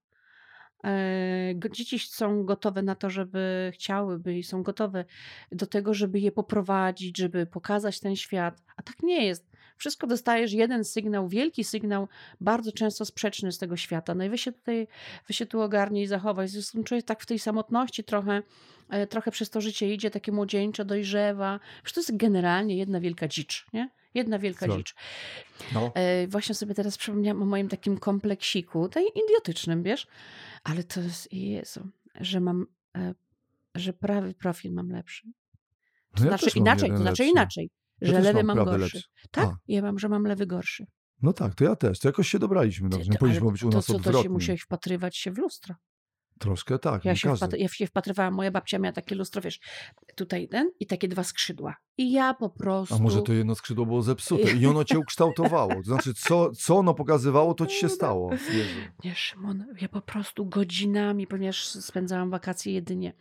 E, 0.85 1.53
Dzieci 1.71 1.99
są 1.99 2.43
gotowe 2.45 2.81
na 2.81 2.95
to, 2.95 3.09
żeby 3.09 3.71
chciałyby 3.73 4.37
i 4.37 4.43
są 4.43 4.63
gotowe 4.63 5.05
do 5.51 5.67
tego, 5.67 5.93
żeby 5.93 6.19
je 6.19 6.31
poprowadzić, 6.31 7.17
żeby 7.17 7.45
pokazać 7.45 7.99
ten 7.99 8.15
świat. 8.15 8.63
A 8.77 8.83
tak 8.83 9.03
nie 9.03 9.25
jest. 9.25 9.48
Wszystko 9.79 10.07
dostajesz 10.07 10.53
jeden 10.53 10.83
sygnał, 10.83 11.27
wielki 11.27 11.63
sygnał, 11.63 12.07
bardzo 12.41 12.71
często 12.71 13.05
sprzeczny 13.05 13.51
z 13.51 13.57
tego 13.57 13.77
świata. 13.77 14.15
No 14.15 14.23
i 14.23 14.29
wy 14.29 14.37
się 14.37 14.51
tutaj, 14.51 14.87
wy 15.27 15.33
się 15.33 15.45
tu 15.45 15.61
ogarnij 15.61 16.03
i 16.03 16.07
zachowaj. 16.07 16.47
Zresztą 16.47 16.83
człowiek 16.83 17.05
tak 17.05 17.21
w 17.21 17.25
tej 17.25 17.39
samotności 17.39 18.03
trochę, 18.03 18.41
e, 18.89 19.07
trochę 19.07 19.31
przez 19.31 19.49
to 19.49 19.61
życie 19.61 19.93
idzie, 19.93 20.11
takie 20.11 20.31
młodzieńcze, 20.31 20.85
dojrzewa. 20.85 21.59
Przecież 21.83 21.93
to 21.93 21.99
jest 22.11 22.17
generalnie 22.17 22.77
jedna 22.77 22.99
wielka 22.99 23.27
dzicz, 23.27 23.65
nie? 23.73 23.89
Jedna 24.13 24.39
wielka 24.39 24.67
dzicz. 24.67 24.95
No, 25.73 25.91
E, 25.95 26.27
właśnie 26.27 26.55
sobie 26.55 26.75
teraz 26.75 26.97
przypomniałam 26.97 27.41
o 27.41 27.45
moim 27.45 27.69
takim 27.69 27.97
kompleksiku, 27.97 28.89
tej 28.89 29.05
idiotycznym, 29.25 29.83
wiesz? 29.83 30.07
Ale 30.63 30.83
to 30.83 31.01
jest, 31.01 31.33
Jezu, 31.33 31.87
że 32.21 32.39
mam, 32.39 32.65
e, 32.95 33.13
że 33.75 33.93
prawy 33.93 34.33
profil 34.33 34.73
mam 34.73 34.89
lepszy. 34.89 35.23
To 36.15 36.23
no 36.23 36.31
ja 36.31 36.37
znaczy 36.37 36.59
inaczej, 36.59 36.89
to 36.89 36.97
znaczy 36.97 37.23
lepszy. 37.23 37.31
inaczej, 37.31 37.69
że 38.01 38.13
też 38.13 38.23
lewy 38.23 38.43
mam 38.43 38.57
mam 38.57 38.65
gorszy. 38.65 38.79
lepszy. 38.81 39.01
Tak, 39.31 39.47
A. 39.49 39.57
ja 39.67 39.81
mam, 39.81 39.99
że 39.99 40.09
mam 40.09 40.23
lewy 40.23 40.45
gorszy. 40.47 40.85
No 41.21 41.33
tak, 41.33 41.55
to 41.55 41.63
ja 41.63 41.75
też. 41.75 41.99
To 41.99 42.07
jakoś 42.07 42.27
się 42.29 42.39
dobraliśmy 42.39 42.89
dobrze. 42.89 43.05
ty- 43.05 43.11
Nie 43.11 43.17
powinniśmy 43.17 43.51
być 43.51 43.63
u 43.63 43.69
to 43.69 43.77
nas 43.77 43.85
co, 43.85 43.93
to 43.93 43.99
się 44.03 44.07
odwrotnie. 44.09 44.29
musiałeś 44.29 44.61
wpatrywać 44.61 45.17
się 45.17 45.31
w 45.31 45.37
lustro. 45.37 45.75
Troszkę 46.39 46.79
tak, 46.79 47.05
Ja 47.05 47.15
się, 47.15 47.33
ja 47.57 47.67
się 47.67 47.87
wpatrywałam, 47.87 48.33
moja 48.33 48.51
babcia 48.51 48.79
miała 48.79 48.93
takie 48.93 49.15
lustro, 49.15 49.41
wiesz, 49.41 49.59
tutaj 50.15 50.47
ten 50.47 50.71
i 50.79 50.85
takie 50.85 51.07
dwa 51.07 51.23
skrzydła. 51.23 51.75
I 51.97 52.11
ja 52.11 52.33
po 52.33 52.49
prostu... 52.49 52.95
A 52.95 52.99
może 52.99 53.21
to 53.21 53.33
jedno 53.33 53.55
skrzydło 53.55 53.85
było 53.85 54.01
zepsute 54.01 54.51
i 54.59 54.67
ono 54.67 54.83
cię 54.83 54.99
ukształtowało. 54.99 55.75
To 55.75 55.83
znaczy, 55.83 56.13
co, 56.13 56.51
co 56.51 56.77
ono 56.77 56.93
pokazywało, 56.93 57.53
to 57.53 57.65
ci 57.65 57.77
się 57.77 57.89
stało. 57.89 58.31
Jezu. 58.31 58.79
Nie, 59.03 59.15
Szymon, 59.15 59.65
ja 59.81 59.89
po 59.89 60.01
prostu 60.01 60.45
godzinami, 60.45 61.27
ponieważ 61.27 61.65
spędzałam 61.65 62.29
wakacje 62.29 62.73
jedynie 62.73 63.13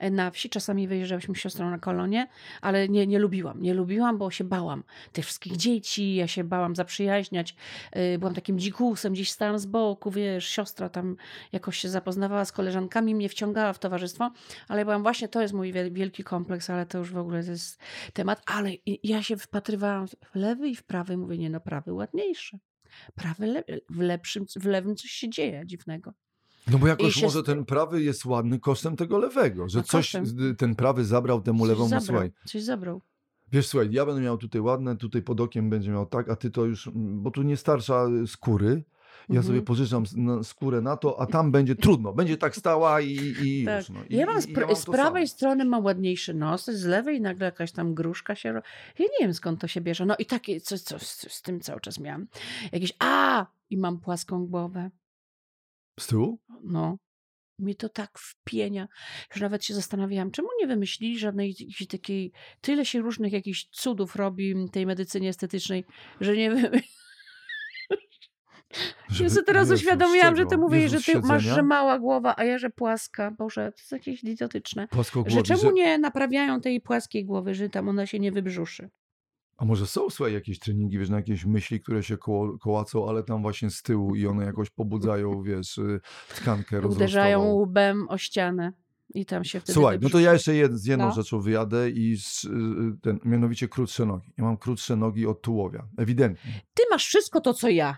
e, 0.00 0.10
na 0.10 0.30
wsi. 0.30 0.50
Czasami 0.50 0.88
wyjeżdżałyśmy 0.88 1.34
z 1.34 1.38
siostrą 1.38 1.70
na 1.70 1.78
kolonie, 1.78 2.28
ale 2.60 2.88
nie, 2.88 3.06
nie 3.06 3.18
lubiłam. 3.18 3.62
Nie 3.62 3.74
lubiłam, 3.74 4.18
bo 4.18 4.30
się 4.30 4.44
bałam 4.44 4.84
tych 5.12 5.24
wszystkich 5.24 5.56
dzieci, 5.56 6.14
ja 6.14 6.26
się 6.26 6.44
bałam 6.44 6.76
zaprzyjaźniać. 6.76 7.56
E, 7.92 8.18
Byłam 8.18 8.34
takim 8.34 8.58
dzikusem, 8.58 9.12
gdzieś 9.12 9.30
stałam 9.30 9.58
z 9.58 9.66
boku, 9.66 10.10
wiesz, 10.10 10.48
siostra 10.48 10.88
tam 10.88 11.16
jakoś 11.52 11.78
się 11.78 11.88
zapoznawała 11.88 12.44
z 12.44 12.52
koleżankami, 12.64 13.14
mnie 13.14 13.28
wciągała 13.28 13.72
w 13.72 13.78
towarzystwo, 13.78 14.30
ale 14.68 14.78
ja 14.78 14.84
byłam 14.84 15.02
właśnie, 15.02 15.28
to 15.28 15.42
jest 15.42 15.54
mój 15.54 15.72
wiel- 15.72 15.92
wielki 15.92 16.24
kompleks, 16.24 16.70
ale 16.70 16.86
to 16.86 16.98
już 16.98 17.10
w 17.12 17.18
ogóle 17.18 17.38
jest 17.38 17.78
temat. 18.12 18.42
Ale 18.46 18.70
ja 19.02 19.22
się 19.22 19.36
wpatrywałam 19.36 20.06
w 20.08 20.34
lewy 20.34 20.68
i 20.68 20.76
w 20.76 20.82
prawy, 20.82 21.16
mówię, 21.16 21.38
nie 21.38 21.50
no, 21.50 21.60
prawy 21.60 21.92
ładniejszy. 21.92 22.58
Prawy 23.14 23.46
le- 23.46 23.64
w, 23.90 23.98
lepszym, 24.00 24.44
w 24.60 24.64
lewym 24.66 24.96
coś 24.96 25.10
się 25.10 25.30
dzieje 25.30 25.62
dziwnego. 25.66 26.12
No 26.70 26.78
bo 26.78 26.86
jakoś 26.86 27.14
się 27.14 27.26
może 27.26 27.42
ten 27.42 27.64
prawy 27.64 28.02
jest 28.02 28.24
ładny 28.24 28.58
kosztem 28.60 28.96
tego 28.96 29.18
lewego, 29.18 29.68
że 29.68 29.78
No 29.78 29.84
coś 29.84 30.12
ten 30.58 30.74
prawy 30.74 31.04
zabrał 31.04 31.40
temu 31.42 31.66
Coś 31.66 31.76
zabrał, 31.76 32.00
Słuchaj, 32.00 32.30
coś 32.46 32.62
zabrał. 32.62 33.02
wiesz, 33.52 33.66
słuchaj, 33.66 33.88
ja 33.92 34.06
będę 34.06 34.20
miał 34.22 34.38
tutaj 34.38 34.60
ładne, 34.60 34.96
tutaj 34.96 35.22
pod 35.22 35.40
okiem 35.40 35.70
będzie 35.70 35.90
miał 35.90 36.06
tak, 36.06 36.28
a 36.30 36.36
ty 36.36 36.50
to 36.50 36.64
już, 36.64 36.90
bo 36.94 37.30
tu 37.30 37.42
nie 37.42 37.56
starsza 37.56 38.06
y, 38.22 38.26
skóry. 38.26 38.84
Ja 39.30 39.36
Mhm. 39.36 39.46
sobie 39.46 39.62
pożyczam 39.62 40.04
na 40.16 40.42
skórę 40.42 40.80
na 40.80 40.96
to, 40.96 41.20
a 41.20 41.26
tam 41.26 41.52
będzie 41.52 41.76
trudno. 41.76 42.12
Będzie 42.12 42.36
tak 42.36 42.56
stała 42.56 43.00
i, 43.00 43.34
i 43.44 43.64
Tak. 43.66 43.78
już. 43.80 43.88
No. 43.90 44.00
I, 44.08 44.16
Ja 44.16 44.26
mam 44.26 44.38
i- 44.38 44.40
pra- 44.54 44.66
mam 44.66 44.76
z 44.76 44.84
prawej 44.84 45.26
samo. 45.28 45.36
strony 45.36 45.64
mam 45.64 45.84
ładniejszy 45.84 46.34
nos, 46.34 46.64
z 46.66 46.84
lewej 46.84 47.20
nagle 47.20 47.44
jakaś 47.46 47.72
tam 47.72 47.94
gruszka 47.94 48.34
się. 48.34 48.48
Ja 48.98 49.04
nie 49.04 49.18
wiem 49.20 49.34
skąd 49.34 49.60
to 49.60 49.68
się 49.68 49.80
bierze. 49.80 50.06
No 50.06 50.16
i 50.18 50.26
takie, 50.26 50.60
coś, 50.60 50.80
coś 50.80 51.02
z, 51.02 51.42
tym 51.42 51.60
cały 51.60 51.80
czas 51.80 51.98
miałam. 52.00 52.26
Jakieś, 52.72 52.92
a! 52.98 53.46
I 53.70 53.76
mam 53.76 54.00
płaską 54.00 54.46
głowę. 54.46 54.90
Z 56.00 56.06
tyłu? 56.06 56.38
No. 56.64 56.98
Mi 57.58 57.76
to 57.76 57.88
tak 57.88 58.18
wpienia, 58.18 58.88
że 59.34 59.40
nawet 59.44 59.64
się 59.64 59.74
zastanawiałam, 59.74 60.30
czemu 60.30 60.48
nie 60.60 60.66
wymyślili 60.66 61.18
żadnej 61.18 61.56
takiej, 61.90 62.32
tyle 62.60 62.84
się 62.86 63.00
różnych 63.00 63.32
jakichś 63.32 63.64
cudów 63.70 64.16
robi 64.16 64.54
tej 64.72 64.86
medycynie 64.86 65.28
estetycznej, 65.28 65.84
że 66.20 66.36
nie 66.36 66.50
Ja 68.70 69.14
Żeby- 69.14 69.30
sobie 69.30 69.42
teraz 69.42 69.70
uświadomiłam, 69.70 70.36
że 70.36 70.46
ty 70.46 70.58
mówisz, 70.58 70.90
że 70.90 71.00
ty 71.00 71.20
masz, 71.20 71.42
że 71.42 71.62
mała 71.62 71.98
głowa, 71.98 72.34
a 72.36 72.44
ja, 72.44 72.58
że 72.58 72.70
płaska. 72.70 73.30
Boże, 73.30 73.72
to 73.72 73.78
jest 73.78 73.92
jakieś 73.92 74.24
idiotyczne. 74.24 74.88
Że 75.26 75.42
czemu 75.42 75.60
że... 75.60 75.72
nie 75.72 75.98
naprawiają 75.98 76.60
tej 76.60 76.80
płaskiej 76.80 77.24
głowy, 77.24 77.54
że 77.54 77.68
tam 77.68 77.88
ona 77.88 78.06
się 78.06 78.18
nie 78.18 78.32
wybrzuszy? 78.32 78.90
A 79.56 79.64
może 79.64 79.86
są 79.86 80.10
słuchaj, 80.10 80.34
jakieś 80.34 80.58
treningi, 80.58 80.98
wiesz, 80.98 81.08
na 81.08 81.16
jakieś 81.16 81.44
myśli, 81.44 81.80
które 81.80 82.02
się 82.02 82.16
koło, 82.16 82.58
kołacą, 82.58 83.08
ale 83.08 83.22
tam 83.22 83.42
właśnie 83.42 83.70
z 83.70 83.82
tyłu 83.82 84.14
i 84.14 84.26
one 84.26 84.44
jakoś 84.44 84.70
pobudzają, 84.70 85.42
wiesz, 85.42 85.78
y, 85.78 86.00
tkankę 86.36 86.80
Uderzają 86.80 87.52
łbem 87.52 88.08
o 88.08 88.18
ścianę 88.18 88.72
i 89.14 89.26
tam 89.26 89.44
się 89.44 89.60
wtedy 89.60 89.72
Słuchaj, 89.72 89.98
no 90.02 90.10
to 90.10 90.20
ja 90.20 90.32
jeszcze 90.32 90.54
jed, 90.54 90.72
z 90.72 90.84
jedną 90.86 91.06
No. 91.06 91.12
rzeczą 91.12 91.40
wyjadę 91.40 91.90
i 91.90 92.16
z, 92.16 92.44
y, 92.44 92.48
ten, 93.02 93.20
mianowicie 93.24 93.68
krótsze 93.68 94.06
nogi. 94.06 94.32
Ja 94.38 94.44
mam 94.44 94.56
krótsze 94.56 94.96
nogi 94.96 95.26
od 95.26 95.42
tułowia, 95.42 95.88
ewidentnie. 95.98 96.52
Ty 96.74 96.82
masz 96.90 97.06
wszystko 97.06 97.40
to, 97.40 97.54
co 97.54 97.68
ja. 97.68 97.96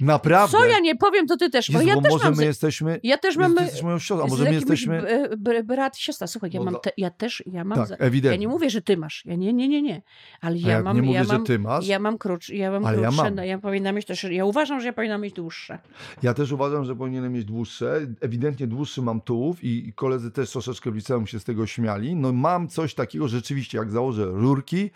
Naprawdę. 0.00 0.58
Co 0.58 0.64
ja 0.66 0.78
nie 0.80 0.96
powiem, 0.96 1.26
to 1.26 1.36
ty 1.36 1.50
też. 1.50 1.68
Jezu, 1.68 1.86
ja 1.86 2.00
też 2.00 2.12
może 2.12 2.24
mam... 2.24 2.36
my 2.36 2.44
jesteśmy... 2.44 3.00
Ja 3.02 3.18
też 3.18 3.36
mam... 3.36 3.56
jesteś 3.60 3.82
moją 3.82 3.98
siostrą, 3.98 4.26
a 4.26 4.28
może 4.28 4.44
my 4.44 4.52
jesteśmy... 4.54 5.02
b- 5.02 5.28
b- 5.36 5.62
brat 5.64 5.96
siostra. 5.98 6.26
Słuchaj, 6.26 6.50
ja 6.52 6.58
Bo 6.60 6.64
mam 6.64 6.80
te, 6.80 6.90
ja 6.96 7.10
też, 7.10 7.42
ja 7.46 7.64
mam... 7.64 7.78
Tak, 7.78 7.88
za-. 7.88 7.96
Ja 8.22 8.36
nie 8.36 8.48
mówię, 8.48 8.70
że 8.70 8.82
ty 8.82 8.96
masz. 8.96 9.22
Ja 9.24 9.34
nie, 9.34 9.52
nie, 9.52 9.68
nie, 9.68 9.82
nie. 9.82 10.02
Ale 10.40 10.58
ja 10.58 10.68
jak 10.72 10.84
mam... 10.84 10.96
nie 10.96 11.02
mówię, 11.02 11.18
ja 11.18 11.24
że 11.24 11.32
mam, 11.32 11.44
ty 11.44 11.58
masz, 11.58 11.86
Ja 11.86 11.98
mam 11.98 12.18
krótsze, 12.18 12.54
ja 12.54 12.70
mam 12.70 12.84
Ale 12.84 12.96
ja 13.00 13.08
krótsze, 13.08 13.22
mam. 13.24 13.34
no, 13.34 13.44
ja 13.44 13.58
powinnam 13.58 13.94
mieć 13.94 14.06
też, 14.06 14.24
ja 14.24 14.44
uważam, 14.44 14.80
że 14.80 14.86
ja 14.86 14.92
powinnam 14.92 15.20
mieć 15.20 15.34
dłuższe. 15.34 15.78
Ja 16.22 16.34
też 16.34 16.52
uważam, 16.52 16.84
że 16.84 16.96
powinienem 16.96 17.32
mieć 17.32 17.44
dłuższe. 17.44 18.00
Ewidentnie 18.20 18.66
dłuższy 18.66 19.02
mam 19.02 19.20
tułów 19.20 19.64
i 19.64 19.74
i 19.88 19.92
koledzy 19.92 20.30
też 20.30 20.50
troszeczkę 20.50 20.90
w 20.90 20.94
liceum 20.94 21.26
się 21.26 21.40
z 21.40 21.44
tego 21.44 21.66
śmiali. 21.66 22.16
No 22.16 22.32
mam 22.32 22.68
coś 22.68 22.94
takiego 22.94 23.28
rzeczywiście, 23.28 23.78
jak 23.78 23.90
założę 23.90 24.24
rurki, 24.24 24.90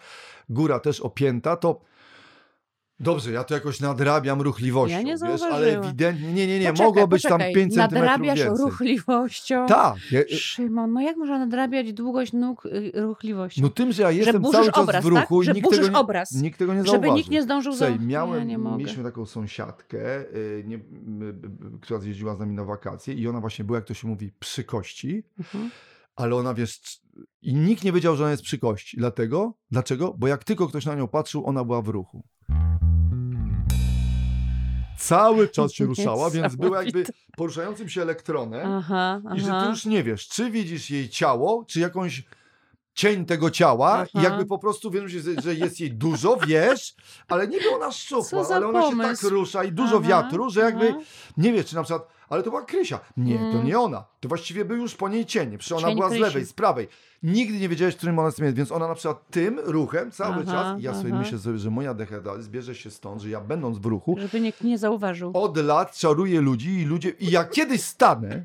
góra 0.51 0.81
też 0.81 1.01
opięta, 1.01 1.57
to 1.57 1.81
dobrze, 3.01 3.33
ja 3.33 3.45
to 3.45 3.55
jakoś 3.55 3.81
nadrabiam 3.81 4.41
ruchliwością, 4.41 4.97
Ja 4.97 5.03
nie 5.03 5.17
wiesz, 5.17 5.43
ale 5.43 5.79
ewidentnie, 5.79 6.33
nie, 6.33 6.47
nie, 6.47 6.59
nie, 6.59 6.67
Poczekaj, 6.67 6.87
mogło 6.87 7.07
być 7.09 7.23
poczekaj. 7.23 7.39
tam 7.47 7.55
5 7.55 7.75
centymetrów 7.75 8.01
Nadrabiasz 8.19 8.39
więcej. 8.39 8.65
ruchliwością. 8.67 9.67
Tak, 9.67 9.97
ja, 10.13 10.21
Szymon, 10.39 10.93
no 10.93 11.01
jak 11.01 11.17
można 11.17 11.39
nadrabiać 11.39 11.93
długość 11.93 12.33
nóg 12.33 12.67
y, 12.67 12.93
ruchliwością? 12.95 13.63
no 13.63 13.69
tym, 13.69 13.93
że 13.93 14.03
ja 14.03 14.11
jestem 14.11 14.43
burzysz 14.43 14.55
cały 14.61 14.67
czas 14.73 14.83
obraz, 14.83 15.05
w 15.05 15.09
ruchu 15.09 15.39
tak? 15.39 15.43
i 15.43 15.47
Że 15.47 15.53
nikt 15.53 15.71
tego, 15.71 15.89
nie, 15.89 15.99
obraz. 15.99 16.33
nikt 16.33 16.59
tego 16.59 16.73
nie 16.75 16.79
Żeby 16.79 16.91
zauważy. 16.91 17.13
nikt 17.15 17.31
nie 17.31 17.43
zdążył. 17.43 17.73
Słuchaj, 17.73 18.01
miałem, 18.01 18.51
ja 18.51 18.59
mieliśmy 18.59 19.05
taką 19.05 19.27
sąsiadkę, 19.27 20.21
y, 20.35 20.65
nie, 20.67 20.77
y, 20.77 20.81
która 21.81 22.01
zjeździła 22.01 22.35
z 22.35 22.39
nami 22.39 22.55
na 22.55 22.65
wakacje 22.65 23.15
i 23.15 23.29
ona 23.29 23.41
właśnie 23.41 23.65
była, 23.65 23.79
jak 23.79 23.85
to 23.87 23.95
się 23.95 24.09
mówi, 24.09 24.31
przy 24.41 24.65
kości, 24.65 25.23
Mhm. 25.39 25.71
Ale 26.19 26.37
ona 26.37 26.55
wiesz, 26.55 26.81
i 27.43 27.55
nikt 27.55 27.85
nie 27.85 27.93
wiedział, 27.93 28.17
że 28.17 28.23
ona 28.25 28.31
jest 28.31 28.43
przy 28.43 28.59
kości. 28.59 28.97
Dlatego, 28.97 29.55
dlaczego? 29.71 30.15
Bo 30.19 30.27
jak 30.27 30.45
tylko 30.45 30.69
ktoś 30.69 30.87
na 30.87 30.95
nią 30.95 31.09
patrzył, 31.09 31.47
ona 31.47 31.65
była 31.65 31.83
w 31.83 31.89
ruchu. 31.89 32.25
Cały 34.99 35.49
czas 35.49 35.73
się 35.73 35.85
ruszała, 35.85 36.31
więc 36.37 36.57
była 36.57 36.83
jakby 36.85 37.05
poruszającym 37.37 37.89
się 37.89 38.03
elektronem 38.03 38.67
Aha, 38.73 39.21
i 39.37 39.41
że 39.41 39.61
ty 39.61 39.67
już 39.67 39.85
nie 39.85 40.03
wiesz, 40.03 40.29
czy 40.29 40.51
widzisz 40.51 40.91
jej 40.91 41.09
ciało, 41.09 41.65
czy 41.69 41.81
jakąś 41.81 42.23
cień 42.95 43.25
tego 43.25 43.51
ciała 43.51 44.05
i 44.05 44.09
Aha. 44.15 44.29
jakby 44.29 44.47
po 44.47 44.59
prostu 44.59 44.91
wiesz, 44.91 45.13
że- 45.43 45.55
jest 45.55 45.81
jej 45.81 45.93
dużo, 45.93 46.37
wiesz, 46.47 46.95
ale 47.29 47.49
niby 47.49 47.71
ona 47.75 47.93
szczupła, 47.93 48.47
ale 48.55 48.67
ona 48.67 48.83
się 48.83 48.89
tak 48.89 48.97
pomysł? 48.97 49.29
rusza 49.29 49.65
i 49.65 49.73
dużo 49.73 49.97
Aha, 49.97 50.09
wiatru, 50.09 50.51
że 50.51 50.61
jakby 50.61 50.89
aha. 50.89 50.99
nie 51.37 51.53
wiesz, 51.53 51.67
czy 51.67 51.75
na 51.75 51.83
przykład, 51.83 52.09
ale 52.31 52.43
to 52.43 52.51
była 52.51 52.63
Krysia. 52.63 53.01
Nie, 53.17 53.39
to 53.39 53.45
Mm. 53.45 53.67
nie 53.67 53.79
ona. 53.81 54.05
To 54.21 54.29
właściwie 54.29 54.65
był 54.65 54.77
już 54.77 54.95
po 54.95 55.09
niej 55.09 55.27
cień. 55.27 55.59
Przecież 55.59 55.79
ona 55.79 55.89
Cień 55.89 55.97
była 55.97 56.09
z 56.09 56.11
Krysi. 56.11 56.23
lewej, 56.25 56.45
z 56.47 56.53
prawej. 56.53 56.89
Nigdy 57.23 57.59
nie 57.59 57.69
wiedziałeś, 57.69 57.97
którym 57.97 58.19
ona 58.19 58.27
jest, 58.43 58.57
więc 58.57 58.73
ona 58.73 58.89
na 58.89 58.95
przykład 58.95 59.31
tym 59.31 59.61
ruchem 59.65 60.11
cały 60.11 60.35
Aha, 60.35 60.45
czas, 60.53 60.81
i 60.81 60.83
ja 60.83 60.95
sobie 60.95 61.09
aha. 61.13 61.19
myślę 61.19 61.39
sobie, 61.39 61.59
że 61.59 61.71
moja 61.71 61.95
dehedralis 61.95 62.49
bierze 62.49 62.75
się 62.75 62.91
stąd, 62.91 63.23
że 63.23 63.29
ja 63.31 63.41
będąc 63.41 63.79
w 63.79 63.87
ruchu, 63.87 64.17
Żeby 64.19 64.41
nikt 64.41 64.65
nie 64.65 64.79
zauważył. 64.79 65.31
od 65.35 65.57
lat 65.57 65.97
czaruję 65.97 66.41
ludzi 66.41 66.71
i 66.71 66.85
ludzie, 66.85 67.11
i 67.11 67.31
jak 67.31 67.51
kiedyś 67.51 67.83
stanę, 67.83 68.45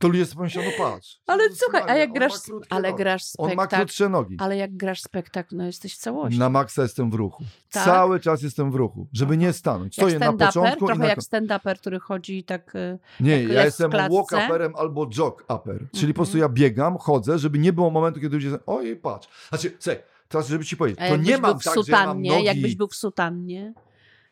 to 0.00 0.08
ludzie 0.08 0.26
sobie 0.26 0.36
pomyślą, 0.36 0.62
no 0.64 0.70
patrz. 0.84 1.20
Ale 1.26 1.44
słuchaj, 1.54 1.82
a 1.86 1.94
jak 1.96 2.12
grasz, 2.12 2.32
ale 2.70 2.90
nogi. 2.90 3.02
grasz 3.02 3.22
On 3.38 3.46
ma 3.46 3.52
spektakl, 3.62 3.76
krótsze 3.82 4.08
nogi. 4.08 4.36
ale 4.40 4.56
jak 4.56 4.76
grasz 4.76 5.02
spektakl, 5.02 5.56
no 5.56 5.66
jesteś 5.66 5.94
w 5.94 5.98
całości. 5.98 6.38
Na 6.38 6.48
maksa 6.50 6.82
jestem 6.82 7.10
w 7.10 7.14
ruchu. 7.14 7.44
Tak? 7.70 7.84
Cały 7.84 8.20
czas 8.20 8.42
jestem 8.42 8.70
w 8.72 8.74
ruchu, 8.74 9.06
żeby 9.12 9.36
nie 9.36 9.52
stanąć. 9.52 9.94
Stoję 9.94 10.18
na 10.18 10.32
początku 10.32 10.84
i 10.84 10.86
trochę 10.88 10.94
na 11.02 11.06
jak 11.08 11.18
stand-uper, 11.18 11.78
który 11.78 12.00
chodzi 12.00 12.38
i 12.38 12.44
tak... 12.44 12.74
y, 12.74 12.98
Nie, 13.20 13.30
ja 13.42 13.64
jest 13.64 13.64
jestem 13.64 13.90
walk-uperem 13.90 14.72
albo 14.76 15.06
jog-upper. 15.06 15.78
Czyli 15.94 16.12
po 16.14 16.16
prostu 16.16 16.36
Mhm. 16.38 16.50
ja 16.52 16.54
biegam, 16.54 16.98
chodzę, 16.98 17.38
żeby 17.38 17.58
nie 17.58 17.72
było 17.72 17.90
momentu, 17.90 18.20
kiedy 18.20 18.36
ludzie 18.36 18.58
ojej, 18.66 18.96
patrz. 18.96 19.28
Znaczy, 19.48 19.76
słuchaj, 19.78 20.02
teraz 20.28 20.48
żeby 20.48 20.64
ci 20.64 20.76
powiedzieć, 20.76 21.00
A 21.02 21.08
to 21.08 21.16
nie 21.16 21.38
mam 21.38 21.58
w 21.60 21.64
tak, 21.64 21.74
że 21.74 21.92
ja 21.92 21.96
mam 21.98 22.06
sutannie, 22.06 22.30
nogi... 22.30 22.44
jakbyś 22.44 22.74
był 22.76 22.88
w 22.88 22.94
sutannie, 22.94 23.74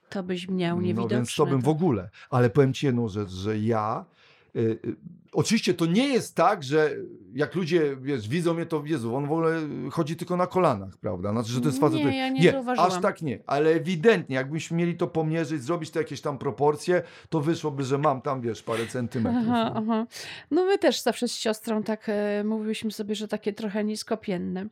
to 0.09 0.23
byś 0.23 0.49
miał 0.49 0.77
No 0.77 0.83
niewidoczne. 0.83 1.17
więc 1.17 1.35
to 1.35 1.47
bym 1.47 1.61
w 1.61 1.69
ogóle. 1.69 2.09
Ale 2.31 2.51
powiem 2.51 2.73
ci 2.73 2.87
jedną 2.87 3.09
rzecz, 3.09 3.31
że 3.31 3.59
ja... 3.59 4.05
Oczywiście 5.33 5.75
to 5.75 5.87
nie 5.87 6.09
jest 6.09 6.35
tak, 6.35 6.62
że 6.62 6.91
jak 7.35 7.55
ludzie 7.55 7.97
wiesz, 8.01 8.29
widzą 8.29 8.55
mnie, 8.55 8.67
to 8.67 8.83
Jezu, 8.87 9.17
on 9.17 9.27
w 9.27 9.33
ogóle 9.33 9.61
chodzi 9.91 10.17
tylko 10.17 10.37
na 10.37 10.47
kolanach, 10.47 10.97
prawda? 10.97 11.33
Znaczy, 11.33 11.53
że 11.53 11.61
to 11.61 11.67
jest 11.67 11.81
facet... 11.81 11.99
Nie, 11.99 12.19
ja 12.19 12.29
nie 12.29 12.41
nie 12.41 12.59
aż 12.77 13.01
tak 13.01 13.23
nie. 13.23 13.38
Ale 13.47 13.71
ewidentnie, 13.71 14.37
jakbyśmy 14.37 14.77
mieli 14.77 14.97
to 14.97 15.07
pomierzyć, 15.07 15.62
zrobić 15.62 15.91
te 15.91 15.99
jakieś 15.99 16.21
tam 16.21 16.38
proporcje, 16.38 17.03
to 17.29 17.41
wyszłoby, 17.41 17.85
że 17.85 17.99
mam 17.99 18.23
tam, 18.23 18.41
wiesz, 18.41 18.62
parę 18.62 18.87
centymetrów. 18.87 19.45
Aha, 19.49 19.73
no. 19.75 19.81
aha. 19.81 20.07
No 20.51 20.64
my 20.64 20.79
też 20.79 21.03
zawsze 21.03 21.29
z 21.29 21.37
siostrą 21.37 21.83
tak 21.83 22.09
e, 22.09 22.45
mówiliśmy 22.45 22.91
sobie, 22.91 23.14
że 23.14 23.29
takie 23.29 23.53
trochę 23.53 23.85
niskopienne. 23.85 24.67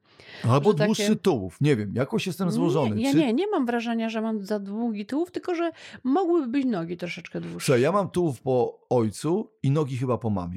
Albo 0.45 0.71
że 0.71 0.77
takie- 0.77 0.87
dłuższy 0.87 1.17
tułów. 1.17 1.61
Nie 1.61 1.77
wiem, 1.77 1.93
jakoś 1.95 2.27
jestem 2.27 2.51
złożony. 2.51 2.97
Nie, 2.97 3.05
ja 3.05 3.13
Czy... 3.13 3.19
nie, 3.19 3.33
nie 3.33 3.51
mam 3.51 3.67
wrażenia, 3.67 4.09
że 4.09 4.21
mam 4.21 4.45
za 4.45 4.59
długi 4.59 5.07
tułów, 5.07 5.31
tylko 5.31 5.55
że 5.55 5.71
mogłyby 6.05 6.47
być 6.47 6.67
nogi 6.67 6.97
troszeczkę 6.97 7.41
dłuższe. 7.41 7.67
Słuchaj, 7.67 7.83
ja 7.83 7.93
mam 7.93 8.11
tułów 8.11 8.41
po 8.41 8.79
ojcu 8.91 9.51
i 9.63 9.71
nogi 9.71 9.97
chyba 9.97 10.19
po 10.19 10.31
mamie. 10.31 10.56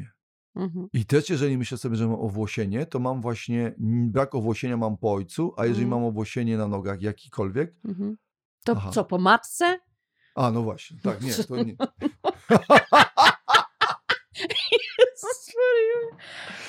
Mhm. 0.56 0.88
I 0.94 1.06
też, 1.06 1.30
jeżeli 1.30 1.58
myślę 1.58 1.78
sobie, 1.78 1.96
że 1.96 2.08
mam 2.08 2.20
owłosienie, 2.22 2.86
to 2.86 3.00
mam 3.00 3.22
właśnie 3.22 3.74
brak 4.08 4.36
owłosienia 4.36 4.78
mam 4.78 4.98
po 4.98 5.14
ojcu, 5.14 5.54
a 5.58 5.66
jeżeli 5.66 5.86
Mhm. 5.86 6.02
mam 6.02 6.10
owłosienie 6.10 6.58
na 6.58 6.68
nogach 6.68 7.02
jakikolwiek, 7.02 7.76
Mhm. 7.86 8.18
To 8.66 8.74
Aha. 8.78 8.90
co, 8.92 9.06
po 9.06 9.18
matce? 9.18 9.80
a 10.36 10.52
no 10.52 10.62
właśnie, 10.62 10.98
tak, 11.04 11.22
nie, 11.22 11.34
to 11.34 11.64
nie. 11.64 11.76
Jezus 15.00 15.54
Maria. 15.56 16.18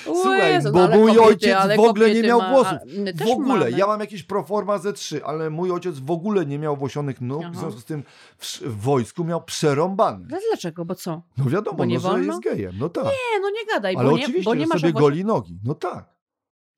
Słuchaj, 0.15 0.51
Jezu, 0.53 0.71
bo 0.71 0.87
no 0.87 0.97
mój 0.97 1.07
kobiety, 1.15 1.23
ojciec 1.27 1.57
w 1.77 1.79
ogóle 1.79 2.13
nie 2.13 2.23
miał 2.23 2.39
ma- 2.39 2.49
włosów. 2.49 2.77
W 3.15 3.31
ogóle, 3.31 3.47
mamy. 3.59 3.71
ja 3.71 3.87
mam 3.87 3.99
jakieś 3.99 4.23
proforma 4.23 4.77
ze 4.77 4.93
trzy, 4.93 5.25
ale 5.25 5.49
mój 5.49 5.71
ojciec 5.71 5.99
w 5.99 6.11
ogóle 6.11 6.45
nie 6.45 6.59
miał 6.59 6.77
włosionych 6.77 7.21
nóg, 7.21 7.41
w 7.41 7.45
Aha. 7.45 7.59
związku 7.59 7.79
z 7.81 7.85
tym 7.85 8.03
w, 8.37 8.61
w 8.61 8.81
wojsku 8.81 9.23
miał 9.23 9.43
przerąbane. 9.43 10.25
Ale 10.31 10.41
dlaczego? 10.51 10.85
Bo 10.85 10.95
co? 10.95 11.21
No 11.37 11.45
wiadomo, 11.45 11.77
Bo 11.77 11.85
nie 11.85 11.95
no, 11.95 12.01
że 12.01 12.07
wolno? 12.09 12.25
jest 12.25 12.39
gejem, 12.43 12.75
no 12.79 12.89
tak. 12.89 13.03
Nie, 13.05 13.39
no 13.41 13.49
nie 13.49 13.65
gadaj, 13.73 13.95
ale 13.95 14.09
bo 14.09 14.17
nie, 14.17 14.23
oczywiście, 14.23 14.45
bo 14.45 14.55
nie 14.55 14.61
że 14.61 14.67
masz 14.67 14.81
sobie 14.81 14.93
owłosio- 14.93 14.99
goli 14.99 15.25
nogi, 15.25 15.59
no 15.63 15.75
tak. 15.75 16.05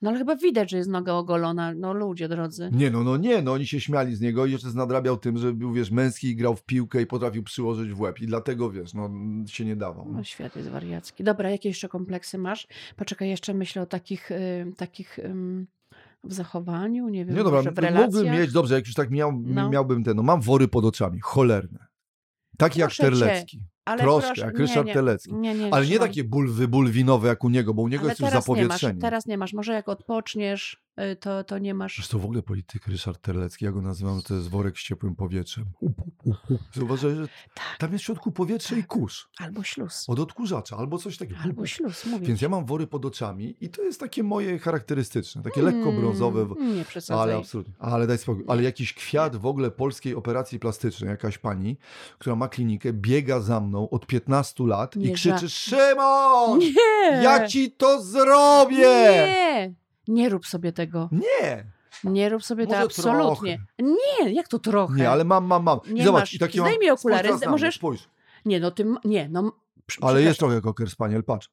No 0.04 0.10
ale 0.10 0.18
chyba 0.20 0.36
widać, 0.36 0.72
że 0.72 0.78
jest 0.78 0.90
noga 0.90 1.14
ogolona. 1.14 1.74
No 1.74 1.94
ludzie 1.94 2.28
drodzy. 2.28 2.70
Nie, 2.74 2.92
no, 2.92 3.04
no 3.04 3.18
nie, 3.18 3.42
no 3.42 3.54
oni 3.54 3.68
się 3.68 3.80
śmiali 3.80 4.16
z 4.16 4.22
niego 4.22 4.46
i 4.46 4.54
ojciec 4.56 4.74
nadrabiał 4.74 5.18
tym, 5.18 5.38
że 5.38 5.54
był, 5.54 5.74
wiesz, 5.74 5.92
męski 5.92 6.28
i 6.28 6.36
grał 6.36 6.56
w 6.56 6.64
piłkę 6.64 7.02
i 7.02 7.06
potrafił 7.06 7.44
przyłożyć 7.44 7.94
w 7.94 8.00
łeb 8.02 8.20
i 8.20 8.28
dlatego, 8.28 8.72
wiesz, 8.72 8.94
no 8.94 9.10
się 9.48 9.66
nie 9.66 9.76
dawał. 9.76 10.06
No. 10.06 10.18
No, 10.18 10.24
świat 10.24 10.56
jest 10.56 10.70
wariacki. 10.70 11.24
Dobra, 11.24 11.50
jakie 11.50 11.70
jeszcze 11.70 11.90
kompleksy 11.90 12.38
masz? 12.38 12.68
Poczekaj, 12.96 13.30
jeszcze 13.30 13.54
myślę 13.54 13.82
o 13.82 13.86
takich, 13.86 14.32
y, 14.32 14.66
takich 14.78 15.20
ym, 15.20 15.68
w 16.24 16.34
zachowaniu, 16.34 17.10
nie 17.10 17.26
wiem, 17.26 17.36
Nie 17.36 17.44
dobra, 17.44 17.60
może 17.60 17.72
w 17.72 17.78
relacjach. 17.80 18.06
mógłbym 18.06 18.34
mieć, 18.34 18.52
dobrze, 18.52 18.76
jak 18.76 18.86
już 18.86 18.96
tak 18.96 19.10
miał, 19.12 19.42
No. 19.46 19.70
miałbym 19.70 20.04
ten, 20.04 20.16
no 20.18 20.24
mam 20.24 20.42
wory 20.42 20.68
pod 20.68 20.86
oczami, 20.86 21.20
cholerne. 21.20 21.86
Taki 22.58 22.80
jak 22.80 22.90
Proszę 22.90 23.04
cię, 23.04 23.10
Terlecki. 23.10 23.60
Ale 23.86 24.02
Troszkę, 24.02 24.28
proszę, 24.28 24.42
jak 24.46 24.54
nie, 24.54 24.60
Ryszard 24.60 24.88
nie, 24.88 24.94
Terlecki. 24.94 25.34
Nie, 25.34 25.54
nie, 25.56 25.74
Ale 25.74 25.86
nie 25.88 26.00
takie 26.00 26.24
bulwy, 26.24 26.68
bulwinowe 26.68 27.28
jak 27.28 27.44
u 27.44 27.50
niego, 27.50 27.74
bo 27.74 27.82
u 27.82 27.88
niego 27.88 28.02
ale 28.02 28.10
jest 28.12 28.20
już 28.22 28.30
teraz 28.30 28.48
nie 28.48 28.54
masz, 28.54 28.62
zapowietrzenie. 28.64 29.02
teraz 29.02 29.26
nie 29.26 29.38
masz. 29.38 29.54
Może 29.54 29.74
jak 29.74 29.90
odpoczniesz, 29.90 30.84
y, 31.00 31.16
to, 31.16 31.44
to 31.44 31.58
nie 31.60 31.74
masz... 31.74 31.96
Zresztą 31.96 32.20
w 32.20 32.26
ogóle 32.26 32.42
polityk 32.42 32.88
Ryszard 32.88 33.22
Terlecki, 33.22 33.66
ja 33.66 33.72
go 33.72 33.82
nazywam, 33.82 34.22
to 34.22 34.34
jest 34.36 34.50
worek 34.50 34.78
z 34.78 34.84
ciepłym 34.84 35.16
powietrzem. 35.16 35.66
Zauważyłeś, 36.74 37.18
że 37.18 37.28
Tak, 37.54 37.66
tam 37.80 37.92
jest 37.92 38.04
w 38.04 38.06
środku 38.06 38.32
powietrze 38.32 38.80
i 38.80 38.84
kurz. 38.84 39.30
albo 39.40 39.64
śluz. 39.64 40.04
Od 40.08 40.20
odkurzacza, 40.20 40.78
albo 40.78 40.98
coś 40.98 41.18
takiego. 41.18 41.40
Albo 41.44 41.66
śluz, 41.66 42.06
mówię 42.06 42.28
Więc 42.28 42.42
ja 42.42 42.50
mam 42.50 42.66
wory 42.66 42.88
pod 42.88 43.06
oczami 43.06 43.56
i 43.62 43.70
to 43.70 43.82
jest 43.84 44.00
takie 44.00 44.24
moje 44.24 44.60
charakterystyczne, 44.60 45.42
takie 45.42 45.62
lekko 45.62 45.92
brązowe. 45.92 46.42
Mm, 46.42 46.76
Nie 46.78 46.86
przesadzaj. 46.86 47.24
Ale 47.24 47.36
absolutnie. 47.36 47.74
Ale 47.80 48.08
daj 48.08 48.18
spokój. 48.18 48.44
Ale 48.48 48.64
jakiś 48.64 48.94
kwiat 48.94 49.36
w 49.36 49.46
ogóle 49.46 49.72
polskiej 49.72 50.16
operacji 50.16 50.60
plastycznej, 50.60 51.10
jakaś 51.10 51.38
pani, 51.38 51.78
która 52.20 52.36
ma 52.36 52.48
klinikę, 52.48 52.94
biega 52.94 53.40
za 53.40 53.60
mną 53.60 53.73
od 53.80 54.06
15 54.06 54.64
lat 54.68 54.96
i 54.96 55.00
Nie 55.00 55.14
krzyczy: 55.14 55.46
ża- 55.46 55.50
Szymon! 55.50 56.60
Nie! 56.60 57.22
Ja 57.24 57.48
ci 57.48 57.72
to 57.72 58.02
zrobię! 58.02 58.78
Nie! 58.78 59.74
Nie 60.08 60.30
rób 60.30 60.46
sobie 60.48 60.74
tego. 60.74 61.10
Nie! 61.12 61.66
Nie 62.04 62.30
rób 62.30 62.44
sobie 62.44 62.68
tego 62.68 62.80
absolutnie. 62.80 63.60
Nie, 63.80 64.34
jak 64.34 64.48
to 64.48 64.60
trochę? 64.60 64.96
Nie, 64.96 65.10
ale 65.10 65.24
mam, 65.24 65.46
mam, 65.46 65.64
mam. 65.64 65.80
I 65.86 65.94
Nie 65.94 66.04
zobacz, 66.04 66.22
masz. 66.22 66.34
i 66.34 66.40
takie 66.40 66.62
Zdejmij 66.62 66.88
mam... 66.88 66.98
okulary, 66.98 67.30
Spójrz 67.30 67.48
możesz- 67.52 67.76
Spójrz. 67.76 68.10
Nie, 68.46 68.60
no 68.60 68.72
ty... 68.72 68.84
m- 68.84 68.98
Nie, 69.06 69.30
no... 69.30 69.52
Ale 70.02 70.22
jest 70.22 70.40
trochę 70.40 70.62
koker 70.62 70.90
spaniel, 70.90 71.24
patrz. 71.24 71.50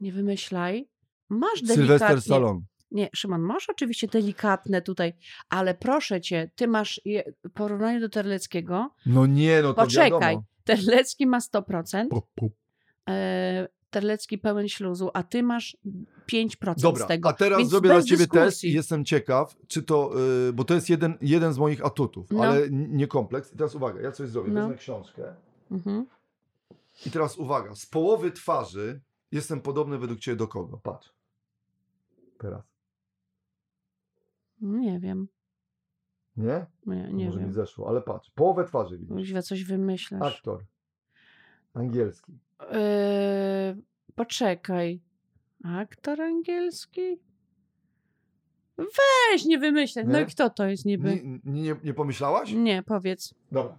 Nie 0.00 0.12
wymyślaj. 0.12 0.88
Masz 1.28 1.58
Sylwester 1.66 2.08
delikatnie... 2.08 2.62
Nie, 2.92 3.08
Szymon, 3.14 3.40
masz 3.40 3.70
oczywiście 3.70 4.08
delikatne 4.08 4.82
tutaj, 4.82 5.12
ale 5.48 5.74
proszę 5.74 6.20
cię, 6.20 6.50
ty 6.54 6.68
masz 6.68 7.00
je, 7.04 7.24
w 7.44 7.50
porównaniu 7.50 8.00
do 8.00 8.08
Terleckiego, 8.08 8.90
No 9.06 9.26
nie, 9.26 9.62
no 9.62 9.74
to 9.74 9.82
poczekaj, 9.84 10.10
wiadomo. 10.20 10.42
Terlecki 10.64 11.26
ma 11.26 11.38
100%, 11.38 12.08
Pu, 12.08 12.22
pu. 12.34 12.50
e, 13.08 13.68
Terlecki 13.90 14.38
pełen 14.38 14.68
śluzu, 14.68 15.10
a 15.14 15.22
ty 15.22 15.42
masz 15.42 15.76
5% 16.26 16.74
Dobra, 16.82 17.04
z 17.04 17.08
tego. 17.08 17.28
a 17.28 17.32
teraz 17.32 17.58
Więc 17.58 17.70
zrobię 17.70 17.88
dla 17.88 18.02
ciebie 18.02 18.26
test 18.26 18.32
dyskusji. 18.32 18.70
i 18.70 18.72
jestem 18.72 19.04
ciekaw, 19.04 19.56
czy 19.68 19.82
to, 19.82 20.12
y, 20.48 20.52
bo 20.52 20.64
to 20.64 20.74
jest 20.74 20.90
jeden, 20.90 21.18
jeden 21.20 21.52
z 21.52 21.58
moich 21.58 21.84
atutów, 21.86 22.30
No. 22.30 22.42
ale 22.42 22.60
nie 22.70 23.06
kompleks. 23.06 23.52
I 23.54 23.56
teraz 23.56 23.74
uwaga, 23.74 24.00
ja 24.00 24.12
coś 24.12 24.28
zrobię, 24.28 24.50
No. 24.52 24.60
wezmę 24.60 24.76
książkę 24.76 25.34
Mhm. 25.70 26.06
i 27.06 27.10
teraz 27.10 27.38
uwaga, 27.38 27.74
z 27.74 27.86
połowy 27.86 28.30
twarzy 28.32 29.00
jestem 29.32 29.60
podobny 29.60 29.98
według 29.98 30.20
ciebie 30.20 30.36
do 30.36 30.48
kogo? 30.48 30.78
Patrz. 30.82 31.12
Teraz. 32.38 32.71
Nie 34.62 35.00
wiem, 35.00 35.28
Nie? 36.36 36.66
nie, 36.86 37.12
nie 37.12 37.26
Może 37.26 37.38
mi 37.38 37.44
wiem. 37.44 37.52
zeszło, 37.52 37.88
ale 37.88 38.02
patrz, 38.02 38.30
połowę 38.30 38.64
twarzy 38.64 38.98
widzisz. 38.98 39.16
Kuźwa, 39.16 39.42
coś 39.42 39.64
wymyślasz. 39.64 40.36
Aktor. 40.36 40.64
Angielski. 41.74 42.32
E, 42.72 43.76
poczekaj. 44.14 45.00
Aktor 45.64 46.20
angielski? 46.22 47.00
Weź, 48.78 49.44
nie 49.44 49.58
wymyślaj. 49.58 50.06
No 50.06 50.18
Nie? 50.18 50.22
i 50.24 50.26
kto 50.26 50.50
to 50.50 50.66
jest 50.66 50.84
niby? 50.84 51.20
Nie, 51.44 51.62
nie, 51.62 51.76
nie 51.84 51.94
pomyślałaś? 51.94 52.52
Nie, 52.52 52.82
powiedz. 52.82 53.34
Dobra. 53.52 53.72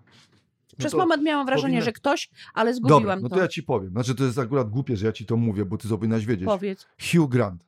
No 0.73 0.77
Przez 0.77 0.93
moment 0.93 1.23
miałam 1.23 1.45
wrażenie, 1.45 1.67
powinna- 1.67 1.85
że 1.85 1.91
ktoś, 1.91 2.29
ale 2.53 2.73
zgubiłam 2.73 3.03
Dobra, 3.03 3.15
no 3.15 3.29
to 3.29 3.35
to. 3.35 3.41
ja 3.41 3.47
ci 3.47 3.63
powiem. 3.63 3.91
Znaczy 3.91 4.15
to 4.15 4.23
jest 4.23 4.39
akurat 4.39 4.69
głupie, 4.69 4.97
że 4.97 5.05
ja 5.05 5.11
ci 5.11 5.25
to 5.25 5.37
mówię, 5.37 5.65
bo 5.65 5.77
ty 5.77 5.87
powinnaś 5.87 6.25
wiedzieć. 6.25 6.45
Powiedz. 6.45 6.87
Hugh 7.11 7.29
Grant. 7.31 7.65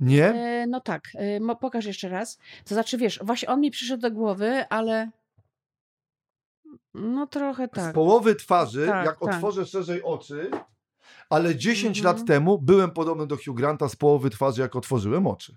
Nie? 0.00 0.26
E, 0.26 0.66
no 0.66 0.80
tak, 0.80 1.02
e, 1.14 1.40
mo- 1.40 1.56
pokaż 1.56 1.84
jeszcze 1.84 2.08
raz. 2.08 2.38
To 2.64 2.74
znaczy, 2.74 2.98
wiesz, 2.98 3.20
właśnie 3.22 3.48
on 3.48 3.60
mi 3.60 3.70
przyszedł 3.70 4.00
do 4.02 4.10
głowy, 4.10 4.68
ale 4.68 5.10
no 6.94 7.26
trochę 7.26 7.66
Z 7.66 7.70
tak. 7.70 7.94
połowy 7.94 8.34
twarzy, 8.34 8.86
Tak, 8.86 9.06
jak 9.06 9.18
tak. 9.20 9.34
otworzę 9.34 9.66
szerzej 9.66 10.02
oczy, 10.02 10.50
ale 11.30 11.56
10 11.56 11.98
Mhm. 11.98 12.16
lat 12.16 12.26
temu 12.26 12.58
byłem 12.58 12.90
podobny 12.90 13.26
do 13.26 13.36
Hugh 13.36 13.56
Granta 13.56 13.88
z 13.88 13.96
połowy 13.96 14.30
twarzy, 14.30 14.60
jak 14.62 14.76
otworzyłem 14.76 15.26
oczy. 15.26 15.56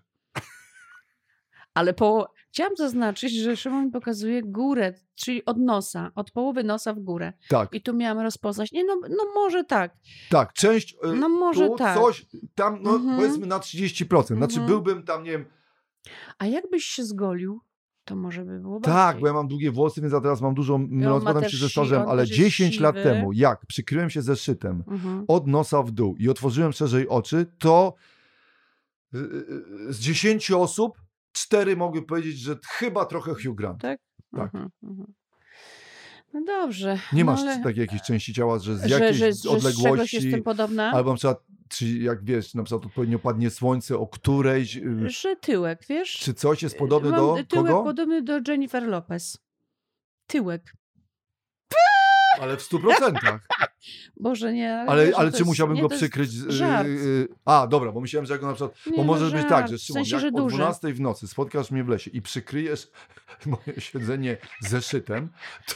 Ale 1.77 1.93
po... 1.93 2.33
chciałam 2.49 2.75
zaznaczyć, 2.75 3.33
że 3.35 3.57
Szymon 3.57 3.85
mi 3.85 3.91
pokazuje 3.91 4.41
górę, 4.43 4.93
czyli 5.15 5.45
od 5.45 5.57
nosa, 5.57 6.11
od 6.15 6.31
połowy 6.31 6.63
nosa 6.63 6.93
w 6.93 6.99
górę. 6.99 7.33
Tak, 7.49 7.73
I 7.73 7.81
tu 7.81 7.93
miałam 7.93 8.19
rozpoznać. 8.19 8.71
Nie, 8.71 8.83
no, 8.83 8.95
no 9.09 9.23
może 9.35 9.63
tak. 9.63 9.93
tak, 10.29 10.53
część 10.53 10.93
y, 10.93 11.15
No 11.15 11.29
może 11.29 11.67
tu, 11.67 11.75
tak. 11.75 11.97
coś, 11.97 12.25
tam, 12.55 12.79
no 12.81 12.95
Mhm. 12.95 13.17
powiedzmy 13.17 13.47
na 13.47 13.59
30%. 13.59 14.37
Znaczy 14.37 14.53
Mhm. 14.59 14.67
byłbym 14.67 15.03
tam, 15.03 15.23
nie 15.23 15.31
wiem, 15.31 15.45
A 16.37 16.45
jakbyś 16.45 16.83
się 16.85 17.03
zgolił, 17.05 17.61
to 18.05 18.15
może 18.15 18.45
by 18.45 18.59
było 18.59 18.79
tak, 18.79 18.93
bardziej. 18.93 19.21
bo 19.21 19.27
ja 19.27 19.33
mam 19.33 19.47
długie 19.47 19.71
włosy, 19.71 20.01
więc 20.01 20.13
ja 20.13 20.21
teraz 20.21 20.41
mam 20.41 20.53
dużo, 20.55 20.77
ma 20.77 21.09
rozkładam 21.09 21.49
się 21.49 21.57
ze 21.57 21.81
on 21.97 22.09
ale 22.09 22.21
też 22.21 22.29
jest 22.29 22.41
10 22.41 22.79
lat 22.79 22.95
siwy. 22.95 23.03
temu, 23.09 23.33
jak 23.33 23.65
przykryłem 23.65 24.09
się 24.09 24.21
zeszytem, 24.21 24.83
Mhm. 24.87 25.25
od 25.27 25.47
nosa 25.47 25.83
w 25.83 25.91
dół 25.91 26.15
i 26.19 26.29
otworzyłem 26.29 26.73
szerzej 26.73 27.07
oczy, 27.07 27.45
to 27.59 27.93
y, 29.13 29.17
y, 29.17 29.93
z 29.93 29.99
10 29.99 30.51
osób 30.51 30.97
cztery 31.37 31.77
mogły 31.77 32.05
powiedzieć, 32.05 32.39
że 32.39 32.57
chyba 32.67 33.05
trochę 33.05 33.31
Hugh 33.33 33.55
Grant. 33.55 33.81
Tak? 33.81 33.99
Tak. 34.35 34.55
Mhm, 34.55 34.69
mhm. 34.83 35.13
No 36.33 36.41
dobrze. 36.45 36.99
Nie 37.13 37.23
no 37.23 37.31
masz 37.31 37.41
ale... 37.41 37.63
takiej 37.63 37.81
jakiejś 37.81 38.01
części 38.01 38.33
ciała, 38.33 38.59
że 38.59 38.77
z 38.77 38.85
że, 38.85 38.89
jakiejś 38.89 39.17
że, 39.17 39.25
że 39.25 39.33
z 39.33 39.41
czegoś 39.43 39.65
odległości, 39.65 40.15
jestem 40.15 40.43
podobna? 40.43 40.91
albo 40.91 41.09
na 41.09 41.15
przykład, 41.15 41.43
czy 41.69 41.87
jak 41.87 42.23
wiesz, 42.23 42.53
na 42.53 42.63
przykład 42.63 42.85
odpowiednio 42.85 43.19
padnie 43.19 43.49
słońce 43.49 43.97
o 43.97 44.07
którejś, 44.07 44.77
y, 44.77 45.09
Że 45.09 45.35
tyłek, 45.35 45.85
wiesz? 45.89 46.13
czy 46.13 46.33
coś 46.33 46.63
jest 46.63 46.77
podobny 46.77 47.11
Mam 47.11 47.19
do 47.19 47.33
tyłek 47.33 47.47
kogo? 47.71 47.83
podobny 47.83 48.21
do 48.21 48.39
Jennifer 48.47 48.87
Lopez. 48.87 49.37
Tyłek. 50.27 50.73
Ale 52.41 52.57
w 52.57 52.61
stu 52.61 52.79
procentach. 52.79 53.39
Boże, 54.19 54.53
nie. 54.53 54.73
Ale, 54.75 55.05
wiesz, 55.05 55.15
że 55.15 55.19
ale 55.21 55.31
czy 55.31 55.45
musiałbym 55.45 55.79
go 55.81 55.89
przykryć? 55.89 56.29
z- 56.31 56.49
żart. 56.49 56.87
y, 56.87 56.91
y, 56.91 57.27
A, 57.45 57.67
dobra, 57.67 57.91
bo 57.91 58.01
myślałem, 58.01 58.25
że 58.25 58.33
jak 58.33 58.41
go 58.41 58.47
na 58.47 58.53
przykład... 58.53 58.85
Nie, 58.85 58.91
Bo 58.91 58.97
no 58.97 59.03
może 59.03 59.25
być 59.25 59.33
żart, 59.33 59.49
tak, 59.49 59.67
że 59.67 59.77
w 59.77 59.81
Szymon, 59.81 60.05
sensie, 60.05 60.15
jak 60.15 60.21
że 60.21 60.27
o 60.27 60.31
duży. 60.31 60.55
12 60.57 60.93
w 60.93 60.99
nocy 61.01 61.27
spotkasz 61.27 61.71
mnie 61.71 61.83
w 61.83 61.87
lesie 61.89 62.11
i 62.11 62.21
przykryjesz 62.21 62.91
moje 63.45 63.81
siedzenie 63.81 64.37
zeszytem, 64.61 65.29
to 65.67 65.75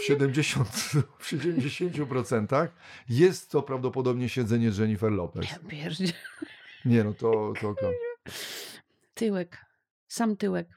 w 0.00 0.02
70, 0.04 0.68
w 1.18 1.32
70% 1.32 2.68
jest 3.08 3.50
to 3.50 3.62
prawdopodobnie 3.62 4.28
siedzenie 4.28 4.70
Jennifer 4.78 5.12
Lopez. 5.12 5.46
Ja 5.50 5.58
pierdzie- 5.68 6.12
Nie, 6.84 7.04
no 7.04 7.12
to, 7.12 7.52
to. 7.60 7.74
Tyłek. 9.14 9.64
Sam 10.08 10.36
tyłek. 10.36 10.68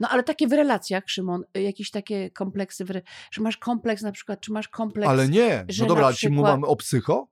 No 0.00 0.08
ale 0.08 0.22
takie 0.22 0.48
w 0.48 0.52
relacjach, 0.52 1.04
Szymon, 1.06 1.44
y, 1.56 1.62
jakieś 1.62 1.90
takie 1.90 2.30
kompleksy, 2.30 2.84
w 2.84 2.90
re... 2.90 3.02
że 3.30 3.42
masz 3.42 3.56
kompleks 3.56 4.02
na 4.02 4.12
przykład, 4.12 4.40
czy 4.40 4.52
masz 4.52 4.68
kompleks... 4.68 5.08
Ale 5.08 5.28
nie, 5.28 5.64
no 5.78 5.86
dobra, 5.86 6.06
ale 6.06 6.14
ci 6.14 6.26
przykład- 6.26 6.54
mamy 6.54 6.66
o 6.66 6.76
psycho? 6.76 7.28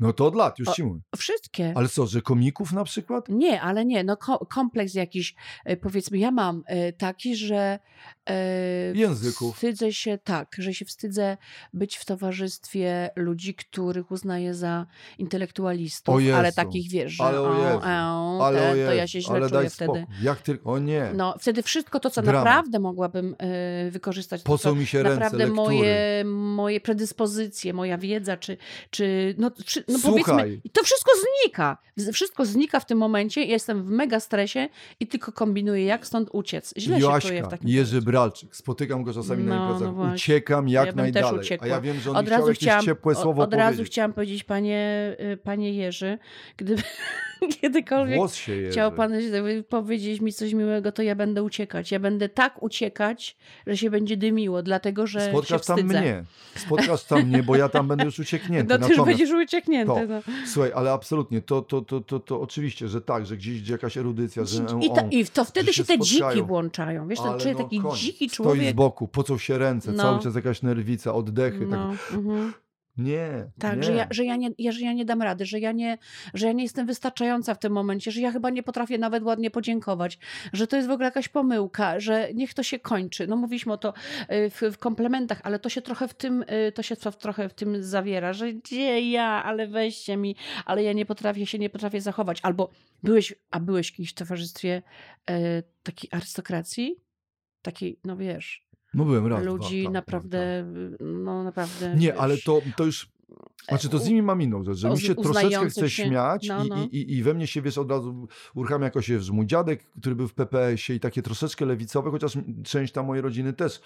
No 0.00 0.12
to 0.12 0.26
od 0.26 0.34
lat, 0.34 0.58
już 0.58 0.68
O- 0.68 0.72
ci 0.72 0.84
mówię. 0.84 1.00
Wszystkie. 1.16 1.72
Ale 1.76 1.88
co, 1.88 2.06
że 2.06 2.22
komików 2.22 2.72
na 2.72 2.84
przykład? 2.84 3.28
Nie, 3.28 3.60
ale 3.62 3.84
nie, 3.84 4.04
no 4.04 4.16
ko- 4.16 4.46
kompleks 4.46 4.94
jakiś, 4.94 5.34
e, 5.64 5.76
powiedzmy, 5.76 6.18
ja 6.18 6.30
mam 6.30 6.62
e, 6.66 6.92
taki, 6.92 7.36
że 7.36 7.78
e, 8.26 8.34
Języków. 8.94 9.54
wstydzę 9.54 9.92
się, 9.92 10.18
tak, 10.24 10.56
że 10.58 10.74
się 10.74 10.84
wstydzę 10.84 11.36
być 11.72 11.96
w 11.96 12.04
towarzystwie 12.04 13.10
ludzi, 13.16 13.54
których 13.54 14.10
uznaję 14.10 14.54
za 14.54 14.86
intelektualistów, 15.18 16.14
O 16.14 16.18
ale 16.18 16.24
Jezu, 16.46 16.56
takich, 16.56 16.90
wiesz, 16.90 17.12
że 17.12 17.24
ale 17.24 17.40
o 17.40 17.48
o, 17.48 17.52
Jezu, 17.54 17.78
e, 17.86 17.96
Ale 18.44 18.58
te, 18.60 18.68
o 18.68 18.72
to 18.72 18.76
ja 18.76 18.94
Jezu, 18.94 19.12
się 19.12 19.20
źle 19.20 19.34
ale 19.36 19.48
czuję 19.50 19.70
wtedy. 19.70 19.74
spokój. 19.92 20.04
Jak 20.22 20.40
ty... 20.42 20.58
O 20.64 20.78
nie. 20.78 21.10
No, 21.14 21.34
wtedy 21.40 21.62
wszystko 21.62 22.00
to, 22.00 22.10
co 22.10 22.22
Dramat. 22.22 22.44
naprawdę 22.44 22.78
mogłabym 22.78 23.36
wykorzystać, 23.90 24.42
Po 24.42 24.58
co 24.58 24.74
mi 24.74 24.86
się 24.86 25.02
ręce, 25.02 25.20
naprawdę 25.20 25.46
moje, 25.46 26.24
moje 26.26 26.80
predyspozycje, 26.80 27.72
moja 27.72 27.98
wiedza, 27.98 28.36
czy, 28.36 28.56
czy 28.90 29.34
no, 29.38 29.50
no 29.88 29.98
Słuchaj. 29.98 30.60
to 30.72 30.84
wszystko 30.84 31.10
znika. 31.44 31.76
Wszystko 32.12 32.44
znika 32.44 32.80
w 32.80 32.86
tym 32.86 32.98
momencie. 32.98 33.40
Ja 33.40 33.46
jestem 33.52 33.84
w 33.84 33.90
mega 33.90 34.20
stresie 34.20 34.68
i 35.00 35.06
tylko 35.06 35.32
kombinuję, 35.32 35.84
jak 35.84 36.06
stąd 36.06 36.28
uciec. 36.32 36.74
Źle 36.76 37.00
się 37.00 37.00
czuję 37.00 37.20
w 37.20 37.22
Joaśka, 37.34 37.50
takim 37.50 37.68
Jerzy. 37.68 38.02
Bralczyk. 38.02 38.56
Spotykam 38.56 39.02
go 39.02 39.14
czasami 39.14 39.44
No, 39.44 39.54
na 39.54 39.58
no 39.58 39.66
imprezach. 39.66 39.94
właśnie. 39.94 40.14
Uciekam 40.14 40.68
jak 40.68 40.86
Ja 40.86 40.92
najdalej. 40.92 41.58
A 41.60 41.66
ja 41.66 41.80
wiem, 41.80 42.00
że 42.00 42.10
on 42.10 42.16
Od 42.16 42.28
razu 42.28 42.52
chciałam, 42.52 42.84
ciepłe 42.84 43.12
od, 43.12 43.18
słowo 43.18 43.42
od 43.42 43.54
razu 43.54 43.76
powiedzieć. 43.76 43.92
chciałam 43.92 44.12
powiedzieć, 44.12 44.44
panie, 44.44 45.16
y, 45.32 45.36
panie 45.36 45.72
Jerzy, 45.72 46.18
gdyby 46.56 46.82
kiedykolwiek 47.60 48.20
chciał 48.70 48.92
pan 48.92 49.12
powiedzieć 49.68 50.20
mi 50.20 50.32
coś 50.32 50.52
miłego, 50.52 50.92
to 50.92 51.02
ja 51.02 51.14
będę 51.14 51.42
uciekać. 51.42 51.90
Ja 51.90 52.00
będę 52.00 52.28
tak 52.28 52.62
uciekać, 52.62 53.36
że 53.66 53.76
się 53.76 53.90
będzie 53.90 54.16
dymiło, 54.16 54.62
dlatego 54.62 55.06
że 55.06 55.20
Spotkasz 55.20 55.66
tam 55.66 55.82
mnie. 55.82 56.24
Spotkasz 56.54 57.04
tam 57.04 57.22
mnie, 57.22 57.42
bo 57.42 57.56
ja 57.56 57.68
tam 57.68 57.88
będę 57.88 58.04
już 58.04 58.18
ucieknięty. 58.18 58.68
No 58.78 58.86
ty 58.86 58.94
już 58.94 59.04
będziesz 59.06 59.30
ucieknięty. 59.30 59.77
To. 59.86 59.96
No. 60.08 60.20
słuchaj, 60.46 60.72
ale 60.74 60.92
absolutnie, 60.92 61.42
to, 61.42 61.62
to, 61.62 61.80
to, 61.82 62.00
to, 62.00 62.20
to 62.20 62.40
oczywiście, 62.40 62.88
że 62.88 63.00
tak, 63.00 63.26
że 63.26 63.36
gdzieś 63.36 63.62
gdzie 63.62 63.72
jakaś 63.72 63.96
erudycja, 63.96 64.44
że 64.44 64.62
I, 64.80 64.88
to, 64.90 65.00
I 65.10 65.26
to 65.26 65.44
wtedy 65.44 65.72
się 65.72 65.84
te 65.84 65.98
dziki 65.98 66.16
spotkają. 66.16 66.46
włączają. 66.46 67.08
Wiesz, 67.08 67.20
ale 67.20 67.40
czuję 67.40 67.54
no 67.54 67.60
taki 67.64 67.80
koniec. 67.80 67.98
dziki 67.98 68.28
Stoi 68.28 68.36
człowiek. 68.44 68.70
z 68.72 68.76
boku, 68.76 69.08
pocą 69.08 69.38
się 69.38 69.58
ręce, 69.58 69.92
No. 69.92 70.02
cały 70.02 70.20
czas 70.22 70.34
jakaś 70.34 70.62
nerwica, 70.62 71.14
oddechy. 71.14 71.66
No, 71.66 71.90
Tak. 72.10 72.14
mhm. 72.18 72.52
Nie, 72.98 73.50
Tak, 73.58 73.76
nie. 73.76 73.82
że 73.82 73.92
ja, 73.92 74.06
że, 74.10 74.24
ja 74.24 74.36
nie, 74.36 74.50
ja, 74.58 74.72
że 74.72 74.80
ja 74.80 74.92
nie 74.92 75.04
dam 75.04 75.22
rady, 75.22 75.46
że 75.46 75.60
ja 75.60 75.72
nie, 75.72 75.98
że 76.34 76.46
ja 76.46 76.52
nie 76.52 76.62
jestem 76.62 76.86
wystarczająca 76.86 77.54
w 77.54 77.58
tym 77.58 77.72
momencie, 77.72 78.10
że 78.10 78.20
ja 78.20 78.32
chyba 78.32 78.50
nie 78.50 78.62
potrafię 78.62 78.98
nawet 78.98 79.22
ładnie 79.22 79.50
podziękować, 79.50 80.18
że 80.52 80.66
to 80.66 80.76
jest 80.76 80.88
w 80.88 80.90
ogóle 80.90 81.04
jakaś 81.04 81.28
pomyłka, 81.28 82.00
że 82.00 82.28
niech 82.34 82.54
to 82.54 82.62
się 82.62 82.78
kończy. 82.78 83.26
No 83.26 83.36
mówiliśmy 83.36 83.72
o 83.72 83.78
to 83.78 83.88
y, 83.88 84.50
w, 84.50 84.62
w 84.72 84.78
komplementach, 84.78 85.40
ale 85.44 85.58
to 85.58 85.68
się 85.68 85.82
trochę 85.82 86.08
w 86.08 86.14
tym, 86.14 86.42
y, 86.68 86.72
to 86.72 86.82
się 86.82 86.96
trochę 86.96 87.48
w 87.48 87.54
tym 87.54 87.82
zawiera, 87.82 88.32
że 88.32 88.52
gdzie 88.52 89.10
ja, 89.10 89.44
ale 89.44 89.66
weźcie 89.66 90.16
mi, 90.16 90.36
ale 90.64 90.82
ja 90.82 90.92
nie 90.92 91.06
potrafię 91.06 91.46
się, 91.46 91.58
nie 91.58 91.70
potrafię 91.70 92.00
zachować. 92.00 92.40
Albo 92.42 92.70
byłeś, 93.02 93.34
a 93.50 93.60
byłeś 93.60 93.94
w 94.08 94.14
towarzystwie 94.14 94.82
y, 95.30 95.34
takiej 95.82 96.10
arystokracji? 96.12 96.96
Takiej, 97.62 98.00
no 98.04 98.16
wiesz, 98.16 98.67
No 98.94 99.04
byłem 99.04 99.26
raz, 99.26 99.42
dwa, 99.42 99.50
ludzi 99.50 99.84
tak, 99.84 99.84
tak, 99.84 99.94
naprawdę, 99.94 100.60
y, 101.00 101.04
no 101.04 101.44
naprawdę. 101.44 101.94
Nie, 101.96 102.06
wiesz, 102.06 102.16
ale 102.18 102.36
to, 102.38 102.62
to 102.76 102.84
już. 102.84 103.08
Znaczy, 103.68 103.88
to 103.88 103.98
z 103.98 104.08
nimi 104.08 104.22
mam 104.22 104.42
inną 104.42 104.64
rzecz, 104.64 104.76
że 104.76 104.90
mi 104.90 105.00
się 105.00 105.14
troszeczkę 105.14 105.70
chce 105.70 105.90
się. 105.90 106.04
śmiać 106.04 106.48
No, 106.48 106.64
i, 106.64 106.68
no. 106.68 106.76
I, 106.92 106.96
i, 106.96 107.16
i 107.16 107.22
we 107.22 107.34
mnie 107.34 107.46
się, 107.46 107.62
wiesz, 107.62 107.78
od 107.78 107.90
razu 107.90 108.28
uruchamia 108.54 108.84
jakoś, 108.84 109.10
wiesz, 109.10 109.30
mój 109.30 109.46
dziadek, 109.46 109.84
który 110.00 110.14
był 110.14 110.28
w 110.28 110.34
PPS-ie 110.34 110.96
i 110.96 111.00
takie 111.00 111.22
troszeczkę 111.22 111.66
lewicowe, 111.66 112.10
chociaż 112.10 112.32
część 112.64 112.92
tam 112.92 113.06
mojej 113.06 113.22
rodziny 113.22 113.52
też, 113.52 113.76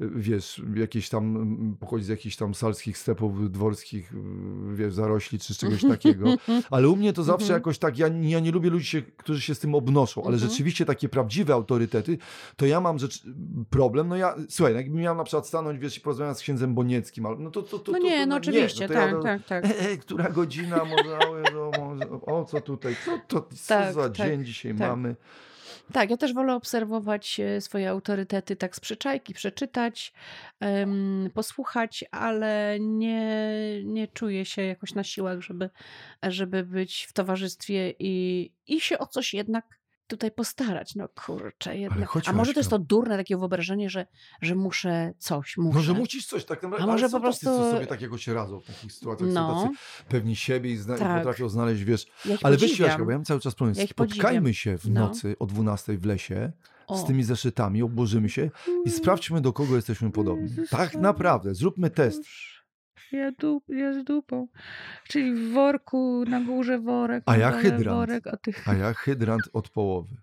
y, 0.00 0.10
wiesz, 0.14 0.62
jakieś 0.74 1.08
tam, 1.08 1.76
pochodzi 1.80 2.04
z 2.04 2.08
jakichś 2.08 2.36
tam 2.36 2.54
salskich 2.54 2.98
stepów 2.98 3.50
dworskich, 3.52 4.12
y, 4.12 4.76
wiesz, 4.76 4.94
zarośli 4.94 5.38
czy 5.38 5.54
z 5.54 5.58
czegoś 5.58 5.82
takiego, 5.94 6.34
ale 6.70 6.88
u 6.88 6.96
mnie 6.96 7.12
to 7.12 7.22
zawsze 7.22 7.44
Mhm. 7.44 7.60
jakoś 7.60 7.78
tak, 7.78 7.98
ja, 7.98 8.08
ja 8.22 8.40
nie 8.40 8.50
lubię 8.52 8.70
ludzi, 8.70 8.86
się, 8.86 9.02
którzy 9.02 9.40
się 9.40 9.54
z 9.54 9.58
tym 9.58 9.74
obnoszą, 9.74 10.24
ale 10.24 10.34
Mhm. 10.34 10.50
rzeczywiście 10.50 10.84
takie 10.84 11.08
prawdziwe 11.08 11.54
autorytety, 11.54 12.18
to 12.56 12.66
ja 12.66 12.80
mam 12.80 12.98
rzecz, 12.98 13.22
problem, 13.70 14.08
no 14.08 14.16
ja, 14.16 14.34
słuchaj, 14.48 14.72
no 14.72 14.80
jakbym 14.80 15.00
miał 15.00 15.16
na 15.16 15.24
przykład 15.24 15.46
stanąć, 15.46 15.78
wiesz, 15.78 15.96
i 15.96 16.00
porozmawiać 16.00 16.38
z 16.38 16.40
księdzem 16.40 16.74
Bonieckim, 16.74 17.26
ale 17.26 17.36
no 17.38 17.50
to, 17.50 17.62
to, 17.62 17.78
to, 17.78 17.92
No 17.92 17.98
to, 17.98 18.04
nie, 18.04 18.20
to, 18.20 18.26
no 18.26 18.36
oczywiście, 18.36 18.83
ja 18.88 19.00
tak, 19.00 19.10
do- 19.10 19.22
tak, 19.22 19.44
tak. 19.44 19.64
E, 19.64 19.78
e, 19.90 19.96
która 19.96 20.28
godzina, 20.30 20.84
może, 20.84 21.18
o, 22.26 22.44
co 22.44 22.60
tutaj, 22.60 22.96
co, 23.04 23.18
to, 23.28 23.42
co 23.42 23.68
Tak, 23.68 23.94
za 23.94 24.02
tak, 24.02 24.12
dzień 24.12 24.44
dzisiaj 24.44 24.72
tak. 24.72 24.88
mamy. 24.88 25.16
Tak, 25.92 26.10
ja 26.10 26.16
też 26.16 26.34
wolę 26.34 26.54
obserwować 26.54 27.40
e, 27.40 27.60
swoje 27.60 27.90
autorytety 27.90 28.56
tak 28.56 28.76
z 28.76 28.80
przyczajki, 28.80 29.34
przeczytać, 29.34 30.12
em, 30.60 31.30
posłuchać, 31.34 32.04
ale 32.10 32.76
nie, 32.80 33.50
nie 33.84 34.08
czuję 34.08 34.44
się 34.44 34.62
jakoś 34.62 34.94
na 34.94 35.04
siłach, 35.04 35.40
żeby, 35.40 35.70
żeby 36.22 36.64
być 36.64 37.06
w 37.10 37.12
towarzystwie 37.12 37.94
i, 37.98 38.52
i 38.66 38.80
się 38.80 38.98
o 38.98 39.06
coś 39.06 39.34
jednak 39.34 39.64
tutaj 40.06 40.30
postarać. 40.30 40.94
No 40.94 41.08
kurczę, 41.08 41.76
jednak. 41.78 42.10
A 42.26 42.32
może 42.32 42.52
to 42.54 42.60
jest 42.60 42.70
to 42.70 42.78
durne 42.78 43.16
takie 43.16 43.36
wyobrażenie, 43.36 43.90
że, 43.90 44.06
że 44.42 44.54
muszę 44.54 45.12
coś, 45.18 45.56
muszę. 45.56 45.76
No, 45.78 45.82
że 45.82 45.92
musisz 45.94 46.26
coś 46.26 46.44
tak 46.44 46.62
naprawdę, 46.62 46.84
A 46.84 46.86
może 46.86 47.08
po 47.08 47.20
tacy, 47.20 47.40
co 47.40 47.50
prostu- 47.56 47.70
sobie 47.70 47.86
takiego 47.86 48.18
się 48.18 48.34
radzą 48.34 48.60
w 48.60 48.66
takich 48.66 48.92
sytuacjach, 48.92 49.28
są 49.28 49.34
No, 49.34 49.62
tacy 49.64 49.74
pewni 50.08 50.36
siebie 50.36 50.70
i, 50.70 50.76
zna, 50.76 50.98
Tak. 50.98 51.16
potrafią 51.18 51.48
znaleźć, 51.48 51.82
wiesz, 51.84 52.06
ja 52.24 52.36
ale 52.42 52.56
podziwiam. 52.58 52.88
Jaśka, 52.88 53.04
bo 53.04 53.10
ja 53.10 53.16
mam 53.16 53.24
cały 53.24 53.40
czas 53.40 53.54
problem, 53.54 53.76
Ja 53.78 53.86
spotkajmy 53.86 54.54
się 54.54 54.78
w 54.78 54.90
No. 54.90 55.00
nocy 55.00 55.36
o 55.38 55.46
12 55.46 55.98
w 55.98 56.04
lesie, 56.06 56.52
z 56.88 57.00
O. 57.02 57.06
tymi 57.06 57.24
zeszytami, 57.24 57.82
obłożymy 57.82 58.28
się 58.28 58.50
i 58.84 58.90
sprawdźmy, 58.90 59.40
do 59.40 59.52
kogo 59.52 59.76
jesteśmy 59.76 60.10
podobni. 60.12 60.48
Tak 60.70 60.94
naprawdę, 60.94 61.54
zróbmy 61.54 61.90
test. 61.90 62.22
Ja, 63.12 63.32
dup, 63.32 63.64
ja 63.68 63.92
z 63.92 64.04
dupą. 64.04 64.48
Czyli 65.08 65.34
w 65.34 65.52
worku, 65.52 66.24
na 66.28 66.40
górze 66.40 66.78
worek. 66.78 67.22
A 67.26 67.36
ja 67.36 67.52
hydrant. 67.52 67.98
Worek, 67.98 68.26
a, 68.26 68.36
ty... 68.36 68.52
a 68.66 68.74
ja 68.74 68.94
hydrant 68.94 69.48
od 69.52 69.68
połowy. 69.68 70.16